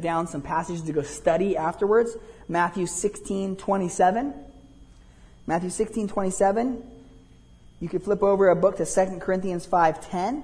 down 0.00 0.26
some 0.26 0.42
passages 0.42 0.82
to 0.82 0.92
go 0.92 1.02
study 1.02 1.56
afterwards, 1.56 2.16
Matthew 2.48 2.86
16, 2.86 3.54
27. 3.54 4.34
Matthew 5.46 5.70
16, 5.70 6.08
27. 6.08 6.82
You 7.80 7.88
could 7.88 8.02
flip 8.02 8.22
over 8.22 8.48
a 8.48 8.56
book 8.56 8.76
to 8.76 8.86
2 8.86 9.20
Corinthians 9.20 9.66
5:10, 9.66 10.42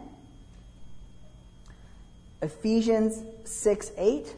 Ephesians 2.42 3.22
6, 3.44 3.92
8. 3.96 4.34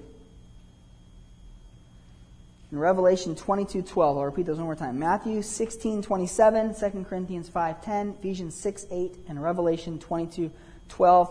In 2.73 2.79
Revelation 2.79 3.35
22:12. 3.35 4.17
I'll 4.17 4.25
repeat 4.25 4.47
those 4.47 4.57
one 4.57 4.65
more 4.65 4.75
time. 4.75 4.99
Matthew 4.99 5.43
16 5.43 6.01
27, 6.01 6.75
2 6.75 7.05
Corinthians 7.05 7.51
5:10, 7.51 8.15
Ephesians 8.19 8.55
6 8.55 8.87
8, 8.91 9.19
and 9.29 9.43
Revelation 9.43 9.99
22:12. 9.99 11.31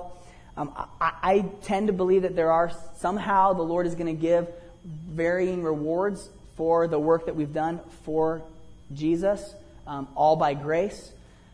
Um, 0.56 0.72
I, 1.00 1.14
I, 1.24 1.46
tend 1.64 1.88
to 1.88 1.94
believe 1.94 2.24
that 2.24 2.36
there 2.36 2.52
are 2.52 2.72
somehow 2.98 3.54
the 3.54 3.64
Lord 3.64 3.88
is 3.88 3.96
going 3.96 4.14
to 4.16 4.22
give 4.22 4.50
varying 4.84 5.64
rewards 5.64 6.30
for 6.56 6.88
the 6.88 7.00
work 7.00 7.26
that 7.26 7.36
we've 7.36 7.54
done 7.54 7.80
for 8.04 8.44
Jesus, 8.94 9.56
um, 9.88 10.10
all 10.14 10.36
by 10.36 10.54
grace. 10.54 11.14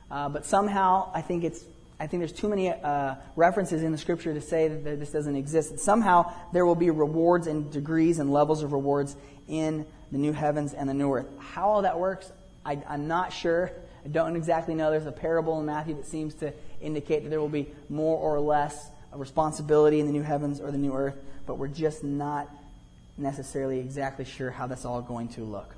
Uh, 0.09 0.29
but 0.29 0.45
somehow 0.45 1.09
I 1.13 1.21
think 1.21 1.43
it's 1.43 1.63
I 1.99 2.05
think 2.05 2.21
there's 2.21 2.31
too 2.31 2.47
many 2.47 2.69
uh, 2.69 3.15
references 3.35 3.81
in 3.81 3.91
the 3.91 3.97
scripture 3.97 4.33
to 4.33 4.41
say 4.41 4.67
that 4.67 4.99
this 4.99 5.11
doesn't 5.11 5.35
exist. 5.35 5.79
Somehow 5.79 6.31
there 6.53 6.65
will 6.65 6.75
be 6.75 6.91
rewards 6.91 7.47
and 7.47 7.71
degrees 7.71 8.19
and 8.19 8.31
levels 8.31 8.61
of 8.61 8.71
rewards 8.71 9.15
in 9.47 9.85
the 10.11 10.19
new 10.19 10.31
heavens 10.31 10.73
and 10.73 10.87
the 10.87 10.93
new 10.93 11.11
earth. 11.11 11.25
How 11.39 11.69
all 11.69 11.81
that 11.81 11.99
works, 11.99 12.31
I, 12.63 12.81
I'm 12.87 13.07
not 13.07 13.33
sure. 13.33 13.71
I 14.05 14.09
don't 14.09 14.35
exactly 14.35 14.75
know. 14.75 14.91
There's 14.91 15.07
a 15.07 15.11
parable 15.11 15.59
in 15.59 15.65
Matthew 15.65 15.95
that 15.95 16.05
seems 16.05 16.35
to 16.35 16.53
indicate 16.81 17.23
that 17.23 17.29
there 17.29 17.41
will 17.41 17.49
be 17.49 17.67
more 17.89 18.17
or 18.17 18.39
less 18.39 18.91
responsibility 19.13 19.99
in 19.99 20.05
the 20.05 20.11
new 20.11 20.21
heavens 20.21 20.61
or 20.61 20.71
the 20.71 20.77
new 20.77 20.93
earth, 20.93 21.15
but 21.47 21.57
we're 21.57 21.67
just 21.67 22.03
not 22.03 22.47
necessarily 23.17 23.79
exactly 23.79 24.25
sure 24.25 24.51
how 24.51 24.67
that's 24.67 24.85
all 24.85 25.01
going 25.01 25.29
to 25.29 25.43
look. 25.43 25.73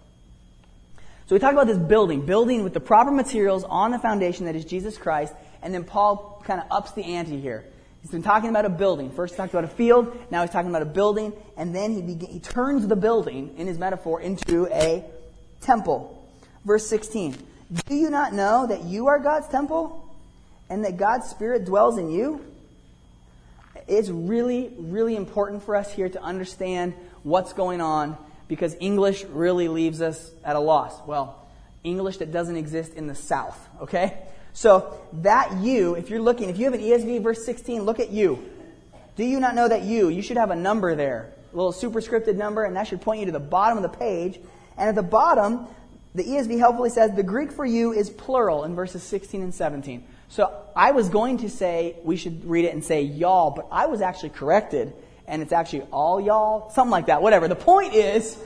So 1.29 1.35
we 1.35 1.39
talk 1.39 1.53
about 1.53 1.67
this 1.67 1.77
building, 1.77 2.25
building 2.25 2.63
with 2.63 2.73
the 2.73 2.79
proper 2.79 3.11
materials 3.11 3.63
on 3.63 3.91
the 3.91 3.99
foundation 3.99 4.47
that 4.47 4.55
is 4.55 4.65
Jesus 4.65 4.97
Christ, 4.97 5.31
and 5.61 5.71
then 5.71 5.83
Paul 5.83 6.41
kind 6.43 6.59
of 6.59 6.65
ups 6.71 6.93
the 6.93 7.03
ante 7.03 7.39
here. 7.39 7.65
He's 8.01 8.09
been 8.09 8.23
talking 8.23 8.49
about 8.49 8.65
a 8.65 8.69
building. 8.69 9.11
First, 9.11 9.35
he 9.35 9.37
talked 9.37 9.53
about 9.53 9.63
a 9.63 9.67
field. 9.67 10.17
Now 10.31 10.41
he's 10.41 10.49
talking 10.49 10.71
about 10.71 10.81
a 10.81 10.87
building. 10.87 11.33
And 11.55 11.75
then 11.75 12.07
he, 12.07 12.25
he 12.25 12.39
turns 12.39 12.87
the 12.87 12.95
building, 12.95 13.53
in 13.57 13.67
his 13.67 13.77
metaphor, 13.77 14.19
into 14.19 14.65
a 14.73 15.05
temple. 15.61 16.27
Verse 16.65 16.87
16. 16.87 17.35
Do 17.85 17.93
you 17.93 18.09
not 18.09 18.33
know 18.33 18.65
that 18.65 18.85
you 18.85 19.05
are 19.05 19.19
God's 19.19 19.47
temple 19.49 20.11
and 20.67 20.83
that 20.83 20.97
God's 20.97 21.29
Spirit 21.29 21.63
dwells 21.63 21.99
in 21.99 22.09
you? 22.09 22.43
It's 23.87 24.09
really, 24.09 24.73
really 24.79 25.15
important 25.15 25.61
for 25.61 25.75
us 25.75 25.93
here 25.93 26.09
to 26.09 26.23
understand 26.23 26.95
what's 27.21 27.53
going 27.53 27.81
on 27.81 28.17
because 28.49 28.75
English 28.81 29.23
really 29.25 29.69
leaves 29.69 30.01
us 30.01 30.31
at 30.43 30.57
a 30.57 30.59
loss. 30.59 30.93
Well, 31.07 31.47
English 31.85 32.17
that 32.17 32.33
doesn't 32.33 32.57
exist 32.57 32.95
in 32.95 33.07
the 33.07 33.15
South, 33.15 33.57
okay? 33.81 34.17
So 34.51 34.99
that 35.21 35.59
you, 35.59 35.95
if 35.95 36.09
you're 36.09 36.21
looking, 36.21 36.49
if 36.49 36.57
you 36.57 36.65
have 36.65 36.73
an 36.73 36.81
ESV 36.81 37.23
verse 37.23 37.45
16, 37.45 37.83
look 37.83 38.01
at 38.01 38.09
you. 38.09 38.43
Do 39.15 39.23
you 39.23 39.39
not 39.39 39.55
know 39.55 39.67
that 39.67 39.83
you, 39.83 40.09
you 40.09 40.21
should 40.21 40.37
have 40.37 40.51
a 40.51 40.55
number 40.55 40.95
there, 40.95 41.31
a 41.53 41.55
little 41.55 41.71
superscripted 41.71 42.35
number, 42.35 42.65
and 42.65 42.75
that 42.75 42.87
should 42.87 43.01
point 43.01 43.21
you 43.21 43.27
to 43.27 43.31
the 43.31 43.39
bottom 43.39 43.77
of 43.77 43.83
the 43.83 43.97
page. 43.97 44.39
And 44.77 44.89
at 44.89 44.95
the 44.95 45.03
bottom, 45.03 45.67
the 46.15 46.23
ESV 46.23 46.57
helpfully 46.57 46.89
says 46.89 47.15
the 47.15 47.23
Greek 47.23 47.51
for 47.51 47.65
you 47.65 47.93
is 47.93 48.09
plural 48.09 48.63
in 48.63 48.75
verses 48.75 49.03
16 49.03 49.41
and 49.41 49.53
17. 49.53 50.03
So 50.29 50.51
I 50.75 50.91
was 50.91 51.09
going 51.09 51.39
to 51.39 51.49
say 51.49 51.97
we 52.03 52.15
should 52.15 52.45
read 52.45 52.65
it 52.65 52.73
and 52.73 52.83
say 52.83 53.03
y'all, 53.03 53.51
but 53.51 53.67
I 53.71 53.85
was 53.85 54.01
actually 54.01 54.29
corrected, 54.29 54.93
and 55.29 55.41
it's 55.41 55.53
actually 55.53 55.83
all 55.91 56.19
y'all, 56.19 56.69
something 56.71 56.91
like 56.91 57.05
that, 57.05 57.21
whatever. 57.21 57.47
The 57.47 57.55
point 57.55 57.93
is, 57.93 58.37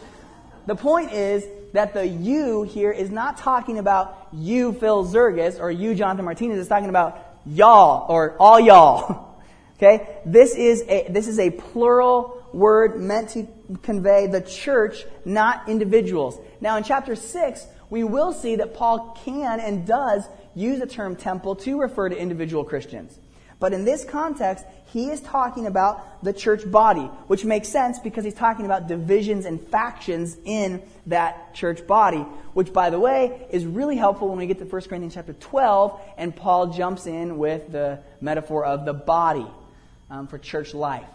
the 0.67 0.75
point 0.75 1.11
is 1.11 1.45
that 1.73 1.93
the 1.93 2.05
you 2.05 2.63
here 2.63 2.91
is 2.91 3.09
not 3.09 3.38
talking 3.38 3.79
about 3.79 4.27
you, 4.31 4.73
Phil 4.73 5.05
Zergus, 5.05 5.59
or 5.59 5.71
you, 5.71 5.95
Jonathan 5.95 6.25
Martinez. 6.25 6.59
It's 6.59 6.69
talking 6.69 6.89
about 6.89 7.19
y'all, 7.45 8.05
or 8.09 8.36
all 8.38 8.59
y'all. 8.59 9.29
Okay? 9.77 10.21
This 10.25 10.55
is 10.55 10.84
a, 10.88 11.07
this 11.09 11.27
is 11.27 11.39
a 11.39 11.49
plural 11.49 12.41
word 12.53 13.01
meant 13.01 13.29
to 13.31 13.47
convey 13.81 14.27
the 14.27 14.39
church, 14.39 15.03
not 15.25 15.67
individuals. 15.67 16.39
Now 16.61 16.77
in 16.77 16.84
chapter 16.84 17.15
6, 17.15 17.67
we 17.89 18.03
will 18.03 18.31
see 18.31 18.55
that 18.57 18.75
Paul 18.75 19.19
can 19.25 19.59
and 19.59 19.86
does 19.86 20.23
use 20.55 20.79
the 20.79 20.88
term 20.88 21.15
temple 21.15 21.55
to 21.57 21.81
refer 21.81 22.07
to 22.07 22.15
individual 22.15 22.63
Christians. 22.63 23.19
But 23.64 23.72
in 23.72 23.86
this 23.86 24.03
context, 24.03 24.66
he 24.88 25.09
is 25.09 25.22
talking 25.22 25.68
about 25.68 26.22
the 26.22 26.34
church 26.34 26.70
body, 26.70 27.05
which 27.28 27.45
makes 27.45 27.70
sense 27.70 27.97
because 27.97 28.26
he's 28.26 28.34
talking 28.34 28.66
about 28.66 28.89
divisions 28.89 29.45
and 29.45 29.57
factions 29.57 30.36
in 30.43 30.82
that 31.05 31.55
church 31.55 31.88
body, 31.88 32.26
which 32.55 32.74
by 32.74 32.89
the 32.89 32.99
way 32.99 33.47
is 33.51 33.66
really 33.66 33.95
helpful 33.95 34.28
when 34.28 34.38
we 34.38 34.47
get 34.47 34.59
to 34.59 34.66
1 34.66 34.82
Corinthians 34.82 35.14
chapter 35.14 35.32
12 35.32 35.97
and 36.18 36.36
Paul 36.36 36.74
jumps 36.74 37.07
in 37.07 37.38
with 37.38 37.72
the 37.72 37.99
metaphor 38.20 38.66
of 38.66 38.84
the 38.84 38.91
body 38.91 39.47
um, 40.09 40.28
for 40.28 40.38
church 40.38 40.74
life. 40.74 41.07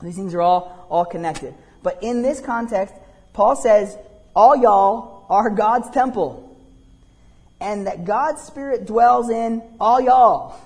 These 0.00 0.16
things 0.16 0.32
are 0.32 0.40
all, 0.40 0.86
all 0.88 1.04
connected. 1.04 1.52
But 1.82 2.02
in 2.02 2.22
this 2.22 2.40
context, 2.40 2.94
Paul 3.34 3.56
says, 3.56 3.94
all 4.34 4.56
y'all 4.56 5.26
are 5.28 5.50
God's 5.50 5.90
temple 5.90 6.56
and 7.60 7.86
that 7.86 8.06
God's 8.06 8.40
Spirit 8.40 8.86
dwells 8.86 9.28
in 9.28 9.62
all 9.78 10.00
y'all. 10.00 10.58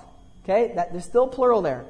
Okay? 0.49 0.73
That, 0.75 0.91
there's 0.91 1.05
still 1.05 1.27
plural 1.27 1.61
there. 1.61 1.85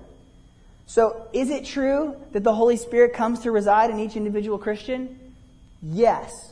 So, 0.85 1.27
is 1.33 1.49
it 1.49 1.65
true 1.65 2.15
that 2.31 2.43
the 2.43 2.53
Holy 2.53 2.77
Spirit 2.77 3.13
comes 3.13 3.41
to 3.41 3.51
reside 3.51 3.91
in 3.91 3.99
each 3.99 4.15
individual 4.15 4.57
Christian? 4.57 5.19
Yes. 5.81 6.51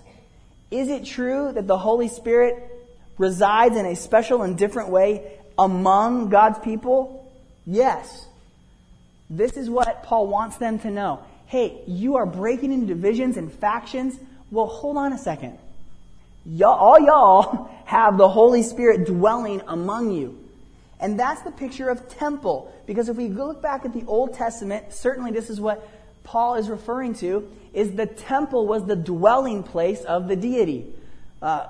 Is 0.70 0.90
it 0.90 1.06
true 1.06 1.52
that 1.54 1.68
the 1.68 1.78
Holy 1.78 2.08
Spirit 2.08 2.72
resides 3.18 3.76
in 3.76 3.86
a 3.86 3.96
special 3.96 4.44
and 4.44 4.58
different 4.58 4.90
way 4.90 5.40
among 5.58 6.30
God's 6.30 6.60
people? 6.60 7.32
Yes. 7.66 8.28
This 9.30 9.58
is 9.58 9.70
what 9.70 10.04
Paul 10.04 10.28
wants 10.28 10.58
them 10.58 10.80
to 10.80 10.92
know. 10.92 11.24
Hey, 11.48 11.82
you 11.88 12.18
are 12.18 12.26
breaking 12.26 12.72
into 12.72 12.86
divisions 12.86 13.38
and 13.38 13.52
factions. 13.52 14.18
Well, 14.52 14.68
hold 14.68 14.98
on 14.98 15.14
a 15.14 15.18
second 15.18 15.58
y'all, 16.48 16.78
all 16.78 17.00
y'all 17.00 17.70
have 17.86 18.18
the 18.18 18.30
Holy 18.30 18.64
Spirit 18.64 19.06
dwelling 19.06 19.62
among 19.68 20.12
you. 20.12 20.38
And 21.00 21.20
that's 21.20 21.42
the 21.44 21.52
picture 21.52 21.90
of 21.90 22.10
temple. 22.10 22.74
Because 22.86 23.10
if 23.10 23.18
we 23.18 23.28
look 23.28 23.62
back 23.62 23.86
at 23.86 23.94
the 23.94 24.04
Old 24.08 24.34
Testament, 24.34 24.94
certainly 24.94 25.32
this 25.32 25.50
is 25.50 25.62
what 25.62 25.88
Paul 26.24 26.56
is 26.56 26.70
referring 26.70 27.14
to, 27.16 27.50
is 27.74 27.94
the 27.94 28.06
temple 28.06 28.68
was 28.68 28.86
the 28.86 28.96
dwelling 28.96 29.64
place 29.64 30.02
of 30.04 30.28
the 30.28 30.36
deity. 30.36 30.94
Uh, 31.42 31.68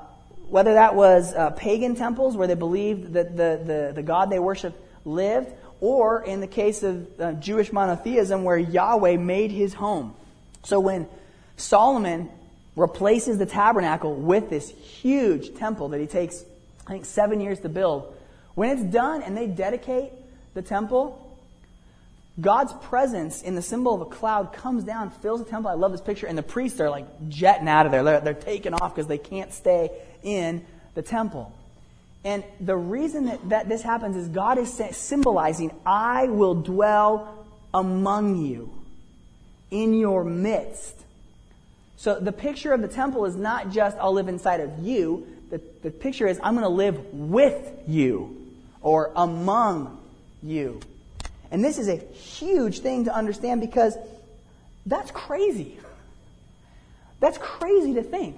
whether 0.49 0.75
that 0.75 0.95
was 0.95 1.33
uh, 1.33 1.49
pagan 1.51 1.95
temples 1.95 2.37
where 2.37 2.47
they 2.47 2.55
believed 2.55 3.13
that 3.13 3.35
the, 3.35 3.61
the, 3.63 3.91
the 3.95 4.03
God 4.03 4.29
they 4.29 4.39
worshiped 4.39 4.79
lived, 5.05 5.51
or 5.81 6.23
in 6.23 6.39
the 6.39 6.47
case 6.47 6.83
of 6.83 7.07
uh, 7.19 7.33
Jewish 7.33 7.71
monotheism 7.71 8.43
where 8.43 8.57
Yahweh 8.57 9.17
made 9.17 9.51
his 9.51 9.73
home. 9.73 10.15
So 10.63 10.79
when 10.79 11.07
Solomon 11.57 12.29
replaces 12.75 13.37
the 13.37 13.45
tabernacle 13.45 14.15
with 14.15 14.49
this 14.49 14.69
huge 14.69 15.55
temple 15.55 15.89
that 15.89 15.99
he 15.99 16.07
takes, 16.07 16.43
I 16.85 16.91
think, 16.91 17.05
seven 17.05 17.41
years 17.41 17.59
to 17.61 17.69
build. 17.69 18.15
When 18.57 18.71
it's 18.71 18.81
done 18.81 19.21
and 19.21 19.37
they 19.37 19.45
dedicate 19.45 20.11
the 20.55 20.63
temple, 20.63 21.23
God's 22.41 22.73
presence 22.73 23.43
in 23.43 23.53
the 23.53 23.61
symbol 23.61 23.93
of 23.93 24.01
a 24.01 24.05
cloud 24.05 24.51
comes 24.51 24.83
down, 24.83 25.11
fills 25.11 25.43
the 25.43 25.47
temple. 25.47 25.69
I 25.69 25.75
love 25.75 25.91
this 25.91 26.01
picture. 26.01 26.25
And 26.25 26.35
the 26.35 26.41
priests 26.41 26.79
are 26.79 26.89
like 26.89 27.05
jetting 27.29 27.67
out 27.67 27.85
of 27.85 27.91
there. 27.91 28.03
They're, 28.03 28.19
they're 28.19 28.33
taking 28.33 28.73
off 28.73 28.95
because 28.95 29.05
they 29.05 29.19
can't 29.19 29.53
stay 29.53 29.91
in 30.23 30.65
the 30.95 31.03
temple. 31.03 31.53
And 32.23 32.43
the 32.59 32.75
reason 32.75 33.25
that, 33.25 33.49
that 33.49 33.69
this 33.69 33.83
happens 33.83 34.15
is 34.15 34.27
God 34.27 34.57
is 34.57 34.73
symbolizing, 34.73 35.69
I 35.85 36.25
will 36.25 36.55
dwell 36.55 37.45
among 37.75 38.43
you, 38.43 38.73
in 39.69 39.93
your 39.93 40.23
midst. 40.23 40.95
So 41.97 42.19
the 42.19 42.31
picture 42.31 42.73
of 42.73 42.81
the 42.81 42.87
temple 42.87 43.25
is 43.25 43.35
not 43.35 43.69
just 43.69 43.95
I'll 43.99 44.13
live 44.13 44.29
inside 44.29 44.61
of 44.61 44.79
you. 44.79 45.27
The, 45.51 45.61
the 45.83 45.91
picture 45.91 46.25
is 46.25 46.39
I'm 46.41 46.55
going 46.55 46.63
to 46.63 46.69
live 46.69 47.13
with 47.13 47.83
you 47.87 48.36
or 48.87 49.11
among 49.17 49.99
you. 50.41 50.79
And 51.51 51.61
this 51.61 51.77
is 51.77 51.89
a 51.89 51.97
huge 51.97 52.79
thing 52.79 53.03
to 53.03 53.13
understand 53.13 53.59
because 53.59 53.97
that's 54.85 55.11
crazy. 55.11 55.77
That's 57.19 57.37
crazy 57.37 57.95
to 57.95 58.03
think. 58.03 58.37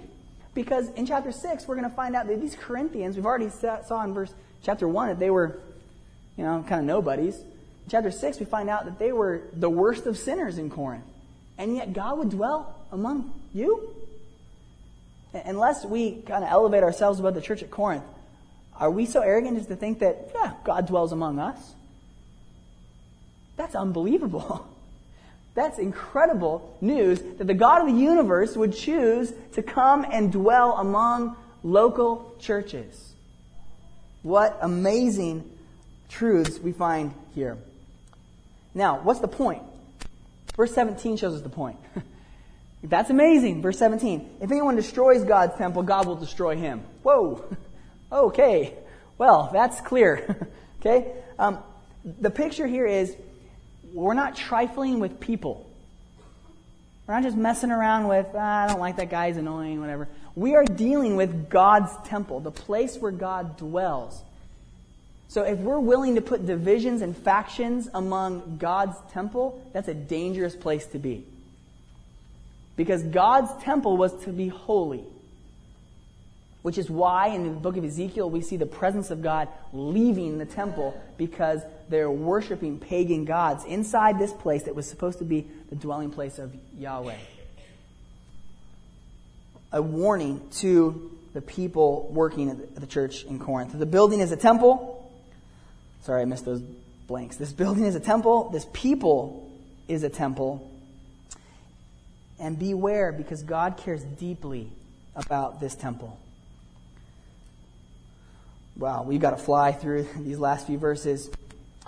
Because 0.56 0.90
in 0.94 1.06
chapter 1.06 1.32
6, 1.32 1.68
we're 1.68 1.76
going 1.76 1.88
to 1.88 1.96
find 1.96 2.16
out 2.16 2.26
that 2.26 2.42
these 2.42 2.56
Corinthians, 2.56 3.16
we've 3.16 3.28
already 3.28 3.50
saw 3.50 4.04
in 4.04 4.16
verse 4.16 4.34
chapter 4.64 4.88
1 4.88 5.10
that 5.10 5.20
they 5.20 5.30
were, 5.30 5.60
you 6.36 6.44
know, 6.44 6.66
kind 6.68 6.80
of 6.80 6.86
nobodies. 6.88 7.36
In 7.36 7.92
chapter 7.92 8.10
6, 8.10 8.40
we 8.40 8.46
find 8.48 8.72
out 8.72 8.86
that 8.86 8.98
they 8.98 9.12
were 9.12 9.44
the 9.54 9.70
worst 9.70 10.08
of 10.08 10.18
sinners 10.18 10.58
in 10.58 10.72
Corinth. 10.72 11.06
And 11.60 11.76
yet 11.76 11.94
God 11.94 12.18
would 12.18 12.32
dwell 12.32 12.76
among 12.92 13.36
you? 13.54 13.94
Unless 15.32 15.86
we 15.86 16.24
kind 16.24 16.44
of 16.44 16.50
elevate 16.50 16.82
ourselves 16.82 17.20
above 17.20 17.36
the 17.36 17.42
church 17.42 17.62
at 17.62 17.70
Corinth, 17.70 18.04
are 18.80 18.90
we 18.90 19.06
so 19.06 19.22
arrogant 19.22 19.58
as 19.58 19.68
to 19.68 19.76
think 19.76 20.00
that, 20.00 20.32
yeah, 20.34 20.54
God 20.64 20.88
dwells 20.88 21.12
among 21.12 21.40
us? 21.40 21.76
That's 23.58 23.76
unbelievable. 23.76 24.68
That's 25.54 25.80
incredible 25.80 26.78
news 26.80 27.22
that 27.38 27.48
the 27.48 27.54
God 27.54 27.82
of 27.82 27.94
the 27.94 28.00
universe 28.00 28.56
would 28.56 28.74
choose 28.74 29.34
to 29.54 29.62
come 29.62 30.06
and 30.10 30.32
dwell 30.32 30.78
among 30.78 31.36
local 31.64 32.36
churches. 32.40 33.14
What 34.22 34.58
amazing 34.62 35.50
truths 36.08 36.60
we 36.60 36.72
find 36.72 37.14
here. 37.36 37.58
Now, 38.74 39.00
what's 39.02 39.20
the 39.20 39.28
point? 39.28 39.64
Verse 40.56 40.74
17 40.74 41.18
shows 41.18 41.36
us 41.36 41.42
the 41.42 41.50
point. 41.50 41.78
That's 42.84 43.10
amazing. 43.10 43.62
Verse 43.62 43.78
17. 43.78 44.38
If 44.42 44.52
anyone 44.52 44.76
destroys 44.76 45.24
God's 45.24 45.56
temple, 45.58 45.84
God 45.84 46.08
will 46.08 46.16
destroy 46.16 46.56
him. 46.56 46.84
Whoa. 47.04 47.44
Okay. 48.12 48.74
Well, 49.18 49.50
that's 49.52 49.80
clear. 49.82 50.50
okay? 50.80 51.12
Um, 51.38 51.60
the 52.04 52.30
picture 52.30 52.68
here 52.68 52.86
is 52.86 53.16
we're 53.94 54.14
not 54.14 54.36
trifling 54.36 55.00
with 55.00 55.20
people. 55.20 55.70
We're 57.08 57.16
not 57.16 57.24
just 57.24 57.38
messing 57.38 57.72
around 57.72 58.08
with, 58.08 58.28
ah, 58.36 58.64
I 58.64 58.68
don't 58.68 58.80
like 58.80 58.98
that 58.98 59.10
guy, 59.10 59.28
he's 59.28 59.38
annoying, 59.38 59.80
whatever. 59.80 60.08
We 60.36 60.56
are 60.56 60.64
dealing 60.64 61.16
with 61.16 61.50
God's 61.50 61.92
temple, 62.06 62.40
the 62.40 62.52
place 62.52 62.98
where 62.98 63.12
God 63.12 63.58
dwells. 63.58 64.22
So 65.28 65.44
if 65.44 65.60
we're 65.60 65.80
willing 65.80 66.16
to 66.16 66.22
put 66.22 66.46
divisions 66.46 67.02
and 67.02 67.16
factions 67.16 67.90
among 67.94 68.58
God's 68.58 68.96
temple, 69.12 69.64
that's 69.74 69.88
a 69.88 69.94
dangerous 69.94 70.56
place 70.56 70.86
to 70.88 71.00
be. 71.00 71.26
Because 72.76 73.04
God's 73.04 73.52
temple 73.64 73.98
was 73.98 74.14
to 74.24 74.32
be 74.32 74.48
holy. 74.48 75.04
Which 76.62 76.78
is 76.78 76.90
why 76.90 77.28
in 77.28 77.44
the 77.44 77.50
book 77.52 77.78
of 77.78 77.86
Ezekiel 77.86 78.30
we 78.30 78.42
see 78.42 78.58
the 78.58 78.66
presence 78.66 79.12
of 79.12 79.22
God 79.22 79.48
leaving 79.72 80.38
the 80.38 80.46
temple 80.46 81.00
because 81.18 81.62
they're 81.88 82.12
worshiping 82.12 82.80
pagan 82.80 83.24
gods 83.26 83.64
inside 83.64 84.20
this 84.20 84.34
place 84.34 84.64
that 84.64 84.76
was 84.76 84.88
supposed 84.88 85.20
to 85.20 85.26
be 85.26 85.48
the 85.70 85.76
dwelling 85.76 86.12
place 86.12 86.38
of 86.38 86.54
Yahweh. 86.78 87.16
A 89.72 89.82
warning 89.82 90.42
to 90.58 91.18
the 91.34 91.42
people 91.42 92.10
working 92.12 92.50
at 92.50 92.76
the 92.76 92.88
church 92.88 93.24
in 93.24 93.40
Corinth. 93.40 93.78
The 93.78 93.86
building 93.86 94.20
is 94.20 94.32
a 94.32 94.38
temple. 94.38 95.12
Sorry, 96.02 96.24
I 96.24 96.26
missed 96.26 96.46
those 96.46 96.62
blanks. 97.08 97.38
This 97.38 97.54
building 97.54 97.86
is 97.86 97.96
a 97.96 98.00
temple. 98.00 98.50
This 98.50 98.66
people 98.74 99.50
is 99.88 100.04
a 100.04 100.10
temple. 100.10 100.70
And 102.40 102.58
beware 102.58 103.12
because 103.12 103.44
God 103.44 103.78
cares 103.78 104.04
deeply 104.04 104.72
about 105.16 105.60
this 105.60 105.76
temple. 105.76 106.18
Wow, 108.80 109.04
we've 109.04 109.20
got 109.20 109.32
to 109.32 109.38
fly 109.38 109.74
through 109.74 110.08
these 110.20 110.40
last 110.40 110.66
few 110.66 110.78
verses. 110.78 111.30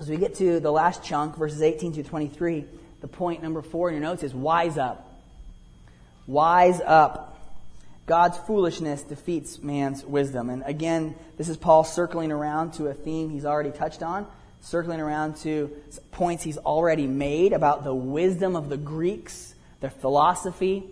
As 0.02 0.10
we 0.10 0.18
get 0.18 0.36
to 0.36 0.60
the 0.60 0.72
last 0.72 1.02
chunk, 1.02 1.38
verses 1.38 1.62
18 1.62 1.94
to 1.94 2.04
23, 2.04 2.66
the 3.00 3.08
point 3.08 3.42
number 3.42 3.62
four 3.62 3.88
in 3.88 3.96
your 3.96 4.04
notes 4.04 4.24
is 4.24 4.34
wise 4.34 4.78
up. 4.78 5.08
Wise 6.28 6.82
up. 6.82 7.40
God's 8.08 8.38
foolishness 8.40 9.04
defeats 9.04 9.60
man's 9.60 10.04
wisdom. 10.04 10.50
And 10.50 10.64
again, 10.66 11.16
this 11.38 11.48
is 11.48 11.56
Paul 11.56 11.86
circling 11.86 12.30
around 12.30 12.74
to 12.74 12.88
a 12.88 12.94
theme 12.94 13.30
he's 13.30 13.46
already 13.46 13.72
touched 13.72 14.04
on, 14.04 14.28
circling 14.60 15.00
around 15.00 15.38
to 15.38 15.72
points 16.12 16.44
he's 16.44 16.58
already 16.58 17.08
made 17.08 17.54
about 17.54 17.86
the 17.86 17.96
wisdom 17.96 18.58
of 18.58 18.68
the 18.68 18.76
Greeks, 18.76 19.56
their 19.80 19.92
philosophy, 19.92 20.84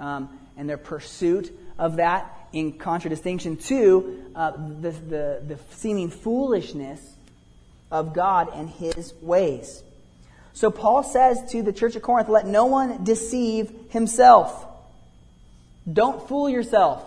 um, 0.00 0.30
and 0.56 0.66
their 0.66 0.78
pursuit 0.78 1.52
of 1.78 1.96
that 1.96 2.35
in 2.52 2.72
contradistinction 2.78 3.56
to 3.56 4.24
uh, 4.34 4.52
the, 4.52 4.90
the, 4.90 5.42
the 5.46 5.58
seeming 5.70 6.10
foolishness 6.10 7.00
of 7.90 8.14
God 8.14 8.48
and 8.54 8.68
his 8.68 9.14
ways. 9.20 9.82
So 10.52 10.70
Paul 10.70 11.02
says 11.02 11.38
to 11.52 11.62
the 11.62 11.72
church 11.72 11.96
of 11.96 12.02
Corinth, 12.02 12.28
let 12.28 12.46
no 12.46 12.66
one 12.66 13.04
deceive 13.04 13.70
himself. 13.90 14.66
Don't 15.90 16.26
fool 16.28 16.48
yourself. 16.48 17.04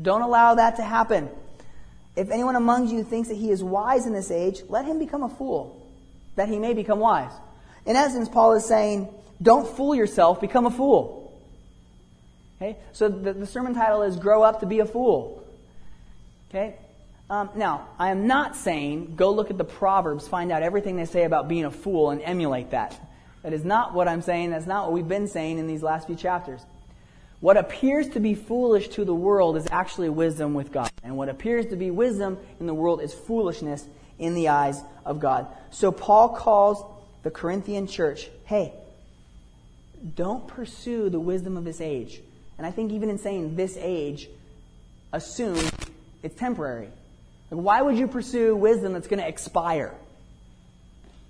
Don't 0.00 0.22
allow 0.22 0.54
that 0.54 0.76
to 0.76 0.82
happen. 0.82 1.28
If 2.16 2.30
anyone 2.30 2.56
among 2.56 2.88
you 2.88 3.04
thinks 3.04 3.28
that 3.28 3.36
he 3.36 3.50
is 3.50 3.62
wise 3.62 4.06
in 4.06 4.14
this 4.14 4.30
age, 4.30 4.62
let 4.68 4.86
him 4.86 4.98
become 4.98 5.22
a 5.22 5.28
fool, 5.28 5.86
that 6.36 6.48
he 6.48 6.58
may 6.58 6.72
become 6.72 6.98
wise. 6.98 7.32
In 7.84 7.94
essence, 7.94 8.28
Paul 8.28 8.54
is 8.54 8.64
saying, 8.64 9.08
don't 9.40 9.68
fool 9.68 9.94
yourself, 9.94 10.40
become 10.40 10.64
a 10.64 10.70
fool. 10.70 11.25
Okay? 12.56 12.76
So 12.92 13.08
the, 13.08 13.32
the 13.32 13.46
sermon 13.46 13.74
title 13.74 14.02
is 14.02 14.16
Grow 14.16 14.42
Up 14.42 14.60
to 14.60 14.66
Be 14.66 14.80
a 14.80 14.86
Fool. 14.86 15.44
Okay? 16.50 16.76
Um, 17.28 17.50
now, 17.56 17.88
I 17.98 18.10
am 18.10 18.26
not 18.26 18.54
saying 18.54 19.16
go 19.16 19.32
look 19.32 19.50
at 19.50 19.58
the 19.58 19.64
Proverbs, 19.64 20.28
find 20.28 20.52
out 20.52 20.62
everything 20.62 20.96
they 20.96 21.06
say 21.06 21.24
about 21.24 21.48
being 21.48 21.64
a 21.64 21.70
fool, 21.70 22.10
and 22.10 22.22
emulate 22.22 22.70
that. 22.70 22.98
That 23.42 23.52
is 23.52 23.64
not 23.64 23.94
what 23.94 24.08
I'm 24.08 24.22
saying. 24.22 24.50
That's 24.50 24.66
not 24.66 24.84
what 24.84 24.92
we've 24.92 25.08
been 25.08 25.28
saying 25.28 25.58
in 25.58 25.66
these 25.66 25.82
last 25.82 26.06
few 26.06 26.16
chapters. 26.16 26.60
What 27.40 27.56
appears 27.56 28.08
to 28.10 28.20
be 28.20 28.34
foolish 28.34 28.88
to 28.90 29.04
the 29.04 29.14
world 29.14 29.56
is 29.56 29.66
actually 29.70 30.08
wisdom 30.08 30.54
with 30.54 30.72
God. 30.72 30.90
And 31.02 31.16
what 31.16 31.28
appears 31.28 31.66
to 31.66 31.76
be 31.76 31.90
wisdom 31.90 32.38
in 32.58 32.66
the 32.66 32.74
world 32.74 33.02
is 33.02 33.12
foolishness 33.12 33.84
in 34.18 34.34
the 34.34 34.48
eyes 34.48 34.80
of 35.04 35.20
God. 35.20 35.46
So 35.70 35.92
Paul 35.92 36.30
calls 36.30 36.82
the 37.22 37.30
Corinthian 37.30 37.86
church, 37.86 38.30
hey, 38.46 38.72
don't 40.14 40.46
pursue 40.46 41.10
the 41.10 41.20
wisdom 41.20 41.56
of 41.56 41.64
this 41.64 41.80
age. 41.80 42.20
And 42.58 42.66
I 42.66 42.70
think 42.70 42.92
even 42.92 43.10
in 43.10 43.18
saying 43.18 43.56
this 43.56 43.76
age, 43.78 44.28
assume 45.12 45.64
it's 46.22 46.36
temporary. 46.36 46.88
Like 47.50 47.60
why 47.60 47.82
would 47.82 47.96
you 47.96 48.08
pursue 48.08 48.56
wisdom 48.56 48.92
that's 48.92 49.08
going 49.08 49.20
to 49.20 49.28
expire? 49.28 49.94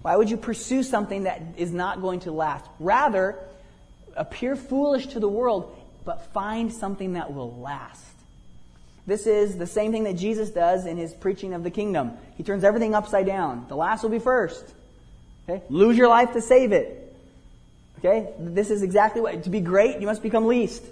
Why 0.03 0.17
would 0.17 0.31
you 0.31 0.37
pursue 0.37 0.83
something 0.83 1.25
that 1.25 1.43
is 1.57 1.73
not 1.73 2.01
going 2.01 2.21
to 2.21 2.33
last? 2.33 2.65
Rather, 2.79 3.37
appear 4.15 4.55
foolish 4.57 5.09
to 5.09 5.21
the 5.21 5.29
world, 5.29 5.77
but 6.05 6.33
find 6.33 6.73
something 6.73 7.15
that 7.15 7.35
will 7.35 7.59
last. 7.59 8.05
This 9.07 9.27
is 9.27 9.57
the 9.57 9.67
same 9.67 9.93
thing 9.93 10.05
that 10.05 10.15
Jesus 10.15 10.51
does 10.51 10.87
in 10.87 10.97
his 10.97 11.13
preaching 11.13 11.55
of 11.55 11.63
the 11.63 11.71
kingdom. 11.71 12.13
He 12.37 12.43
turns 12.43 12.65
everything 12.65 12.95
upside 12.95 13.27
down. 13.27 13.67
The 13.69 13.77
last 13.77 14.03
will 14.03 14.11
be 14.11 14.19
first. 14.19 14.65
Okay? 15.49 15.63
Lose 15.69 15.97
your 15.97 16.09
life 16.09 16.33
to 16.33 16.41
save 16.41 16.73
it. 16.73 17.15
Okay? 17.99 18.33
This 18.39 18.71
is 18.71 18.83
exactly 18.83 19.21
what, 19.21 19.45
to 19.45 19.51
be 19.51 19.61
great, 19.61 20.01
you 20.01 20.07
must 20.07 20.23
become 20.23 20.47
least. 20.47 20.83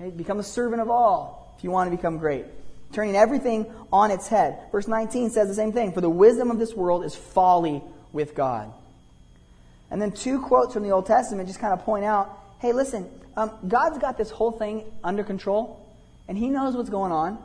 Okay? 0.00 0.10
Become 0.10 0.40
a 0.40 0.44
servant 0.44 0.80
of 0.80 0.90
all 0.90 1.54
if 1.56 1.64
you 1.64 1.70
want 1.70 1.90
to 1.90 1.96
become 1.96 2.18
great. 2.18 2.44
Turning 2.92 3.16
everything 3.16 3.66
on 3.92 4.10
its 4.10 4.28
head. 4.28 4.58
Verse 4.72 4.88
19 4.88 5.30
says 5.30 5.48
the 5.48 5.54
same 5.54 5.72
thing. 5.72 5.92
For 5.92 6.00
the 6.00 6.10
wisdom 6.10 6.50
of 6.50 6.58
this 6.58 6.74
world 6.74 7.04
is 7.04 7.14
folly 7.14 7.82
with 8.12 8.34
God. 8.34 8.72
And 9.90 10.00
then 10.00 10.12
two 10.12 10.40
quotes 10.40 10.74
from 10.74 10.82
the 10.82 10.90
Old 10.90 11.06
Testament 11.06 11.48
just 11.48 11.60
kind 11.60 11.72
of 11.72 11.84
point 11.84 12.04
out, 12.04 12.30
hey, 12.60 12.72
listen, 12.72 13.08
um, 13.36 13.52
God's 13.66 13.98
got 13.98 14.18
this 14.18 14.30
whole 14.30 14.52
thing 14.52 14.84
under 15.04 15.22
control, 15.22 15.84
and 16.26 16.36
He 16.36 16.48
knows 16.48 16.76
what's 16.76 16.90
going 16.90 17.12
on. 17.12 17.38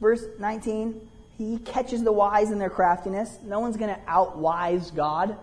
Verse 0.00 0.24
19, 0.38 1.00
He 1.38 1.58
catches 1.58 2.02
the 2.02 2.12
wise 2.12 2.50
in 2.50 2.58
their 2.58 2.70
craftiness. 2.70 3.38
No 3.44 3.60
one's 3.60 3.76
going 3.76 3.94
to 3.94 4.00
outwise 4.06 4.90
God. 4.90 5.36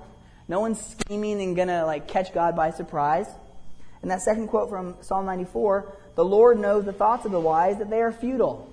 No 0.48 0.60
one's 0.60 0.82
scheming 0.82 1.42
and 1.42 1.56
going 1.56 1.70
to 1.70 1.86
like 1.86 2.08
catch 2.08 2.34
God 2.34 2.56
by 2.56 2.72
surprise. 2.72 3.28
And 4.02 4.10
that 4.12 4.22
second 4.22 4.48
quote 4.48 4.70
from 4.70 4.96
Psalm 5.02 5.26
94, 5.26 5.96
the 6.16 6.26
Lord 6.26 6.60
knows 6.60 6.86
the 6.86 6.94
thoughts 6.94 7.26
of 7.26 7.32
the 7.32 7.40
wise, 7.40 7.78
that 7.78 7.90
they 7.90 8.02
are 8.02 8.12
futile. 8.12 8.70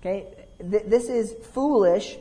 Okay? 0.00 0.26
Th- 0.58 0.84
this 0.86 1.08
is 1.08 1.34
foolish 1.52 2.16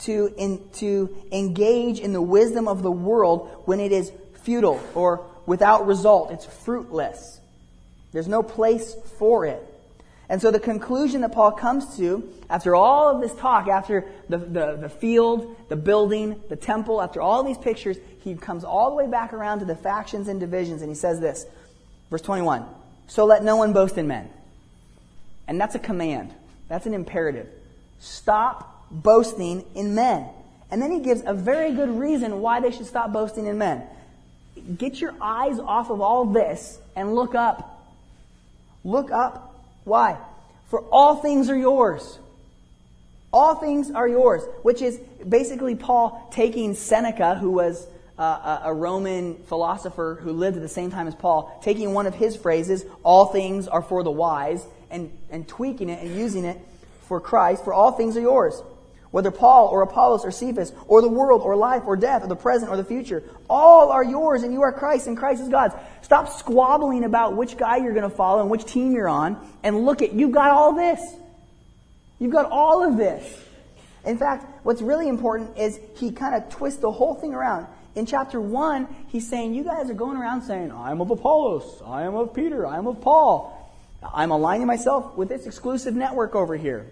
to, 0.00 0.32
in, 0.36 0.68
to 0.74 1.16
engage 1.32 2.00
in 2.00 2.12
the 2.12 2.22
wisdom 2.22 2.68
of 2.68 2.82
the 2.82 2.90
world 2.90 3.62
when 3.64 3.80
it 3.80 3.92
is 3.92 4.12
futile 4.42 4.80
or 4.94 5.24
without 5.46 5.86
result. 5.86 6.30
It's 6.30 6.44
fruitless. 6.44 7.40
There's 8.12 8.28
no 8.28 8.42
place 8.42 8.94
for 9.18 9.44
it. 9.44 9.64
And 10.30 10.42
so 10.42 10.50
the 10.50 10.60
conclusion 10.60 11.22
that 11.22 11.32
Paul 11.32 11.52
comes 11.52 11.96
to, 11.96 12.28
after 12.50 12.74
all 12.74 13.14
of 13.14 13.22
this 13.22 13.34
talk, 13.34 13.66
after 13.66 14.04
the, 14.28 14.36
the, 14.36 14.76
the, 14.76 14.88
field, 14.88 15.56
the 15.68 15.76
building, 15.76 16.40
the 16.50 16.56
temple, 16.56 17.00
after 17.00 17.22
all 17.22 17.42
these 17.42 17.56
pictures, 17.56 17.96
he 18.20 18.34
comes 18.34 18.62
all 18.62 18.90
the 18.90 18.96
way 18.96 19.06
back 19.06 19.32
around 19.32 19.60
to 19.60 19.64
the 19.64 19.74
factions 19.74 20.28
and 20.28 20.38
divisions, 20.38 20.82
and 20.82 20.90
he 20.90 20.94
says 20.94 21.18
this, 21.18 21.46
verse 22.10 22.20
21. 22.20 22.64
So 23.08 23.24
let 23.24 23.42
no 23.42 23.56
one 23.56 23.72
boast 23.72 23.98
in 23.98 24.06
men. 24.06 24.28
And 25.48 25.60
that's 25.60 25.74
a 25.74 25.78
command. 25.78 26.32
That's 26.68 26.86
an 26.86 26.94
imperative. 26.94 27.48
Stop 27.98 28.86
boasting 28.90 29.64
in 29.74 29.94
men. 29.94 30.28
And 30.70 30.80
then 30.80 30.92
he 30.92 31.00
gives 31.00 31.22
a 31.24 31.32
very 31.34 31.72
good 31.72 31.88
reason 31.88 32.40
why 32.40 32.60
they 32.60 32.70
should 32.70 32.86
stop 32.86 33.12
boasting 33.12 33.46
in 33.46 33.58
men. 33.58 33.82
Get 34.76 35.00
your 35.00 35.14
eyes 35.20 35.58
off 35.58 35.90
of 35.90 36.00
all 36.00 36.26
this 36.26 36.78
and 36.94 37.14
look 37.14 37.34
up. 37.34 37.82
Look 38.84 39.10
up. 39.10 39.54
Why? 39.84 40.18
For 40.68 40.80
all 40.92 41.16
things 41.16 41.48
are 41.48 41.56
yours. 41.56 42.18
All 43.32 43.54
things 43.54 43.90
are 43.90 44.08
yours, 44.08 44.42
which 44.62 44.82
is 44.82 44.98
basically 45.26 45.74
Paul 45.74 46.28
taking 46.32 46.74
Seneca, 46.74 47.34
who 47.34 47.50
was 47.50 47.86
uh, 48.18 48.62
a 48.64 48.74
Roman 48.74 49.36
philosopher 49.44 50.18
who 50.20 50.32
lived 50.32 50.56
at 50.56 50.62
the 50.62 50.68
same 50.68 50.90
time 50.90 51.06
as 51.06 51.14
Paul, 51.14 51.58
taking 51.62 51.94
one 51.94 52.06
of 52.06 52.14
his 52.14 52.36
phrases, 52.36 52.84
all 53.02 53.26
things 53.26 53.68
are 53.68 53.82
for 53.82 54.02
the 54.02 54.10
wise, 54.10 54.64
and, 54.90 55.16
and 55.30 55.46
tweaking 55.46 55.88
it 55.88 56.02
and 56.02 56.16
using 56.16 56.44
it 56.44 56.58
for 57.02 57.20
Christ, 57.20 57.64
for 57.64 57.72
all 57.72 57.92
things 57.92 58.16
are 58.16 58.20
yours. 58.20 58.60
Whether 59.10 59.30
Paul 59.30 59.68
or 59.68 59.80
Apollos 59.82 60.24
or 60.24 60.30
Cephas 60.30 60.72
or 60.86 61.00
the 61.00 61.08
world 61.08 61.40
or 61.40 61.56
life 61.56 61.84
or 61.86 61.96
death 61.96 62.22
or 62.22 62.26
the 62.26 62.36
present 62.36 62.70
or 62.70 62.76
the 62.76 62.84
future, 62.84 63.22
all 63.48 63.90
are 63.90 64.04
yours 64.04 64.42
and 64.42 64.52
you 64.52 64.62
are 64.62 64.72
Christ 64.72 65.06
and 65.06 65.16
Christ 65.16 65.40
is 65.40 65.48
God's. 65.48 65.74
Stop 66.02 66.28
squabbling 66.28 67.04
about 67.04 67.34
which 67.34 67.56
guy 67.56 67.78
you're 67.78 67.94
going 67.94 68.08
to 68.08 68.14
follow 68.14 68.42
and 68.42 68.50
which 68.50 68.66
team 68.66 68.92
you're 68.92 69.08
on 69.08 69.38
and 69.62 69.86
look 69.86 70.02
at, 70.02 70.12
you've 70.12 70.32
got 70.32 70.50
all 70.50 70.74
this. 70.74 71.00
You've 72.18 72.32
got 72.32 72.50
all 72.50 72.84
of 72.84 72.98
this. 72.98 73.44
In 74.04 74.18
fact, 74.18 74.44
what's 74.64 74.82
really 74.82 75.08
important 75.08 75.56
is 75.56 75.78
he 75.96 76.10
kind 76.10 76.34
of 76.34 76.50
twists 76.50 76.80
the 76.80 76.90
whole 76.90 77.14
thing 77.14 77.32
around. 77.32 77.66
In 77.98 78.06
chapter 78.06 78.40
1, 78.40 79.06
he's 79.08 79.28
saying, 79.28 79.54
You 79.54 79.64
guys 79.64 79.90
are 79.90 79.94
going 79.94 80.16
around 80.16 80.42
saying, 80.42 80.70
I 80.70 80.92
am 80.92 81.00
of 81.00 81.10
Apollos, 81.10 81.82
I 81.84 82.04
am 82.04 82.14
of 82.14 82.32
Peter, 82.32 82.64
I 82.64 82.78
am 82.78 82.86
of 82.86 83.00
Paul. 83.00 83.74
I'm 84.14 84.30
aligning 84.30 84.68
myself 84.68 85.16
with 85.16 85.28
this 85.28 85.46
exclusive 85.46 85.96
network 85.96 86.36
over 86.36 86.56
here. 86.56 86.86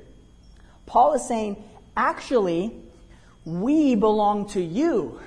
Paul 0.85 1.15
is 1.15 1.25
saying, 1.29 1.63
Actually, 1.97 2.73
we 3.45 3.95
belong 3.95 4.49
to 4.49 4.61
you. 4.61 5.21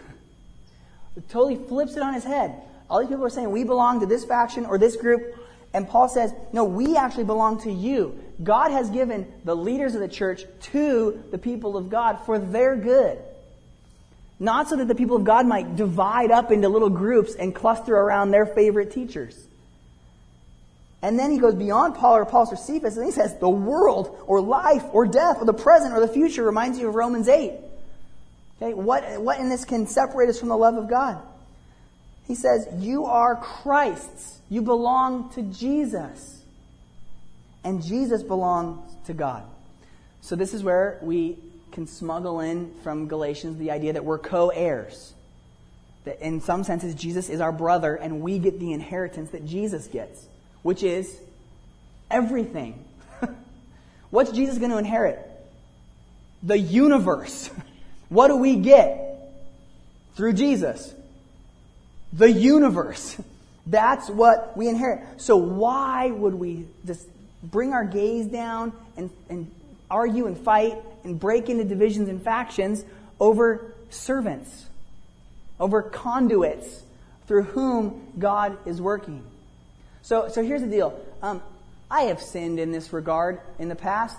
It 1.16 1.30
totally 1.30 1.56
flips 1.56 1.96
it 1.96 2.04
on 2.04 2.14
his 2.14 2.26
head. 2.26 2.62
All 2.90 3.00
these 3.00 3.08
people 3.08 3.24
are 3.24 3.30
saying, 3.30 3.50
We 3.50 3.64
belong 3.64 4.02
to 4.02 4.06
this 4.06 4.26
faction 4.26 4.66
or 4.66 4.78
this 4.78 4.98
group. 4.98 5.34
And 5.74 5.88
Paul 5.88 6.10
says, 6.10 6.34
No, 6.52 6.66
we 6.66 6.98
actually 6.98 7.24
belong 7.24 7.62
to 7.62 7.72
you. 7.72 8.20
God 8.44 8.72
has 8.72 8.90
given 8.90 9.32
the 9.46 9.56
leaders 9.56 9.96
of 9.96 10.02
the 10.02 10.10
church 10.10 10.44
to 10.74 11.24
the 11.32 11.38
people 11.38 11.78
of 11.78 11.90
God 11.90 12.20
for 12.26 12.38
their 12.38 12.76
good. 12.76 13.20
Not 14.40 14.70
so 14.70 14.78
that 14.78 14.88
the 14.88 14.96
people 14.96 15.18
of 15.18 15.26
God 15.26 15.46
might 15.46 15.76
divide 15.76 16.32
up 16.32 16.52
into 16.52 16.70
little 16.70 16.90
groups 16.90 17.36
and 17.36 17.54
cluster 17.54 17.96
around 17.96 18.32
their 18.32 18.46
favorite 18.46 18.92
teachers. 18.92 19.38
And 21.02 21.18
then 21.18 21.32
he 21.32 21.38
goes 21.38 21.56
beyond 21.56 21.96
Paul 21.96 22.18
or 22.18 22.22
Apollos 22.24 22.52
or 22.52 22.58
Cephas 22.58 22.98
and 22.98 23.06
he 23.06 23.12
says, 23.12 23.38
the 23.40 23.50
world 23.50 24.18
or 24.28 24.42
life 24.42 24.84
or 24.92 25.06
death 25.06 25.38
or 25.40 25.46
the 25.46 25.54
present 25.54 25.94
or 25.94 26.00
the 26.00 26.12
future 26.12 26.44
reminds 26.44 26.78
you 26.78 26.88
of 26.88 26.96
Romans 26.96 27.28
8. 27.28 27.54
Okay, 28.62 28.74
what, 28.74 29.22
what 29.22 29.40
in 29.40 29.50
this 29.50 29.64
can 29.64 29.88
separate 29.88 30.30
us 30.30 30.40
from 30.40 30.50
the 30.50 30.58
love 30.58 30.76
of 30.76 30.90
God? 30.90 31.22
He 32.28 32.36
says, 32.36 32.68
you 32.78 33.06
are 33.06 33.36
Christ's. 33.36 34.40
You 34.50 34.62
belong 34.62 35.30
to 35.32 35.42
Jesus. 35.42 36.44
And 37.64 37.82
Jesus 37.82 38.22
belongs 38.22 38.80
to 39.06 39.14
God. 39.14 39.44
So 40.22 40.36
this 40.36 40.54
is 40.54 40.64
where 40.64 41.00
we 41.02 41.38
can 41.72 41.88
smuggle 41.88 42.40
in 42.40 42.74
from 42.84 43.08
Galatians 43.08 43.58
the 43.58 43.72
idea 43.72 43.94
that 43.94 44.06
we're 44.06 44.20
co 44.20 44.50
heirs. 44.50 45.14
That 46.06 46.22
in 46.22 46.42
some 46.42 46.64
senses, 46.64 46.96
Jesus 46.96 47.30
is 47.30 47.42
our 47.42 47.52
brother, 47.52 47.96
and 47.96 48.22
we 48.22 48.40
get 48.40 48.60
the 48.60 48.74
inheritance 48.74 49.32
that 49.32 49.46
Jesus 49.46 49.88
gets, 49.88 50.26
which 50.62 50.84
is 50.84 51.20
everything. 52.10 52.84
What's 54.10 54.32
Jesus 54.32 54.58
going 54.58 54.72
to 54.72 54.78
inherit? 54.78 55.20
The 56.44 56.58
universe. 56.58 57.50
What 58.10 58.30
do 58.30 58.38
we 58.38 58.56
get 58.56 59.20
through 60.16 60.34
Jesus? 60.34 60.94
The 62.12 62.30
universe. 62.30 63.16
That's 63.68 64.10
what 64.10 64.58
we 64.58 64.68
inherit. 64.68 65.22
So 65.22 65.38
why 65.38 66.10
would 66.10 66.34
we 66.34 66.66
just 66.86 67.08
bring 67.44 67.72
our 67.72 67.86
gaze 67.86 68.26
down 68.26 68.74
and, 68.98 69.12
and 69.30 69.52
argue 69.92 70.26
and 70.26 70.36
fight 70.36 70.76
and 71.04 71.20
break 71.20 71.50
into 71.50 71.64
divisions 71.64 72.10
and 72.10 72.22
factions 72.22 72.86
over 73.20 73.74
servants, 73.90 74.68
over 75.60 75.82
conduits 75.82 76.84
through 77.28 77.44
whom 77.44 78.14
God 78.18 78.58
is 78.66 78.82
working? 78.82 79.24
So, 80.02 80.30
so 80.30 80.44
here's 80.44 80.62
the 80.62 80.68
deal. 80.68 81.00
Um, 81.22 81.42
I 81.92 82.04
have 82.04 82.22
sinned 82.22 82.60
in 82.60 82.72
this 82.72 82.94
regard 82.94 83.40
in 83.58 83.70
the 83.70 83.76
past. 83.76 84.18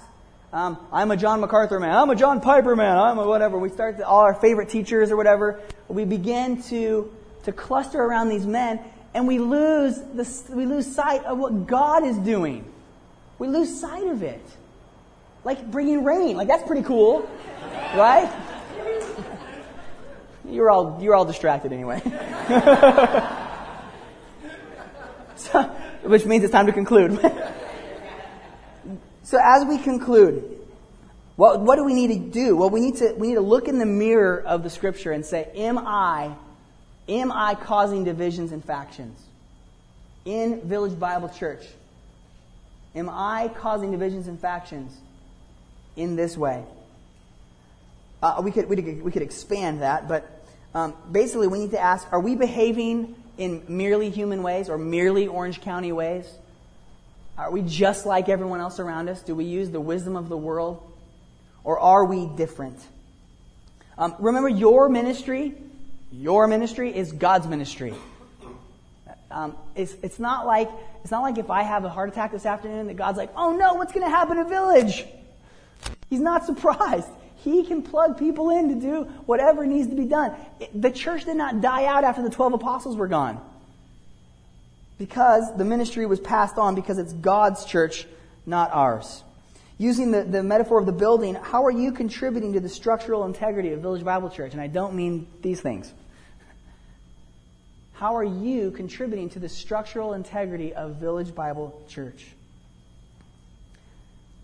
Um, 0.53 0.79
I'm 0.93 1.11
a 1.11 1.17
John 1.17 1.41
MacArthur 1.41 1.79
man. 1.79 1.97
I'm 1.97 2.11
a 2.11 2.17
John 2.17 2.41
Piper 2.41 2.75
man. 2.75 2.99
I'm 2.99 3.19
a 3.19 3.27
whatever. 3.27 3.59
We 3.59 3.69
start 3.69 3.99
to, 3.99 4.07
all 4.07 4.21
our 4.21 4.35
favorite 4.35 4.69
teachers 4.69 5.11
or 5.11 5.17
whatever. 5.17 5.61
We 5.89 6.05
begin 6.05 6.63
to 6.65 7.13
to 7.45 7.53
cluster 7.53 8.03
around 8.03 8.29
these 8.29 8.47
men, 8.47 8.81
and 9.15 9.27
we 9.27 9.39
lose 9.39 9.97
the, 9.97 10.55
we 10.55 10.67
lose 10.67 10.93
sight 10.93 11.25
of 11.25 11.39
what 11.39 11.67
God 11.67 12.05
is 12.05 12.19
doing. 12.19 12.65
We 13.39 13.49
lose 13.49 13.81
sight 13.81 14.07
of 14.07 14.23
it, 14.23 14.43
like 15.45 15.71
bringing 15.71 16.05
rain. 16.05 16.37
Like 16.37 16.49
that's 16.49 16.67
pretty 16.67 16.83
cool, 16.83 17.29
right? 17.95 18.31
You're 20.49 20.71
all 20.71 20.99
you're 21.01 21.15
all 21.15 21.25
distracted 21.25 21.73
anyway. 21.73 22.01
so, 25.37 25.63
which 26.03 26.25
means 26.25 26.45
it's 26.45 26.53
time 26.53 26.67
to 26.67 26.73
conclude. 26.73 27.21
So 29.31 29.39
as 29.41 29.65
we 29.65 29.79
conclude, 29.79 30.59
what, 31.37 31.61
what 31.61 31.77
do 31.77 31.85
we 31.85 31.95
need 31.95 32.09
to 32.09 32.19
do? 32.19 32.57
Well, 32.57 32.69
we 32.69 32.81
need 32.81 32.97
to, 32.97 33.15
we 33.17 33.29
need 33.29 33.37
to 33.37 33.41
look 33.41 33.69
in 33.69 33.79
the 33.79 33.87
mirror 33.87 34.43
of 34.43 34.65
the 34.65 34.71
scripture 34.71 35.13
and 35.13 35.25
say, 35.25 35.49
am 35.55 35.79
I, 35.79 36.35
am 37.09 37.31
I 37.31 37.55
causing 37.55 38.03
divisions 38.03 38.51
and 38.51 38.65
factions 38.65 39.23
in 40.25 40.63
Village 40.63 40.99
Bible 40.99 41.29
Church? 41.29 41.65
Am 42.97 43.09
I 43.09 43.53
causing 43.57 43.93
divisions 43.93 44.27
and 44.27 44.41
factions 44.41 44.99
in 45.97 46.17
this 46.17 46.37
way? 46.37 46.65
Uh, 48.23 48.41
we, 48.45 48.51
could, 48.51 48.69
we, 48.69 48.77
could, 49.11 49.23
expand 49.23 49.81
that, 49.81 50.07
but 50.07 50.45
um, 50.75 50.95
basically 51.11 51.47
we 51.47 51.59
need 51.59 51.71
to 51.71 51.81
ask, 51.81 52.07
are 52.13 52.21
we 52.21 52.35
behaving 52.35 53.15
in 53.39 53.63
merely 53.67 54.11
human 54.11 54.43
ways 54.43 54.69
or 54.69 54.77
merely 54.77 55.27
Orange 55.27 55.63
County 55.63 55.91
ways? 55.91 56.31
Are 57.39 57.51
we 57.51 57.63
just 57.63 58.05
like 58.05 58.29
everyone 58.29 58.61
else 58.61 58.79
around 58.79 59.09
us? 59.09 59.23
Do 59.23 59.35
we 59.35 59.47
use 59.47 59.71
the 59.71 59.81
wisdom 59.81 60.17
of 60.17 60.29
the 60.29 60.37
world? 60.37 60.87
Or 61.65 61.79
are 61.79 62.05
we 62.05 62.27
different? 62.27 62.79
Um, 63.97 64.15
remember, 64.19 64.51
your 64.51 64.91
ministry, 64.91 65.55
your 66.13 66.47
ministry 66.47 66.95
is 66.95 67.13
God's 67.13 67.47
ministry. 67.47 67.95
Um, 69.31 69.57
it's, 69.75 69.95
it's, 70.03 70.19
not 70.19 70.47
like, 70.47 70.69
it's 71.03 71.11
not 71.11 71.23
like 71.23 71.39
if 71.39 71.51
I 71.51 71.63
have 71.63 71.85
a 71.85 71.89
heart 71.89 72.11
attack 72.11 72.33
this 72.33 72.45
afternoon 72.45 72.89
that 72.89 72.97
God's 72.97 73.17
like, 73.17 73.31
oh 73.37 73.57
no, 73.57 73.75
what's 73.75 73.93
going 73.93 74.05
to 74.05 74.11
happen 74.11 74.37
to 74.37 74.45
Village? 74.45 75.05
He's 76.11 76.21
not 76.21 76.45
surprised. 76.45 77.09
He 77.37 77.65
can 77.65 77.83
plug 77.83 78.19
people 78.19 78.51
in 78.51 78.69
to 78.69 78.75
do 78.75 79.05
whatever 79.25 79.65
needs 79.65 79.89
to 79.89 79.95
be 79.95 80.05
done. 80.05 80.35
The 80.75 80.91
church 80.91 81.25
did 81.25 81.37
not 81.37 81.63
die 81.63 81.87
out 81.87 82.05
after 82.05 82.23
the 82.23 82.29
12 82.29 82.55
apostles 82.55 82.97
were 82.97 83.09
gone 83.09 83.41
because 84.99 85.57
the 85.57 85.65
ministry 85.65 86.05
was 86.05 86.21
passed 86.21 86.59
on 86.59 86.75
because 86.75 86.99
it's 86.99 87.15
God's 87.15 87.65
church, 87.65 88.07
not 88.45 88.71
ours. 88.73 89.23
Using 89.79 90.11
the, 90.11 90.25
the 90.25 90.43
metaphor 90.43 90.79
of 90.79 90.85
the 90.85 90.93
building, 90.93 91.35
how 91.35 91.65
are 91.65 91.71
you 91.71 91.93
contributing 91.93 92.53
to 92.53 92.61
the 92.61 92.69
structural 92.69 93.25
integrity 93.25 93.73
of 93.73 93.81
Village 93.81 94.05
Bible 94.05 94.29
Church? 94.29 94.53
And 94.53 94.61
I 94.61 94.67
don't 94.67 94.93
mean 94.93 95.27
these 95.41 95.63
things. 95.63 95.91
How 97.95 98.17
are 98.17 98.25
you 98.25 98.71
contributing 98.71 99.31
to 99.31 99.39
the 99.39 99.49
structural 99.49 100.13
integrity 100.13 100.75
of 100.75 100.97
Village 100.97 101.35
Bible 101.35 101.83
Church? 101.89 102.27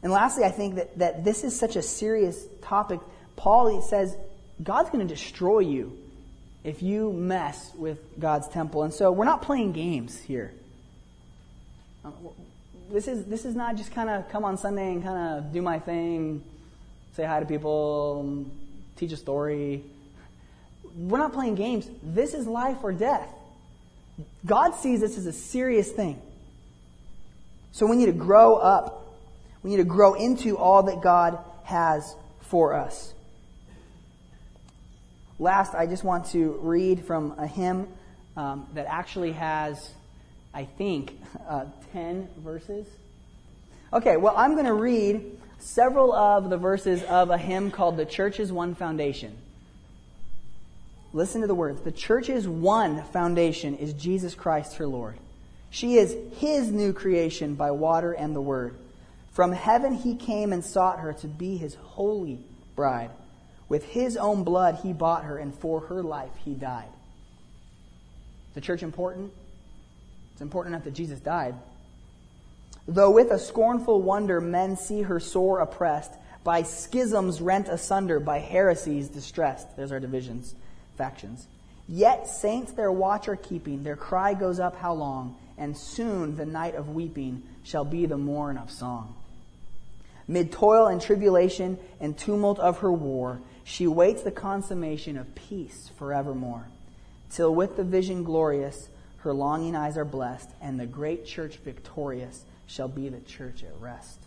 And 0.03 0.13
lastly, 0.13 0.45
I 0.45 0.51
think 0.51 0.77
that, 0.77 0.99
that 0.99 1.25
this 1.25 1.45
is 1.45 1.59
such 1.59 1.77
a 1.77 1.83
serious 1.83 2.47
topic. 2.63 3.01
Paul 3.35 3.83
says 3.83 4.17
God's 4.63 4.91
going 4.91 5.07
to 5.07 5.15
destroy 5.15 5.61
you 5.61 5.99
if 6.65 6.83
you 6.83 7.13
mess 7.13 7.73
with 7.75 7.99
God's 8.19 8.49
temple. 8.49 8.83
And 8.83 8.93
so 8.93 9.13
we're 9.13 9.25
not 9.25 9.43
playing 9.43 9.73
games 9.73 10.19
here. 10.19 10.53
Uh, 12.05 12.11
this 12.91 13.09
is, 13.09 13.25
this 13.27 13.45
is 13.45 13.55
not 13.55 13.77
just 13.77 13.93
kind 13.93 14.11
of 14.11 14.29
come 14.31 14.45
on 14.45 14.59
Sunday 14.59 14.93
and 14.93 15.03
kind 15.03 15.39
of 15.39 15.53
do 15.53 15.61
my 15.63 15.79
thing, 15.79 16.43
say 17.15 17.25
hi 17.25 17.41
to 17.41 17.47
people, 17.47 18.47
teach 18.97 19.13
a 19.13 19.17
story. 19.17 19.83
We're 20.97 21.19
not 21.19 21.33
playing 21.33 21.57
games. 21.57 21.89
This 22.03 22.35
is 22.35 22.47
life 22.47 22.79
or 22.83 22.93
death. 22.93 23.29
God 24.45 24.75
sees 24.75 25.01
this 25.01 25.19
as 25.19 25.27
a 25.27 25.33
serious 25.33 25.91
thing. 25.91 26.21
So 27.73 27.87
we 27.87 27.97
need 27.97 28.07
to 28.07 28.13
grow 28.13 28.57
up. 28.57 29.06
We 29.67 29.71
need 29.71 29.79
to 29.79 29.85
grow 29.85 30.15
into 30.15 30.57
all 30.57 30.85
that 30.85 31.01
God 31.01 31.41
has 31.65 32.15
for 32.39 32.73
us. 32.73 33.13
Last, 35.41 35.75
I 35.75 35.87
just 35.87 36.05
want 36.05 36.27
to 36.27 36.57
read 36.63 37.05
from 37.05 37.35
a 37.37 37.49
hymn 37.49 37.89
um, 38.37 38.69
that 38.75 38.87
actually 38.87 39.33
has, 39.33 39.91
I 40.55 40.67
think, 40.67 41.21
uh, 41.49 41.65
10 41.93 42.29
verses. 42.45 42.87
Okay, 43.93 44.17
well, 44.17 44.35
I'm 44.37 44.53
going 44.53 44.67
to 44.67 44.73
read 44.73 45.37
several 45.59 46.13
of 46.13 46.49
the 46.49 46.59
verses 46.59 47.03
of 47.03 47.31
a 47.31 47.37
hymn 47.37 47.73
called 47.73 47.97
The 47.97 48.07
Church's 48.07 48.53
One 48.53 48.77
Foundation. 48.77 49.37
Listen 51.13 51.41
to 51.41 51.49
the 51.49 51.57
words. 51.57 51.81
The 51.81 51.91
church's 51.91 52.47
one 52.47 53.03
foundation 53.07 53.77
is 53.79 53.95
Jesus 53.95 54.37
Christ, 54.37 54.77
her 54.77 54.87
Lord. 54.87 55.19
She 55.71 55.97
is 55.97 56.17
his 56.39 56.71
new 56.71 56.93
creation 56.93 57.57
by 57.57 57.73
water 57.73 58.13
and 58.13 58.33
the 58.33 58.41
word. 58.41 58.77
From 59.37 59.53
heaven 59.53 59.93
he 59.93 60.15
came 60.15 60.55
and 60.55 60.65
sought 60.65 61.01
her 61.01 61.13
to 61.13 61.29
be 61.29 61.59
his 61.59 61.75
holy 61.75 62.39
bride. 62.75 63.11
With 63.69 63.85
his 63.85 64.17
own 64.17 64.45
blood, 64.45 64.79
he 64.83 64.95
bought 64.95 65.25
her, 65.25 65.37
and 65.37 65.55
for 65.55 65.81
her 65.81 66.03
life, 66.03 66.31
he 66.43 66.55
died. 66.55 66.89
Is 68.49 68.55
the 68.55 68.63
church 68.63 68.83
important? 68.83 69.35
It's 70.33 70.41
important 70.41 70.75
enough 70.75 70.85
that 70.85 70.95
Jesus 70.95 71.21
died. 71.21 71.55
Though 72.89 73.11
with 73.11 73.31
a 73.31 73.39
scornful 73.39 74.01
wonder 74.01 74.41
men 74.41 74.75
see 74.75 75.03
her 75.03 75.21
sore 75.21 75.61
oppressed, 75.61 76.13
by 76.43 76.63
schisms 76.63 77.43
rent 77.43 77.69
asunder, 77.69 78.19
by 78.19 78.39
heresies 78.39 79.11
distressed. 79.11 79.77
There's 79.77 79.93
our 79.93 80.01
divisions, 80.01 80.55
factions. 80.97 81.47
Yet 81.87 82.27
saints 82.27 82.73
their 82.73 82.91
watch 82.91 83.29
are 83.29 83.37
keeping, 83.37 83.83
their 83.83 83.97
cry 83.97 84.33
goes 84.33 84.59
up 84.59 84.77
how 84.77 84.95
long, 84.95 85.37
and 85.59 85.77
soon 85.77 86.37
the 86.37 86.47
night 86.47 86.75
of 86.75 86.89
weeping 86.89 87.43
shall 87.65 87.85
be 87.85 88.07
the 88.07 88.17
morn 88.17 88.57
of 88.57 88.71
song. 88.71 89.15
Mid 90.29 90.51
toil 90.51 90.87
and 90.87 91.01
tribulation 91.01 91.79
and 92.01 92.17
tumult 92.17 92.59
of 92.59 92.79
her 92.79 92.93
war, 92.93 93.41
she 93.63 93.87
waits 93.87 94.23
the 94.23 94.31
consummation 94.31 95.17
of 95.17 95.35
peace 95.35 95.91
forevermore, 95.99 96.69
till 97.31 97.55
with 97.55 97.77
the 97.77 97.85
vision 97.85 98.25
glorious, 98.25 98.89
her 99.19 99.33
longing 99.33 99.75
eyes 99.75 99.97
are 99.97 100.05
blessed, 100.05 100.51
and 100.61 100.79
the 100.79 100.87
great 100.87 101.27
church 101.27 101.57
victorious 101.57 102.45
shall 102.67 102.89
be 102.89 103.09
the 103.09 103.21
church 103.21 103.63
at 103.63 103.81
rest. 103.81 104.19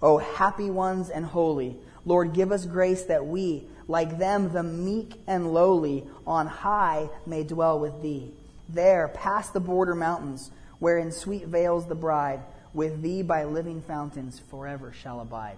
O 0.00 0.18
happy 0.18 0.70
ones 0.70 1.10
and 1.10 1.26
holy, 1.26 1.76
Lord, 2.04 2.32
give 2.32 2.52
us 2.52 2.64
grace 2.64 3.04
that 3.04 3.26
we, 3.26 3.64
like 3.86 4.18
them, 4.18 4.52
the 4.52 4.62
meek 4.62 5.20
and 5.26 5.52
lowly, 5.52 6.04
on 6.26 6.46
high 6.46 7.08
may 7.26 7.42
dwell 7.42 7.78
with 7.78 8.00
thee. 8.02 8.30
There, 8.68 9.08
past 9.08 9.52
the 9.52 9.60
border 9.60 9.94
mountains, 9.94 10.50
where 10.78 10.98
in 10.98 11.10
sweet 11.10 11.46
vales 11.46 11.86
the 11.86 11.94
bride, 11.94 12.40
with 12.74 13.02
thee 13.02 13.22
by 13.22 13.44
living 13.44 13.82
fountains 13.82 14.40
forever 14.50 14.92
shall 14.92 15.20
abide. 15.20 15.56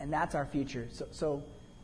And 0.00 0.12
that's 0.12 0.34
our 0.34 0.46
future. 0.46 0.88
So, 0.92 1.06
so 1.12 1.42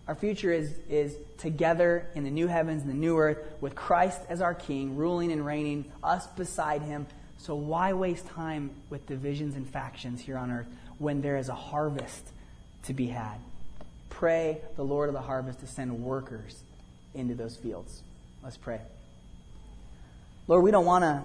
our 0.08 0.14
future 0.14 0.52
is, 0.52 0.74
is 0.88 1.16
together 1.38 2.06
in 2.14 2.24
the 2.24 2.30
new 2.30 2.48
heavens 2.48 2.82
and 2.82 2.90
the 2.90 2.96
new 2.96 3.18
earth 3.18 3.38
with 3.60 3.74
Christ 3.74 4.20
as 4.28 4.40
our 4.40 4.54
King, 4.54 4.96
ruling 4.96 5.30
and 5.30 5.46
reigning, 5.46 5.84
us 6.02 6.26
beside 6.26 6.82
him. 6.82 7.06
So 7.38 7.54
why 7.54 7.92
waste 7.92 8.26
time 8.26 8.70
with 8.90 9.06
divisions 9.06 9.54
and 9.54 9.68
factions 9.68 10.20
here 10.20 10.36
on 10.36 10.50
earth 10.50 10.66
when 10.98 11.22
there 11.22 11.36
is 11.36 11.48
a 11.48 11.54
harvest 11.54 12.26
to 12.84 12.94
be 12.94 13.06
had? 13.06 13.38
Pray 14.10 14.60
the 14.76 14.84
Lord 14.84 15.08
of 15.08 15.14
the 15.14 15.20
harvest 15.20 15.60
to 15.60 15.66
send 15.66 16.02
workers 16.02 16.62
into 17.14 17.34
those 17.34 17.56
fields. 17.56 18.02
Let's 18.42 18.56
pray. 18.56 18.80
Lord, 20.48 20.64
we 20.64 20.70
don't 20.70 20.84
want 20.84 21.04
to 21.04 21.22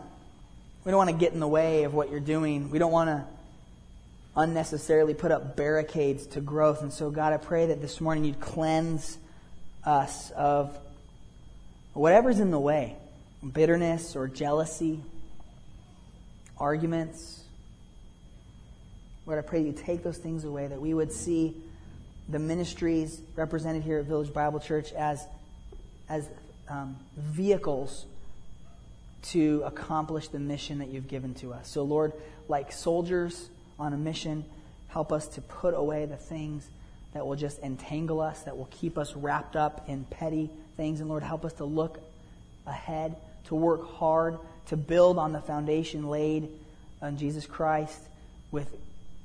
we 0.84 0.92
don't 0.92 0.98
want 0.98 1.10
to 1.10 1.16
get 1.16 1.34
in 1.34 1.40
the 1.40 1.48
way 1.48 1.84
of 1.84 1.94
what 1.94 2.12
you're 2.12 2.20
doing. 2.20 2.70
We 2.72 2.80
don't 2.80 2.92
want 2.92 3.10
to 3.10 3.26
unnecessarily 4.36 5.14
put 5.14 5.32
up 5.32 5.56
barricades 5.56 6.28
to 6.28 6.42
growth. 6.42 6.82
And 6.82 6.94
so, 6.94 7.10
God, 7.10 7.34
I 7.34 7.38
pray 7.38 7.68
that 7.68 7.82
this 7.82 8.00
morning 8.00 8.24
you'd 8.24 8.40
cleanse 8.40 9.18
us 9.84 10.32
of 10.32 10.78
whatever's 11.94 12.40
in 12.40 12.52
the 12.52 12.60
way 12.60 12.96
bitterness 13.54 14.16
or 14.16 14.28
jealousy, 14.28 15.00
arguments, 16.58 17.44
Lord, 19.26 19.40
I 19.40 19.42
pray 19.48 19.62
you 19.62 19.74
take 19.74 20.04
those 20.04 20.18
things 20.18 20.44
away, 20.44 20.68
that 20.68 20.80
we 20.80 20.94
would 20.94 21.12
see 21.12 21.56
the 22.30 22.40
ministries 22.40 23.22
represented 23.36 23.84
here 23.84 24.00
at 24.00 24.06
Village 24.06 24.34
Bible 24.34 24.60
Church 24.60 24.92
as, 24.94 25.26
as 26.10 26.28
um, 26.70 26.98
vehicles 27.16 28.06
to 29.32 29.64
accomplish 29.66 30.30
the 30.30 30.40
mission 30.40 30.80
that 30.80 30.90
you've 30.90 31.08
given 31.08 31.34
to 31.36 31.54
us. 31.54 31.70
So, 31.70 31.84
Lord, 31.84 32.14
like 32.48 32.72
soldiers 32.72 33.50
on 33.80 33.94
a 33.94 33.98
mission, 33.98 34.46
help 34.88 35.12
us 35.12 35.28
to 35.30 35.42
put 35.42 35.74
away 35.74 36.06
the 36.06 36.16
things 36.16 36.68
that 37.14 37.26
will 37.26 37.36
just 37.36 37.60
entangle 37.60 38.22
us, 38.22 38.44
that 38.44 38.58
will 38.58 38.70
keep 38.72 38.98
us 38.98 39.16
wrapped 39.16 39.56
up 39.56 39.86
in 39.88 40.06
petty 40.06 40.50
things. 40.76 41.00
And 41.00 41.10
Lord, 41.10 41.24
help 41.24 41.46
us 41.46 41.54
to 41.54 41.66
look 41.66 42.00
ahead, 42.66 43.16
to 43.46 43.56
work 43.56 43.90
hard, 43.96 44.38
to 44.68 44.78
build 44.78 45.18
on 45.18 45.34
the 45.34 45.42
foundation 45.42 46.10
laid 46.10 46.50
on 47.02 47.18
Jesus 47.18 47.46
Christ 47.46 48.00
with 48.52 48.76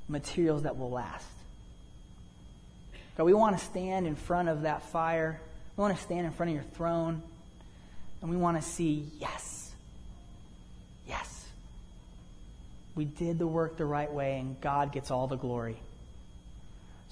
materials 0.09 0.63
that 0.63 0.77
will 0.79 0.91
last. 0.91 1.27
God, 3.17 3.25
we 3.25 3.35
want 3.35 3.59
to 3.59 3.65
stand 3.65 4.07
in 4.07 4.17
front 4.17 4.49
of 4.49 4.63
that 4.63 4.83
fire. 4.83 5.41
We 5.77 5.83
want 5.83 5.97
to 5.97 6.03
stand 6.03 6.27
in 6.27 6.33
front 6.33 6.51
of 6.51 6.55
your 6.55 6.65
throne. 6.75 7.23
And 8.21 8.31
we 8.31 8.37
want 8.37 8.57
to 8.57 8.63
see, 8.63 9.05
yes, 9.19 9.62
yes, 9.62 9.62
we 12.95 13.05
did 13.05 13.39
the 13.39 13.47
work 13.47 13.77
the 13.77 13.85
right 13.85 14.13
way, 14.13 14.39
and 14.39 14.61
God 14.61 14.93
gets 14.93 15.11
all 15.11 15.27
the 15.27 15.37
glory. 15.37 15.77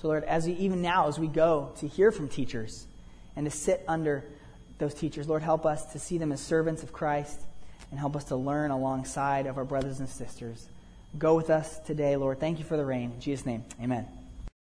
So, 0.00 0.08
Lord, 0.08 0.24
as 0.24 0.46
we, 0.46 0.52
even 0.54 0.82
now, 0.82 1.08
as 1.08 1.18
we 1.18 1.26
go 1.26 1.72
to 1.78 1.88
hear 1.88 2.10
from 2.10 2.28
teachers 2.28 2.86
and 3.36 3.44
to 3.44 3.50
sit 3.50 3.84
under 3.86 4.24
those 4.78 4.94
teachers, 4.94 5.28
Lord, 5.28 5.42
help 5.42 5.66
us 5.66 5.92
to 5.92 5.98
see 5.98 6.18
them 6.18 6.32
as 6.32 6.40
servants 6.40 6.82
of 6.82 6.92
Christ 6.92 7.38
and 7.90 7.98
help 7.98 8.16
us 8.16 8.24
to 8.24 8.36
learn 8.36 8.70
alongside 8.70 9.46
of 9.46 9.58
our 9.58 9.64
brothers 9.64 10.00
and 10.00 10.08
sisters. 10.08 10.68
Go 11.18 11.34
with 11.34 11.50
us 11.50 11.78
today, 11.80 12.16
Lord. 12.16 12.40
Thank 12.40 12.58
you 12.58 12.64
for 12.64 12.76
the 12.76 12.84
rain. 12.84 13.12
In 13.12 13.20
Jesus' 13.20 13.44
name, 13.44 13.64
amen. 13.82 14.19